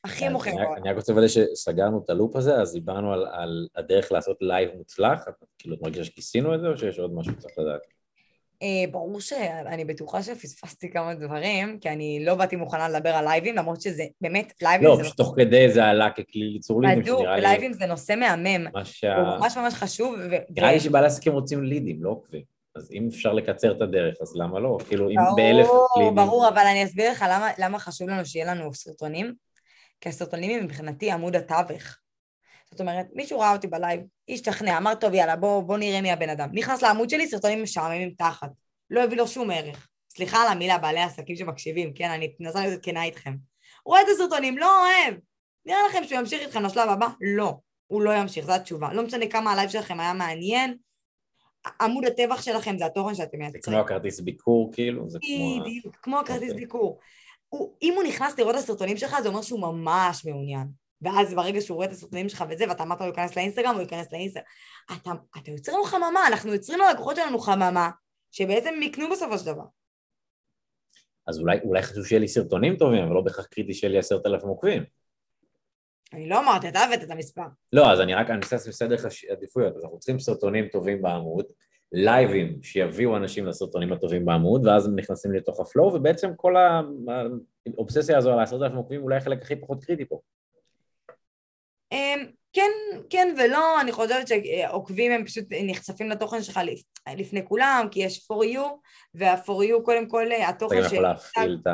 הכי 0.04 0.28
מוכר 0.28 0.50
בעולם. 0.50 0.76
אני 0.76 0.90
רק 0.90 0.96
רוצה 0.96 1.12
לוודא 1.12 1.28
שסגרנו 1.28 2.02
את 2.04 2.10
ה 2.10 2.15
loop 2.15 2.36
הזה, 2.36 2.54
אז 2.54 2.72
דיברנו 2.72 3.12
על, 3.12 3.26
על 3.26 3.68
הדרך 3.76 4.12
לעשות 4.12 4.36
לייב 4.40 4.70
מוצלח, 4.76 5.24
כאילו 5.58 5.74
את 5.74 5.82
מרגישה 5.82 6.04
שכיסינו 6.04 6.54
את 6.54 6.60
זה 6.60 6.68
או 6.68 6.78
שיש 6.78 6.98
עוד 6.98 7.14
משהו 7.14 7.32
שצריך 7.32 7.58
לדעת? 7.58 7.93
אה, 8.64 8.90
ברור 8.90 9.20
שאני 9.20 9.84
בטוחה 9.84 10.22
שפספסתי 10.22 10.90
כמה 10.90 11.14
דברים, 11.14 11.78
כי 11.78 11.88
אני 11.88 12.24
לא 12.24 12.34
באתי 12.34 12.56
מוכנה 12.56 12.88
לדבר 12.88 13.10
על 13.10 13.24
לייבים, 13.24 13.56
למרות 13.56 13.80
שזה 13.80 14.04
באמת, 14.20 14.52
לייבים 14.62 14.88
לא, 14.88 14.96
זה... 14.96 15.02
לא, 15.02 15.06
פשוט 15.06 15.16
תוך 15.16 15.34
כדי 15.36 15.70
זה 15.70 15.84
עלה 15.84 16.10
ככלי 16.10 16.48
ליצור 16.52 16.82
לידים, 16.82 17.02
בדיוק, 17.02 17.20
לייבים 17.20 17.72
זה 17.72 17.86
נושא 17.86 18.14
מהמם. 18.16 18.66
הוא 18.66 19.38
ממש 19.38 19.56
ממש 19.56 19.74
חשוב. 19.74 20.16
נראה 20.50 20.72
לי 20.72 20.80
שבעלי 20.80 21.06
עסקים 21.06 21.32
רוצים 21.32 21.64
לידים, 21.64 22.04
לא 22.04 22.10
עוקבים. 22.10 22.42
אז 22.76 22.92
אם 22.92 23.08
אפשר 23.08 23.32
לקצר 23.32 23.72
את 23.72 23.80
הדרך, 23.80 24.14
אז 24.22 24.36
למה 24.36 24.60
לא? 24.60 24.78
כאילו, 24.88 25.10
אם 25.10 25.16
באלף 25.36 25.68
לידים... 25.96 26.14
ברור, 26.14 26.48
אבל 26.48 26.62
אני 26.70 26.84
אסביר 26.84 27.10
לך 27.10 27.24
למה 27.58 27.78
חשוב 27.78 28.08
לנו 28.08 28.26
שיהיה 28.26 28.54
לנו 28.54 28.74
סרטונים, 28.74 29.34
כי 30.00 30.08
הסרטונים 30.08 30.58
הם 30.58 30.64
מבחינתי 30.64 31.10
עמוד 31.10 31.36
התווך. 31.36 31.98
זאת 32.70 32.80
אומרת, 32.80 33.06
מישהו 33.12 33.40
ראה 33.40 33.52
אותי 33.52 33.66
בלייב, 33.66 34.00
השתכנע, 34.28 34.78
אמר 34.78 34.94
טוב 34.94 35.14
יאללה 35.14 35.36
בוא, 35.36 35.62
בוא 35.62 35.76
נראה 35.78 36.00
מי 36.00 36.10
הבן 36.10 36.28
אדם. 36.28 36.48
נכנס 36.52 36.82
לעמוד 36.82 37.10
שלי, 37.10 37.28
סרטונים 37.28 37.62
משעממים 37.62 38.10
תחת. 38.18 38.50
לא 38.90 39.02
הביא 39.02 39.16
לו 39.16 39.28
שום 39.28 39.50
ערך. 39.50 39.88
סליחה 40.10 40.42
על 40.42 40.48
המילה, 40.48 40.78
בעלי 40.78 41.00
עסקים 41.00 41.36
שמקשיבים, 41.36 41.92
כן, 41.94 42.10
אני 42.10 42.34
מנסה 42.40 42.60
להיות 42.60 42.82
כנה 42.82 43.04
איתכם. 43.04 43.34
רואה 43.86 44.02
את 44.02 44.06
הסרטונים, 44.14 44.58
לא 44.58 44.80
אוהב. 44.80 45.14
נראה 45.66 45.78
לכם 45.88 46.04
שהוא 46.04 46.18
ימשיך 46.18 46.42
איתכם 46.42 46.62
לשלב 46.62 46.88
הבא? 46.88 47.08
לא. 47.20 47.54
הוא 47.86 48.02
לא 48.02 48.14
ימשיך, 48.14 48.46
זו 48.46 48.52
התשובה. 48.52 48.92
לא 48.92 49.02
משנה 49.02 49.26
כמה 49.26 49.52
הלייב 49.52 49.70
שלכם 49.70 50.00
היה 50.00 50.12
מעניין, 50.12 50.76
עמוד 51.80 52.04
הטבח 52.04 52.42
שלכם 52.42 52.78
זה 52.78 52.86
התוכן 52.86 53.14
שאתם 53.14 53.38
מייצרים. 53.38 53.62
זה 53.62 53.70
כמו 53.70 53.78
הכרטיס 53.78 54.20
ביקור, 54.20 54.70
כאילו? 54.72 55.10
זה 55.10 55.18
כמו... 55.22 55.60
בדיוק, 55.60 55.96
כמו 55.96 56.20
הכרטיס 56.20 56.50
אוקיי. 56.50 56.64
ביקור. 56.64 56.98
הוא, 57.48 57.72
אם 57.82 57.92
הוא 57.96 58.02
נכנס 58.02 58.38
לראות 58.38 58.54
את 58.54 58.60
הסרטונים 58.60 58.96
שלך, 58.96 59.16
זה 59.22 59.28
אומר 59.28 59.42
שהוא 59.42 59.60
ממש 59.60 60.24
מעוניין. 60.26 60.66
ואז 61.04 61.34
ברגע 61.34 61.60
שהוא 61.60 61.74
רואה 61.74 61.86
את 61.86 61.92
הסרטונים 61.92 62.28
שלך 62.28 62.44
וזה, 62.50 62.64
ואתה 62.68 62.82
אמרת 62.82 63.00
לו 63.00 63.06
להיכנס 63.06 63.36
לאינסטגרם, 63.36 63.74
הוא 63.74 63.82
ייכנס 63.82 64.12
לאינסטגרם. 64.12 64.44
אתה, 64.86 65.10
אתה 65.38 65.50
יוצר 65.50 65.72
לנו 65.72 65.84
חממה, 65.84 66.26
אנחנו 66.28 66.52
יוצרים 66.52 66.78
ללקוחות 66.78 67.16
שלנו 67.16 67.38
חממה, 67.38 67.90
שבעצם 68.30 68.74
יקנו 68.82 69.10
בסופו 69.10 69.38
של 69.38 69.46
דבר. 69.46 69.64
אז 71.26 71.40
אולי, 71.40 71.58
אולי 71.64 71.82
חשוב 71.82 72.06
שיהיה 72.06 72.20
לי 72.20 72.28
סרטונים 72.28 72.76
טובים, 72.76 73.02
אבל 73.04 73.14
לא 73.14 73.20
בהכרח 73.20 73.46
קריטי 73.46 73.74
שיהיה 73.74 73.92
לי 73.92 73.98
עשרת 73.98 74.26
אלפים 74.26 74.48
עוקבים. 74.48 74.84
אני 76.12 76.28
לא 76.28 76.40
אמרתי, 76.40 76.68
אתה 76.68 76.78
הבאת 76.78 77.02
את 77.02 77.10
המספר. 77.10 77.42
לא, 77.72 77.92
אז 77.92 78.00
אני 78.00 78.14
רק, 78.14 78.30
אני 78.30 78.40
לעשות 78.52 78.74
סדר 78.74 78.96
עדיפויות, 79.30 79.76
אז 79.76 79.84
אנחנו 79.84 79.98
צריכים 79.98 80.18
סרטונים 80.18 80.68
טובים 80.68 81.02
בעמוד, 81.02 81.44
לייבים 81.92 82.62
שיביאו 82.62 83.16
אנשים 83.16 83.46
לסרטונים 83.46 83.92
הטובים 83.92 84.24
בעמוד, 84.24 84.66
ואז 84.66 84.86
הם 84.86 84.96
נכנסים 84.96 85.32
לתוך 85.32 85.60
ה 85.60 85.66
flow, 85.66 85.94
ובעצם 85.94 86.30
כל 86.36 86.54
האובססיה 87.76 88.18
הזו 88.18 88.32
על 88.32 88.38
העשרת 88.38 88.62
אלפים 88.62 88.76
עוקבים 88.76 89.02
אולי 89.02 89.16
החלק 89.16 89.42
הכי 89.42 89.56
פחות 89.56 89.84
קריטי 89.84 90.04
פה. 90.04 90.20
אמ, 91.94 92.26
כן, 92.52 92.70
כן 93.10 93.34
ולא, 93.38 93.80
אני 93.80 93.92
חושבת 93.92 94.28
שעוקבים 94.28 95.12
הם 95.12 95.24
פשוט 95.24 95.44
נחשפים 95.50 96.10
לתוכן 96.10 96.42
שלך 96.42 96.60
לפני 97.16 97.44
כולם, 97.44 97.86
כי 97.90 98.00
יש 98.00 98.28
for 98.32 98.44
you, 98.44 98.62
וה-for 99.14 99.70
you 99.70 99.82
קודם 99.84 100.08
כל 100.08 100.26
התוכן 100.48 100.82
ש... 100.82 100.86
אתה 100.86 100.86
יכול 100.86 101.02
להפעיל 101.02 101.58
את 101.64 101.66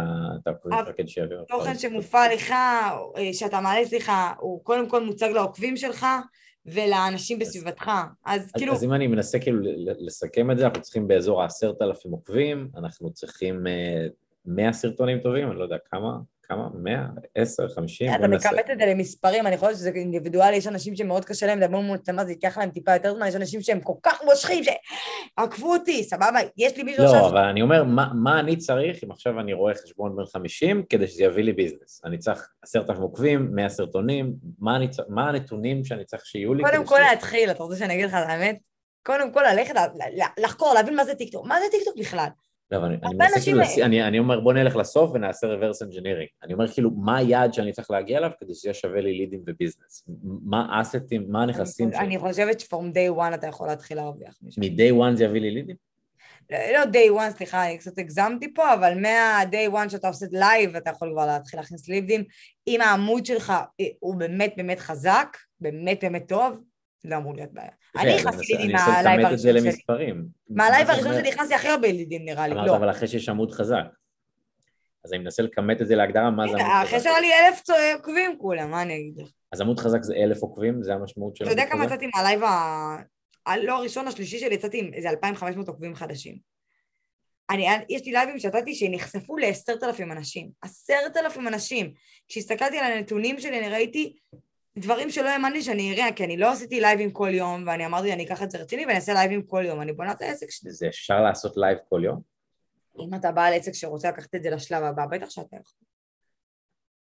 העוקבים 0.72 1.06
שיביאו. 1.06 1.40
התוכן 1.42 1.78
שמופע 1.78 2.34
לך, 2.34 2.50
אה, 2.50 3.32
שאתה 3.32 3.60
מעלה 3.60 3.86
סליחה, 3.86 4.32
הוא 4.38 4.64
קודם 4.64 4.88
כל 4.88 5.04
מוצג 5.04 5.28
לעוקבים 5.28 5.76
שלך, 5.76 6.06
ולאנשים 6.66 7.38
בסביבתך, 7.38 7.90
אז 8.24 8.52
כאילו... 8.52 8.72
אז 8.72 8.84
אם 8.84 8.92
אני 8.92 9.06
מנסה 9.06 9.38
כאילו 9.38 9.58
לסכם 9.98 10.50
את 10.50 10.58
זה, 10.58 10.66
אנחנו 10.66 10.82
צריכים 10.82 11.08
באזור 11.08 11.42
העשרת 11.42 11.82
אלפים 11.82 12.10
עוקבים, 12.10 12.68
אנחנו 12.76 13.12
צריכים 13.12 13.64
100 14.44 14.66
אה, 14.66 14.72
סרטונים 14.72 15.18
טובים, 15.18 15.50
אני 15.50 15.58
לא 15.58 15.62
יודע 15.62 15.76
כמה, 15.90 16.18
כמה? 16.50 16.68
100? 16.74 17.06
10? 17.34 17.68
50? 17.68 18.14
אתה 18.14 18.28
מכמת 18.28 18.70
את 18.72 18.78
זה 18.78 18.86
למספרים, 18.86 19.46
אני 19.46 19.56
חושבת 19.56 19.74
שזה 19.74 19.90
אינדיבידואלי, 19.94 20.56
יש 20.56 20.66
אנשים 20.66 20.96
שמאוד 20.96 21.24
קשה 21.24 21.46
להם 21.46 21.60
לדבר 21.60 21.80
מול 21.80 21.96
מצלמה, 21.96 22.24
זה 22.24 22.32
ייקח 22.32 22.58
להם 22.58 22.70
טיפה 22.70 22.92
יותר 22.94 23.14
זמן, 23.14 23.26
יש 23.26 23.34
אנשים 23.34 23.62
שהם 23.62 23.80
כל 23.80 23.92
כך 24.02 24.22
מושכים, 24.24 24.64
שעקבו 24.64 25.72
אותי, 25.72 26.04
סבבה, 26.04 26.38
יש 26.56 26.76
לי 26.76 26.82
מישהו 26.82 27.04
לא, 27.04 27.28
אבל 27.28 27.44
אני 27.44 27.62
אומר, 27.62 27.84
מה, 28.14 28.40
אני 28.40 28.56
צריך 28.56 29.04
אם 29.04 29.10
עכשיו 29.10 29.40
אני 29.40 29.52
רואה 29.52 29.74
חשבון 29.74 30.16
בן 30.16 30.26
50 30.26 30.82
כדי 30.88 31.06
שזה 31.06 31.24
יביא 31.24 31.44
לי 31.44 31.52
ביזנס? 31.52 32.00
אני 32.04 32.18
צריך 32.18 32.48
עשרת 32.62 32.90
אלפים 32.90 33.02
עוקבים, 33.02 33.54
100 33.54 33.68
סרטונים, 33.68 34.34
מה 35.08 35.28
הנתונים 35.28 35.84
שאני 35.84 36.04
צריך 36.04 36.26
שיהיו 36.26 36.54
לי? 36.54 36.62
קודם 36.62 36.86
כל 36.86 36.98
להתחיל, 37.10 37.50
אתה 37.50 37.62
רוצה 37.62 37.76
שאני 37.76 37.94
אגיד 37.94 38.06
לך 38.06 38.14
את 38.14 38.28
האמת? 38.28 38.58
קודם 39.02 39.32
כל 39.32 39.42
ללכת 39.52 39.74
לחקור, 40.38 40.74
להבין 40.74 40.96
מה 40.96 41.04
זה 41.04 41.14
טיקטוק, 41.14 41.46
מה 41.46 41.54
זה 41.60 41.66
טיקטוק 41.70 41.94
בכלל? 41.98 42.28
לא, 42.70 42.76
אבל 42.76 42.86
אני, 42.86 42.96
אני 43.04 43.14
מנסה 43.14 43.40
כאילו, 43.40 43.60
אני, 43.82 44.02
אני 44.08 44.18
אומר 44.18 44.40
בוא 44.40 44.52
נלך 44.52 44.76
לסוף 44.76 45.10
ונעשה 45.14 45.46
reverse 45.46 45.86
engineering. 45.86 46.28
אני 46.42 46.52
אומר 46.52 46.68
כאילו, 46.68 46.90
מה 46.90 47.16
היעד 47.16 47.54
שאני 47.54 47.72
צריך 47.72 47.90
להגיע 47.90 48.18
אליו 48.18 48.30
כדי 48.40 48.54
שיהיה 48.54 48.74
שווה 48.74 49.00
לי 49.00 49.12
לידים 49.12 49.42
ו 49.46 49.52
business? 49.52 50.08
מה 50.24 50.78
ה 50.78 50.84
assets, 50.84 51.24
מה 51.28 51.42
הנכסים 51.42 51.92
שלי? 51.92 52.00
אני 52.00 52.18
חושבת 52.18 52.60
ש-from 52.60 52.94
day 52.94 53.18
one 53.18 53.34
אתה 53.34 53.46
יכול 53.46 53.66
להתחיל 53.66 53.96
להרוויח. 53.96 54.34
מ-day 54.42 54.92
one 54.92 55.16
זה 55.16 55.24
יביא 55.24 55.40
לי 55.40 55.50
לידים? 55.50 55.76
לא, 56.50 56.58
לא 56.72 56.82
day 56.84 57.20
one, 57.20 57.36
סליחה, 57.36 57.66
אני 57.66 57.78
קצת 57.78 57.98
הגזמתי 57.98 58.54
פה, 58.54 58.74
אבל 58.74 59.00
מה-day 59.00 59.74
one 59.74 59.88
שאתה 59.88 60.08
עושה 60.08 60.26
לייב, 60.32 60.76
אתה 60.76 60.90
יכול 60.90 61.10
כבר 61.12 61.26
להתחיל 61.26 61.60
להכניס 61.60 61.88
לידים. 61.88 62.24
אם 62.66 62.80
העמוד 62.80 63.26
שלך 63.26 63.52
אה, 63.80 63.86
הוא 64.00 64.14
באמת 64.14 64.54
באמת 64.56 64.78
חזק, 64.78 65.36
באמת 65.60 66.04
באמת 66.04 66.28
טוב, 66.28 66.56
לא 67.04 67.16
אמור 67.16 67.34
להיות 67.34 67.52
בעיה. 67.52 67.70
אני 67.96 68.16
נכנסתי 68.16 68.52
לידים 68.52 68.72
מהלייב 68.72 69.26
הראשון 69.26 69.52
שלי. 69.86 70.12
מהלייב 70.48 70.90
הראשון 70.90 71.12
שלי 71.12 71.30
נכנסתי 71.30 71.54
הכי 71.54 71.68
הרבה 71.68 71.92
לידים 71.92 72.24
נראה 72.24 72.48
לי, 72.48 72.54
לא. 72.54 72.76
אבל 72.76 72.90
אחרי 72.90 73.08
שיש 73.08 73.28
עמוד 73.28 73.52
חזק. 73.52 73.84
אז 75.04 75.12
אני 75.12 75.22
מנסה 75.22 75.42
לכמת 75.42 75.82
את 75.82 75.86
זה 75.86 75.94
להגדרה, 75.94 76.30
מה 76.30 76.44
זה 76.48 76.50
עמוד 76.50 76.62
חזק. 76.62 76.86
אחרי 76.86 77.00
שהיה 77.00 77.20
לי 77.20 77.30
אלף 77.32 77.62
עוקבים 77.96 78.38
כולם, 78.38 78.70
מה 78.70 78.82
אני 78.82 78.96
אגיד 78.96 79.18
לך? 79.18 79.30
אז 79.52 79.60
עמוד 79.60 79.80
חזק 79.80 80.02
זה 80.02 80.14
אלף 80.14 80.42
עוקבים? 80.42 80.82
זה 80.82 80.94
המשמעות 80.94 81.36
של 81.36 81.44
עמוד 81.44 81.56
חזק? 81.56 81.66
אתה 81.66 81.72
יודע 81.72 81.84
כמה 81.84 81.84
יצאתי 81.84 82.06
מהלייב 82.14 82.44
ה... 82.44 82.96
לא 83.62 83.78
הראשון, 83.78 84.08
השלישי 84.08 84.38
שלי 84.38 84.54
יצאתי 84.54 84.78
עם 84.78 84.94
איזה 84.94 85.10
2,500 85.10 85.68
עוקבים 85.68 85.94
חדשים. 85.94 86.50
אני, 87.50 87.66
יש 87.88 88.04
לי 88.04 88.12
לייבים 88.12 88.38
שיצאתי 88.38 88.74
שנחשפו 88.74 89.36
לעשרת 89.36 89.82
אלפים 89.82 90.12
אנשים. 90.12 90.50
עשרת 90.62 91.16
אלפים 91.16 91.48
אנשים. 91.48 91.92
כשהסתכלתי 92.28 92.78
על 92.78 92.92
הנתונים 92.92 93.40
שלי, 93.40 93.58
אני 93.58 93.68
ראיתי 93.68 94.16
דברים 94.80 95.10
שלא 95.10 95.28
האמנתי 95.28 95.62
שאני 95.62 95.94
אראה, 95.94 96.12
כי 96.16 96.24
אני 96.24 96.36
לא 96.36 96.52
עשיתי 96.52 96.80
לייבים 96.80 97.10
כל 97.10 97.30
יום, 97.32 97.64
ואני 97.66 97.86
אמרתי, 97.86 98.12
אני 98.12 98.24
אקח 98.24 98.42
את 98.42 98.50
זה 98.50 98.58
רציני 98.58 98.82
ואני 98.86 98.96
אעשה 98.96 99.12
לייבים 99.12 99.42
כל 99.42 99.62
יום, 99.66 99.80
אני 99.80 99.92
בונה 99.92 100.12
את 100.12 100.22
העסק 100.22 100.50
שלי. 100.50 100.70
זה 100.70 100.88
אפשר 100.88 101.20
לעשות 101.22 101.56
לייב 101.56 101.78
כל 101.88 102.00
יום? 102.04 102.20
אם 103.00 103.14
אתה 103.14 103.32
בעל 103.32 103.54
עסק 103.54 103.72
שרוצה 103.72 104.08
לקחת 104.08 104.34
את 104.34 104.42
זה 104.42 104.50
לשלב 104.50 104.82
הבא, 104.82 105.06
בטח 105.06 105.30
שאתה 105.30 105.56
יכול. 105.56 105.86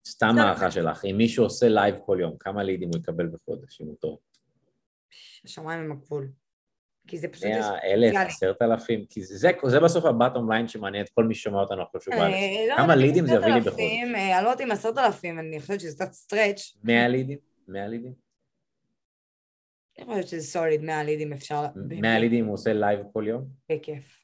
סתם 0.06 0.38
הערכה 0.38 0.70
שלך, 0.70 1.04
אם 1.04 1.14
מישהו 1.16 1.44
עושה 1.44 1.68
לייב 1.68 1.94
כל 2.06 2.18
יום, 2.20 2.36
כמה 2.40 2.62
לידים 2.62 2.88
הוא 2.88 2.98
יקבל 2.98 3.26
בחודש, 3.26 3.80
אם 3.80 3.86
הוא 3.86 3.96
טוב? 4.00 4.18
השמיים 5.44 5.80
הם 5.80 5.92
הגבול. 5.92 6.28
כי 7.06 7.18
זה 7.18 7.28
פשוט... 7.28 7.44
מאה, 7.44 7.78
אלף, 7.84 8.16
עשרת 8.16 8.62
אלפים, 8.62 9.04
כי 9.10 9.24
זה, 9.24 9.50
זה 9.66 9.80
בסוף 9.80 10.04
ה 10.04 10.11
bottom 10.11 10.52
line 10.52 10.68
שמעניין 10.68 11.04
את 11.04 11.10
כל 11.10 11.24
מי 11.24 11.34
ששומע 11.34 11.60
אותנו 11.60 11.82
עכשיו 11.82 12.00
שהוא 12.00 12.14
בעל 12.14 12.32
עסק. 12.34 12.76
כמה 12.76 12.96
לידים 12.96 13.26
זה 13.26 13.32
יביא 13.34 13.46
לי 13.46 13.60
בחודש? 13.60 13.80
אה, 13.80 14.38
אני 14.38 14.44
לא 14.44 14.50
יודעת 14.50 14.60
אם 14.60 14.70
עשרת 14.70 14.98
אלפים, 14.98 15.38
אני 15.38 15.60
חושבת 15.60 15.80
שזה 15.80 15.96
קצת 15.96 16.12
stretch. 16.12 16.76
מאה 16.84 17.08
לידים? 17.08 17.51
100 17.68 17.88
לידים? 17.88 18.12
אני 19.98 20.06
חושבת 20.06 20.28
שזה 20.28 20.40
solid, 20.40 20.82
100 20.82 21.04
לידים 21.04 21.32
אפשר... 21.32 21.66
100 21.76 22.18
לידים 22.18 22.44
הוא 22.44 22.54
עושה 22.54 22.72
לייב 22.72 23.00
כל 23.12 23.24
יום? 23.28 23.44
בכיף, 23.72 24.18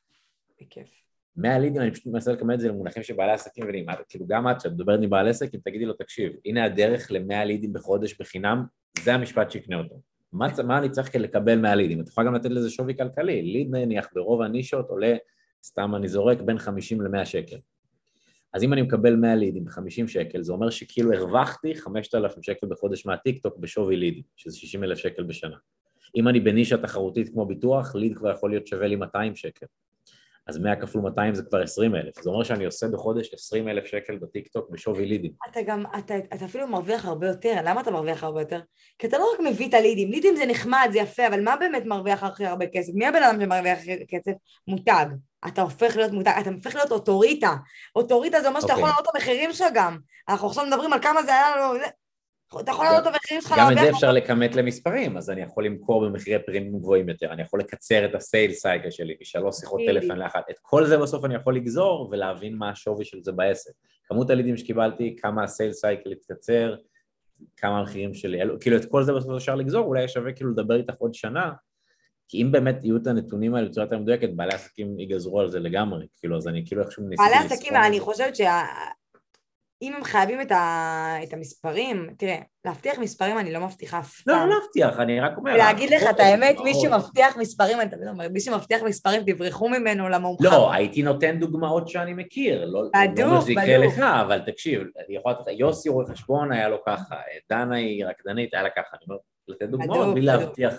בכיף. 0.61 1.03
100 1.37 1.59
לידים, 1.59 1.83
אני 1.83 1.91
פשוט 1.91 2.07
מנסה 2.07 2.33
לקבל 2.33 2.55
את 2.55 2.61
זה 2.61 2.69
למונחים 2.69 3.03
של 3.03 3.15
בעלי 3.15 3.33
עסקים 3.33 3.65
מבינים, 3.65 3.87
כאילו 4.09 4.27
גם 4.27 4.51
את, 4.51 4.59
כשאת 4.59 4.73
מדברת 4.73 5.01
עם 5.03 5.11
בעל 5.11 5.29
עסק, 5.29 5.55
אם 5.55 5.61
תגידי 5.65 5.85
לו, 5.85 5.93
תקשיב, 5.93 6.33
הנה 6.45 6.65
הדרך 6.65 7.11
ל-100 7.11 7.45
לידים 7.45 7.73
בחודש 7.73 8.21
בחינם, 8.21 8.65
זה 9.05 9.15
המשפט 9.15 9.51
שיקנה 9.51 9.77
אותו. 9.77 10.01
מה, 10.33 10.47
מה 10.67 10.79
אני 10.79 10.91
צריך 10.91 11.17
לקבל 11.17 11.59
100 11.59 11.75
לידים? 11.75 12.01
את 12.01 12.09
יכולה 12.09 12.27
גם 12.27 12.35
לתת 12.35 12.51
לזה 12.51 12.71
שווי 12.71 12.97
כלכלי, 12.97 13.43
ליד 13.43 13.69
נניח 13.71 14.09
ברוב 14.15 14.43
הנישות 14.43 14.89
עולה, 14.89 15.17
סתם 15.65 15.95
אני 15.95 16.09
זורק, 16.09 16.41
בין 16.41 16.59
50 16.59 17.03
ל-100 17.03 17.25
שקל. 17.25 17.57
אז 18.55 18.63
אם 18.63 18.73
אני 18.73 18.83
מקבל 18.83 19.17
100 19.17 19.37
לידים 19.37 19.65
ב-50 19.65 20.09
שקל, 20.09 20.43
זה 20.43 20.53
אומר 20.53 20.71
שכאילו 20.71 21.13
הרווחתי 21.13 21.75
5,000 21.75 22.43
שקל 22.43 22.67
בחודש 22.67 23.07
מהטיקטוק 23.07 23.57
בשווי 23.59 23.97
לידים, 23.97 24.23
שזה 24.37 24.57
60 24.57 24.85
אלף 24.85 24.99
שקל 24.99 25.23
בשנה. 25.23 25.57
אם 26.17 26.29
אני 26.29 26.41
בנישה 26.41 26.77
תחרותית 26.77 27.29
כמו 27.29 27.47
ביטוח, 27.47 27.95
ליד 27.95 28.17
כבר 28.17 28.31
יכול 28.31 28.51
להיות 28.51 28.67
שווה 28.67 28.87
לי 28.87 28.97
200 28.97 29.37
שקל. 29.37 29.67
אז 30.47 30.59
100 30.59 30.77
כפול 30.77 31.01
200 31.03 31.35
זה 31.35 31.43
כבר 31.43 31.63
20 31.63 31.95
אלף. 31.95 32.23
זה 32.23 32.31
אומר 32.31 32.45
שאני 32.45 32.65
עושה 32.65 32.89
בחודש 32.89 33.35
20 33.35 33.69
אלף 33.69 33.85
שקל 33.85 34.19
בטיקטוק 34.19 34.71
בשווי 34.71 35.07
לידים. 35.07 35.33
אתה 35.51 35.61
גם, 35.63 35.85
אתה, 35.99 36.19
אתה 36.19 36.45
אפילו 36.45 36.69
מרוויח 36.69 37.07
הרבה 37.07 37.27
יותר. 37.27 37.55
למה 37.65 37.81
אתה 37.81 37.91
מרוויח 37.91 38.25
הרבה 38.25 38.41
יותר? 38.41 38.61
כי 38.99 39.07
אתה 39.07 39.19
לא 39.19 39.27
רק 39.35 39.53
מביא 39.53 39.69
את 39.69 39.75
הלידים. 39.75 40.11
לידים 40.11 40.37
זה 40.37 40.47
נחמד, 40.47 40.89
זה 40.93 40.99
יפה, 40.99 41.27
אבל 41.29 41.45
מה 41.45 41.57
באמת 41.57 41.85
מרוויח 41.87 42.23
הכי 42.23 42.47
הרבה 42.47 42.67
כסף? 42.67 42.93
מי 42.95 43.07
הבן 43.07 43.23
אדם 43.23 43.41
שמרוויח 43.41 43.79
הכי 43.79 44.07
כסף? 44.07 44.33
מותג. 44.69 45.07
אתה 45.47 45.63
הופך 45.63 45.97
להיות 45.97 46.13
מותג, 46.13 46.33
אתה 46.41 46.51
הופך 46.51 46.75
להיות 46.75 46.93
אוטוריטה. 46.93 47.57
אוטוריטה 47.97 48.41
זה 48.41 48.49
אומר 48.49 48.61
שאתה 48.61 48.73
okay. 48.73 48.77
יכול 48.77 48.89
אוקיי. 48.89 48.97
לעלות 48.97 49.09
את 49.09 49.15
המחירים 49.15 49.53
שלך 49.53 49.67
גם. 49.75 49.99
אנחנו 50.29 50.49
עכשיו 50.49 50.67
מדברים 50.67 50.93
על 50.93 51.03
כמה 51.03 51.23
זה 51.23 51.31
היה 51.31 51.57
לנו... 51.57 51.75
אתה 52.61 52.71
יכול 52.71 52.85
לעלות 52.85 53.03
את 53.03 53.07
המחירים 53.07 53.43
שלך 53.43 53.55
גם 53.59 53.73
את 53.73 53.79
זה 53.79 53.91
אפשר 53.91 54.13
לכמת 54.13 54.57
למספרים, 54.57 55.17
אז 55.17 55.31
אני 55.31 55.43
יכול 55.43 55.67
למכור 55.67 56.07
במחירי 56.07 56.39
פרימיום 56.47 56.81
גבוהים 56.81 57.09
יותר, 57.09 57.33
אני 57.33 57.43
יכול 57.43 57.61
לקצר 57.61 58.05
את 58.05 58.15
ה 58.15 58.22
sale 58.22 58.53
cycle 58.53 58.91
שלי 58.91 59.17
משלוש 59.21 59.57
שיחות 59.57 59.81
טלפון 59.87 60.19
לאחת, 60.19 60.45
את 60.51 60.57
כל 60.63 60.87
זה 60.87 60.99
בסוף 60.99 61.25
אני 61.25 61.35
יכול 61.35 61.57
לגזור 61.57 62.09
ולהבין 62.13 62.55
מה 62.57 62.71
השווי 62.71 63.05
של 63.05 63.19
זה 63.23 63.33
בעסק. 63.33 63.73
כמות 64.05 64.31
הלידים 64.31 64.57
שקיבלתי, 64.57 65.17
כמה 65.23 65.45
ה 65.45 65.50
sale 65.50 65.73
cycle 65.73 66.13
התקצר, 66.13 66.75
כמה 67.57 67.79
המחירים 67.79 68.15
שלי, 68.15 68.41
כאילו 68.61 68.77
את 68.77 68.85
כל 68.85 69.03
זה 69.03 69.13
בסוף 69.13 69.37
אפשר 69.37 69.55
לגזור, 69.55 69.87
אולי 69.87 70.09
שווה 70.09 70.33
כאילו 70.33 70.51
לדבר 70.51 70.77
איתך 70.77 70.95
עוד 70.99 71.15
שנה, 71.15 71.51
כי 72.29 72.43
אם 72.43 72.53
באמת 72.53 72.85
יהיו 72.85 72.97
את 72.97 73.07
הנתונים 73.07 73.55
האלה 73.55 73.69
בצורה 73.69 73.87
יותר 73.87 73.99
מדויקת, 73.99 74.29
בעלי 74.31 74.55
עסקים 74.55 74.99
ייגזרו 74.99 75.41
על 75.41 75.51
זה 75.51 75.61
לגמרי, 75.61 76.07
כאילו, 76.21 76.37
אז 76.37 76.49
אני 76.49 76.67
כאילו 76.67 76.83
איכשהו 76.83 77.03
ניסיתי... 77.03 77.29
בעלי 77.29 77.45
עסקים, 77.45 77.77
אני 77.77 78.01
חושבת 78.01 78.37
שה... 78.37 78.63
אם 79.83 79.95
הם 79.95 80.05
חייבים 80.05 80.41
את, 80.41 80.53
ה... 80.53 81.15
את 81.23 81.33
המספרים, 81.33 82.15
תראה, 82.19 82.39
להבטיח 82.65 82.99
מספרים 82.99 83.39
אני 83.39 83.53
לא 83.53 83.61
מבטיחה 83.61 83.99
אף 83.99 84.23
פעם. 84.23 84.35
לא, 84.35 84.47
לא 84.47 84.55
להבטיח, 84.61 85.01
אני 85.01 85.21
רק 85.21 85.37
אומר... 85.37 85.57
להגיד 85.57 85.91
לך 85.91 86.03
את 86.11 86.21
האמת, 86.21 86.57
מי 86.65 86.75
שמבטיח 86.75 87.37
מספרים, 87.37 87.81
אני 87.81 87.91
תמיד 87.91 88.09
אומרת, 88.09 88.31
מי 88.31 88.41
שמבטיח 88.41 88.83
מספרים, 88.83 89.23
תברחו 89.27 89.69
ממנו 89.69 90.09
למומחה. 90.09 90.45
לא, 90.45 90.73
הייתי 90.73 91.03
נותן 91.03 91.39
דוגמאות 91.39 91.89
שאני 91.89 92.15
מכיר. 92.15 92.65
לא, 92.65 92.83
בדוק. 93.03 93.27
לא 93.27 93.41
שזה 93.41 93.53
יקרה 93.53 93.79
לך, 93.79 93.99
אבל 93.99 94.39
תקשיב, 94.47 94.81
אני 94.81 95.17
יכול 95.17 95.33
לתת 95.33 95.49
יוסי 95.49 95.89
רואה 95.89 96.07
חשבון 96.07 96.53
היה 96.53 96.69
לו 96.69 96.85
ככה, 96.87 97.17
דנה 97.51 97.77
היא 97.77 98.07
רקדנית, 98.07 98.55
היה 98.55 98.63
לה 98.63 98.71
ככה, 98.71 98.97
אני 98.97 99.01
אומר, 99.09 99.19
לתת 99.49 99.69
דוגמאות 99.69 100.15
בלי 100.15 100.27
להבטיח. 100.27 100.75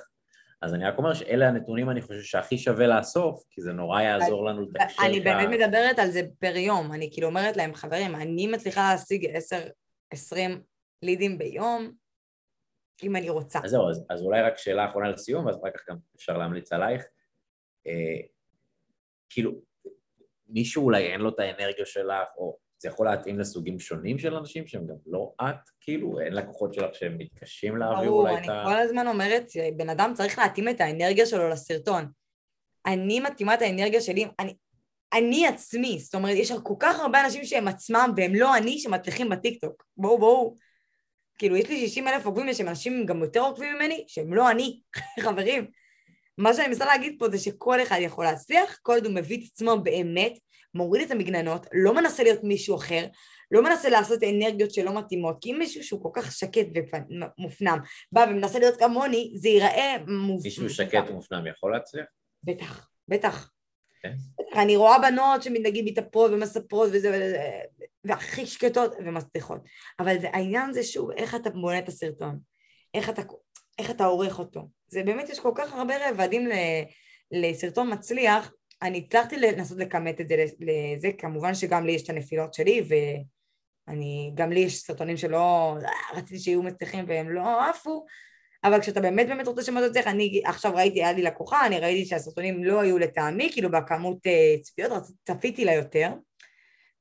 אז 0.61 0.73
אני 0.73 0.85
רק 0.85 0.97
אומר 0.97 1.13
שאלה 1.13 1.47
הנתונים 1.47 1.89
אני 1.89 2.01
חושב 2.01 2.21
שהכי 2.21 2.57
שווה 2.57 2.87
לאסוף, 2.87 3.43
כי 3.49 3.61
זה 3.61 3.71
נורא 3.71 4.01
יעזור 4.01 4.45
לנו 4.45 4.61
לתקשר. 4.61 5.03
אני 5.05 5.19
באמת 5.19 5.49
מדברת 5.49 5.99
על 5.99 6.11
זה 6.11 6.21
פר 6.39 6.55
יום, 6.57 6.93
אני 6.93 7.09
כאילו 7.13 7.27
אומרת 7.27 7.57
להם, 7.57 7.73
חברים, 7.73 8.15
אני 8.15 8.47
מצליחה 8.47 8.91
להשיג 8.91 9.25
10-20 10.15 10.35
לידים 11.03 11.37
ביום, 11.37 11.91
אם 13.03 13.15
אני 13.15 13.29
רוצה. 13.29 13.59
אז 13.63 13.71
זהו, 13.71 13.89
אז, 13.89 14.05
אז 14.09 14.21
אולי 14.21 14.41
רק 14.41 14.57
שאלה 14.57 14.89
אחרונה 14.89 15.09
לסיום, 15.09 15.45
ואז 15.45 15.57
אחר 15.57 15.69
כך 15.77 15.89
גם 15.89 15.97
אפשר 16.15 16.37
להמליץ 16.37 16.73
עלייך. 16.73 17.03
אה, 17.87 18.27
כאילו, 19.29 19.61
מישהו 20.47 20.83
אולי 20.85 21.11
אין 21.11 21.21
לו 21.21 21.29
את 21.29 21.39
האנרגיה 21.39 21.85
שלך, 21.85 22.27
או 22.37 22.57
זה 22.81 22.89
יכול 22.89 23.05
להתאים 23.05 23.39
לסוגים 23.39 23.79
שונים 23.79 24.19
של 24.19 24.35
אנשים 24.35 24.67
שהם 24.67 24.87
גם 24.87 24.95
לא 25.05 25.33
את, 25.41 25.69
כאילו, 25.81 26.19
אין 26.19 26.33
לקוחות 26.33 26.73
שלך 26.73 26.95
שהם 26.95 27.17
מתקשים 27.17 27.77
להעביר 27.77 28.09
אולי 28.09 28.33
את 28.33 28.39
ה... 28.39 28.41
ברור, 28.41 28.61
אני 28.61 28.65
כל 28.65 28.79
הזמן 28.79 29.07
אומרת, 29.07 29.51
בן 29.77 29.89
אדם 29.89 30.11
צריך 30.15 30.39
להתאים 30.39 30.69
את 30.69 30.81
האנרגיה 30.81 31.25
שלו 31.25 31.49
לסרטון. 31.49 32.05
אני 32.85 33.19
מתאימה 33.19 33.53
את 33.53 33.61
האנרגיה 33.61 34.01
שלי, 34.01 34.25
אני, 34.39 34.55
אני 35.13 35.47
עצמי, 35.47 35.99
זאת 35.99 36.15
אומרת, 36.15 36.35
יש 36.35 36.51
כל 36.63 36.73
כך 36.79 36.99
הרבה 36.99 37.25
אנשים 37.25 37.45
שהם 37.45 37.67
עצמם 37.67 38.11
והם 38.17 38.35
לא 38.35 38.57
אני 38.57 38.79
שמצליחים 38.79 39.29
בטיקטוק. 39.29 39.83
בואו, 39.97 40.19
בואו. 40.19 40.55
כאילו, 41.37 41.55
יש 41.55 41.69
לי 41.69 41.87
60 41.87 42.07
אלף 42.07 42.25
עוקבים, 42.25 42.49
יש 42.49 42.61
אנשים 42.61 43.05
גם 43.05 43.23
יותר 43.23 43.39
עוקבים 43.39 43.75
ממני, 43.75 44.05
שהם 44.07 44.33
לא 44.33 44.51
אני, 44.51 44.79
חברים. 45.25 45.67
מה 46.37 46.53
שאני 46.53 46.67
מנסה 46.67 46.85
להגיד 46.85 47.15
פה 47.19 47.29
זה 47.29 47.37
שכל 47.37 47.81
אחד 47.81 47.97
יכול 48.01 48.25
להצליח, 48.25 48.79
כל 48.81 48.93
עוד 48.93 49.05
הוא 49.05 49.13
מביא 49.13 49.37
את 49.37 49.43
עצמו 49.51 49.77
באמת, 49.83 50.39
מוריד 50.73 51.01
את 51.01 51.11
המגננות, 51.11 51.67
לא 51.73 51.95
מנסה 51.95 52.23
להיות 52.23 52.43
מישהו 52.43 52.75
אחר, 52.75 53.05
לא 53.51 53.63
מנסה 53.63 53.89
לעשות 53.89 54.23
אנרגיות 54.23 54.73
שלא 54.73 54.97
מתאימות, 54.97 55.37
כי 55.41 55.51
אם 55.51 55.59
מישהו 55.59 55.83
שהוא 55.83 56.03
כל 56.03 56.09
כך 56.13 56.31
שקט 56.31 56.67
ומופנם 57.39 57.77
בא 58.11 58.25
ומנסה 58.29 58.59
להיות 58.59 58.77
כמוני, 58.77 59.33
זה 59.35 59.49
ייראה 59.49 59.97
מופנם. 60.07 60.43
מישהו 60.43 60.69
שקט 60.69 61.09
ומופנם 61.09 61.47
יכול 61.47 61.71
להצליח? 61.71 62.05
בטח, 62.43 62.89
בטח. 63.07 63.51
כן. 64.01 64.13
אני 64.55 64.75
רואה 64.75 64.99
בנות 64.99 65.43
שנגיד 65.43 65.85
מתאפרות 65.85 66.31
ומספרות 66.31 66.89
וזה, 66.93 67.09
וזה, 67.09 67.59
והכי 68.03 68.45
שקטות 68.45 68.95
ומצליחות. 69.05 69.61
אבל 69.99 70.19
זה, 70.19 70.29
העניין 70.33 70.73
זה 70.73 70.83
שוב, 70.83 71.11
איך 71.11 71.35
אתה 71.35 71.49
בונה 71.49 71.79
את 71.79 71.87
הסרטון, 71.87 72.39
איך 72.93 73.09
אתה, 73.09 73.21
איך 73.79 73.91
אתה 73.91 74.05
עורך 74.05 74.39
אותו. 74.39 74.69
זה 74.87 75.03
באמת, 75.03 75.29
יש 75.29 75.39
כל 75.39 75.51
כך 75.55 75.73
הרבה 75.73 76.09
רבדים 76.09 76.49
לסרטון 77.31 77.93
מצליח, 77.93 78.51
אני 78.81 79.03
הצלחתי 79.07 79.37
לנסות 79.37 79.77
לכמת 79.77 80.21
את 80.21 80.27
זה 80.29 80.45
לזה, 80.59 81.09
כמובן 81.17 81.55
שגם 81.55 81.85
לי 81.85 81.91
יש 81.91 82.03
את 82.03 82.09
הנפילות 82.09 82.53
שלי, 82.53 82.81
ואני, 83.87 84.31
גם 84.35 84.51
לי 84.51 84.59
יש 84.59 84.79
סרטונים 84.79 85.17
שלא, 85.17 85.75
רציתי 86.13 86.39
שיהיו 86.39 86.63
מצליחים 86.63 87.05
והם 87.07 87.29
לא 87.29 87.69
עפו, 87.69 88.05
אבל 88.63 88.81
כשאתה 88.81 89.01
באמת 89.01 89.27
באמת 89.27 89.47
רוצה 89.47 89.63
שמה 89.63 89.81
זה 89.81 89.93
צריך, 89.93 90.07
אני 90.07 90.41
עכשיו 90.45 90.75
ראיתי, 90.75 91.03
היה 91.03 91.13
לי 91.13 91.21
לקוחה, 91.21 91.65
אני 91.65 91.79
ראיתי 91.79 92.05
שהסרטונים 92.05 92.63
לא 92.63 92.81
היו 92.81 92.97
לטעמי, 92.97 93.49
כאילו 93.51 93.71
בכמות 93.71 94.17
uh, 94.17 94.61
צפיות, 94.61 95.03
צפיתי 95.25 95.65
לה 95.65 95.73
יותר, 95.73 96.09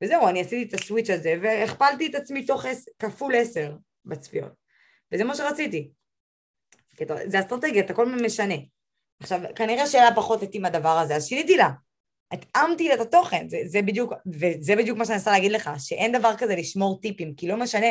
וזהו, 0.03 0.29
אני 0.29 0.41
עשיתי 0.41 0.69
את 0.69 0.81
הסוויץ' 0.81 1.11
הזה, 1.11 1.35
והכפלתי 1.43 2.07
את 2.07 2.15
עצמי 2.15 2.47
תוך 2.47 2.67
עשר, 2.67 2.91
כפול 2.99 3.35
עשר 3.37 3.77
בצפיות, 4.05 4.53
וזה 5.13 5.25
מה 5.25 5.35
שרציתי. 5.35 5.91
זה 7.27 7.41
אסטרטגיה, 7.41 7.85
אתה 7.85 7.95
כל 7.95 8.07
הזמן 8.07 8.25
משנה. 8.25 8.55
עכשיו, 9.21 9.41
כנראה 9.55 9.87
שאלה 9.87 10.15
פחות 10.15 10.43
התאים 10.43 10.65
הדבר 10.65 10.99
הזה, 10.99 11.17
אז 11.17 11.27
שיניתי 11.27 11.57
לה. 11.57 11.69
התאמתי 12.33 12.95
את 12.95 13.01
התוכן, 13.01 13.49
זה, 13.49 13.59
זה 13.67 13.83
בדיוק, 13.83 14.13
וזה 14.27 14.77
בדיוק 14.77 14.99
מה 14.99 15.05
שאני 15.05 15.17
מנסה 15.17 15.31
להגיד 15.31 15.53
לך, 15.53 15.71
שאין 15.79 16.13
דבר 16.13 16.37
כזה 16.39 16.57
לשמור 16.57 17.01
טיפים, 17.01 17.35
כי 17.35 17.49
לא 17.49 17.57
משנה 17.57 17.87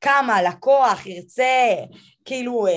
כמה 0.00 0.42
לקוח 0.42 1.06
ירצה, 1.06 1.74
כאילו, 2.24 2.66
אה, 2.66 2.72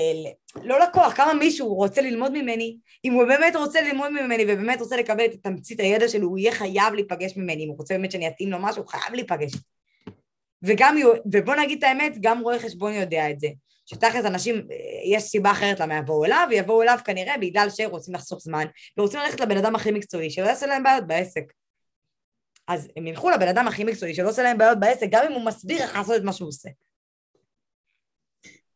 לא 0.62 0.80
לקוח, 0.80 1.12
כמה 1.12 1.34
מישהו 1.34 1.74
רוצה 1.74 2.00
ללמוד 2.00 2.32
ממני, 2.32 2.76
אם 3.04 3.12
הוא 3.12 3.24
באמת 3.24 3.56
רוצה 3.56 3.80
ללמוד 3.80 4.10
ממני 4.10 4.44
ובאמת 4.44 4.80
רוצה 4.80 4.96
לקבל 4.96 5.24
את 5.24 5.34
תמצית 5.42 5.80
הידע 5.80 6.08
שלו, 6.08 6.28
הוא 6.28 6.38
יהיה 6.38 6.52
חייב 6.52 6.94
להיפגש 6.94 7.36
ממני, 7.36 7.64
אם 7.64 7.68
הוא 7.68 7.76
רוצה 7.76 7.94
באמת 7.94 8.12
שאני 8.12 8.28
אתאים 8.28 8.50
לו 8.50 8.58
משהו, 8.58 8.82
הוא 8.82 8.90
חייב 8.90 9.14
להיפגש. 9.14 9.52
וגם, 10.62 10.96
ובוא 11.32 11.54
נגיד 11.54 11.78
את 11.78 11.84
האמת, 11.84 12.16
גם 12.20 12.40
רואה 12.40 12.58
חשבון 12.58 12.92
יודע 12.92 13.30
את 13.30 13.40
זה. 13.40 13.48
שתכלס 13.86 14.24
אנשים, 14.24 14.68
יש 15.12 15.22
סיבה 15.22 15.50
אחרת 15.50 15.80
למה 15.80 15.96
יבואו 15.96 16.24
אליו, 16.24 16.46
ויבואו 16.50 16.82
אליו 16.82 16.98
כנראה 17.04 17.38
בגלל 17.38 17.70
שהם 17.70 17.90
רוצים 17.90 18.14
לחסוך 18.14 18.40
זמן, 18.40 18.64
ורוצים 18.98 19.20
ללכת 19.20 19.40
לבן 19.40 19.56
אדם 19.56 19.74
הכי 19.74 19.90
מקצועי, 19.90 20.30
שלא 20.30 20.46
יעשה 20.46 20.66
להם 20.66 20.82
בעיות 20.82 21.06
בעסק. 21.06 21.44
אז 22.68 22.88
הם 22.96 23.06
ילכו 23.06 23.30
לבן 23.30 23.48
אדם 23.48 23.68
הכי 23.68 23.84
מקצועי, 23.84 24.14
שלא 24.14 24.28
עושה 24.28 24.42
להם 24.42 24.58
בעיות 24.58 24.80
בעסק, 24.80 25.06
גם 25.10 25.24
אם 25.26 25.32
הוא 25.32 25.44
מסביר 25.44 25.82
איך 25.82 25.96
לעשות 25.96 26.16
את 26.16 26.22
מה 26.22 26.32
שהוא 26.32 26.48
עושה. 26.48 26.68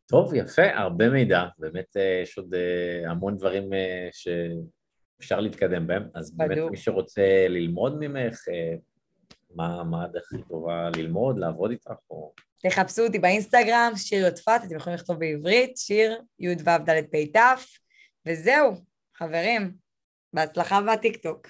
טוב, 0.06 0.34
יפה, 0.34 0.62
הרבה 0.74 1.10
מידע, 1.10 1.44
באמת 1.58 1.96
אה, 1.96 2.20
יש 2.22 2.38
עוד 2.38 2.54
אה, 2.54 3.10
המון 3.10 3.36
דברים 3.36 3.72
אה, 3.72 4.08
שאפשר 4.12 5.40
להתקדם 5.40 5.86
בהם, 5.86 6.02
אז 6.14 6.36
באמת 6.36 6.58
מי 6.70 6.76
שרוצה 6.76 7.46
ללמוד 7.48 7.96
ממך, 8.00 8.44
מה 9.54 10.04
הדרך 10.04 10.32
הכי 10.32 10.42
טובה 10.48 10.90
ללמוד, 10.96 11.38
לעבוד 11.38 11.70
איתך, 11.70 11.90
או... 12.10 12.32
תחפשו 12.62 13.06
אותי 13.06 13.18
באינסטגרם, 13.18 13.92
שיר 13.96 14.26
יודפת, 14.26 14.60
אתם 14.66 14.76
יכולים 14.76 14.98
לכתוב 14.98 15.18
בעברית, 15.18 15.76
שיר 15.76 16.20
י"ו 16.38 16.54
ד' 16.64 17.02
פ' 17.12 17.36
ת', 17.36 17.40
וזהו, 18.26 18.72
חברים, 19.16 19.72
בהצלחה 20.32 20.80
בטיקטוק. 20.82 21.48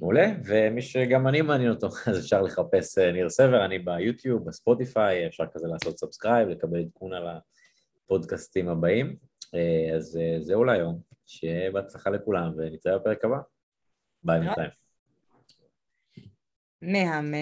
מעולה, 0.00 0.26
ומי 0.44 0.82
שגם 0.82 1.28
אני 1.28 1.42
מעניין 1.42 1.70
אותו, 1.70 1.86
אז 2.06 2.18
אפשר 2.18 2.42
לחפש 2.42 2.98
אה, 2.98 3.12
ניר 3.12 3.28
סבר, 3.28 3.64
אני 3.64 3.78
ביוטיוב, 3.78 4.48
בספוטיפיי, 4.48 5.26
אפשר 5.26 5.44
כזה 5.54 5.66
לעשות 5.68 5.98
subscribe, 5.98 6.48
לקבל 6.48 6.80
עדכון 6.80 7.12
על 7.12 7.26
הפודקאסטים 8.04 8.68
הבאים. 8.68 9.16
אה, 9.54 9.96
אז 9.96 10.16
אה, 10.16 10.36
זהו 10.40 10.64
להיום, 10.64 11.00
שיהיה 11.26 11.70
בהצלחה 11.70 12.10
לכולם, 12.10 12.52
ונתראה 12.56 12.98
בפרק 12.98 13.24
הבא. 13.24 13.38
ביי 14.22 14.40
בינתיים. 14.40 14.70
מהמם. 16.82 17.40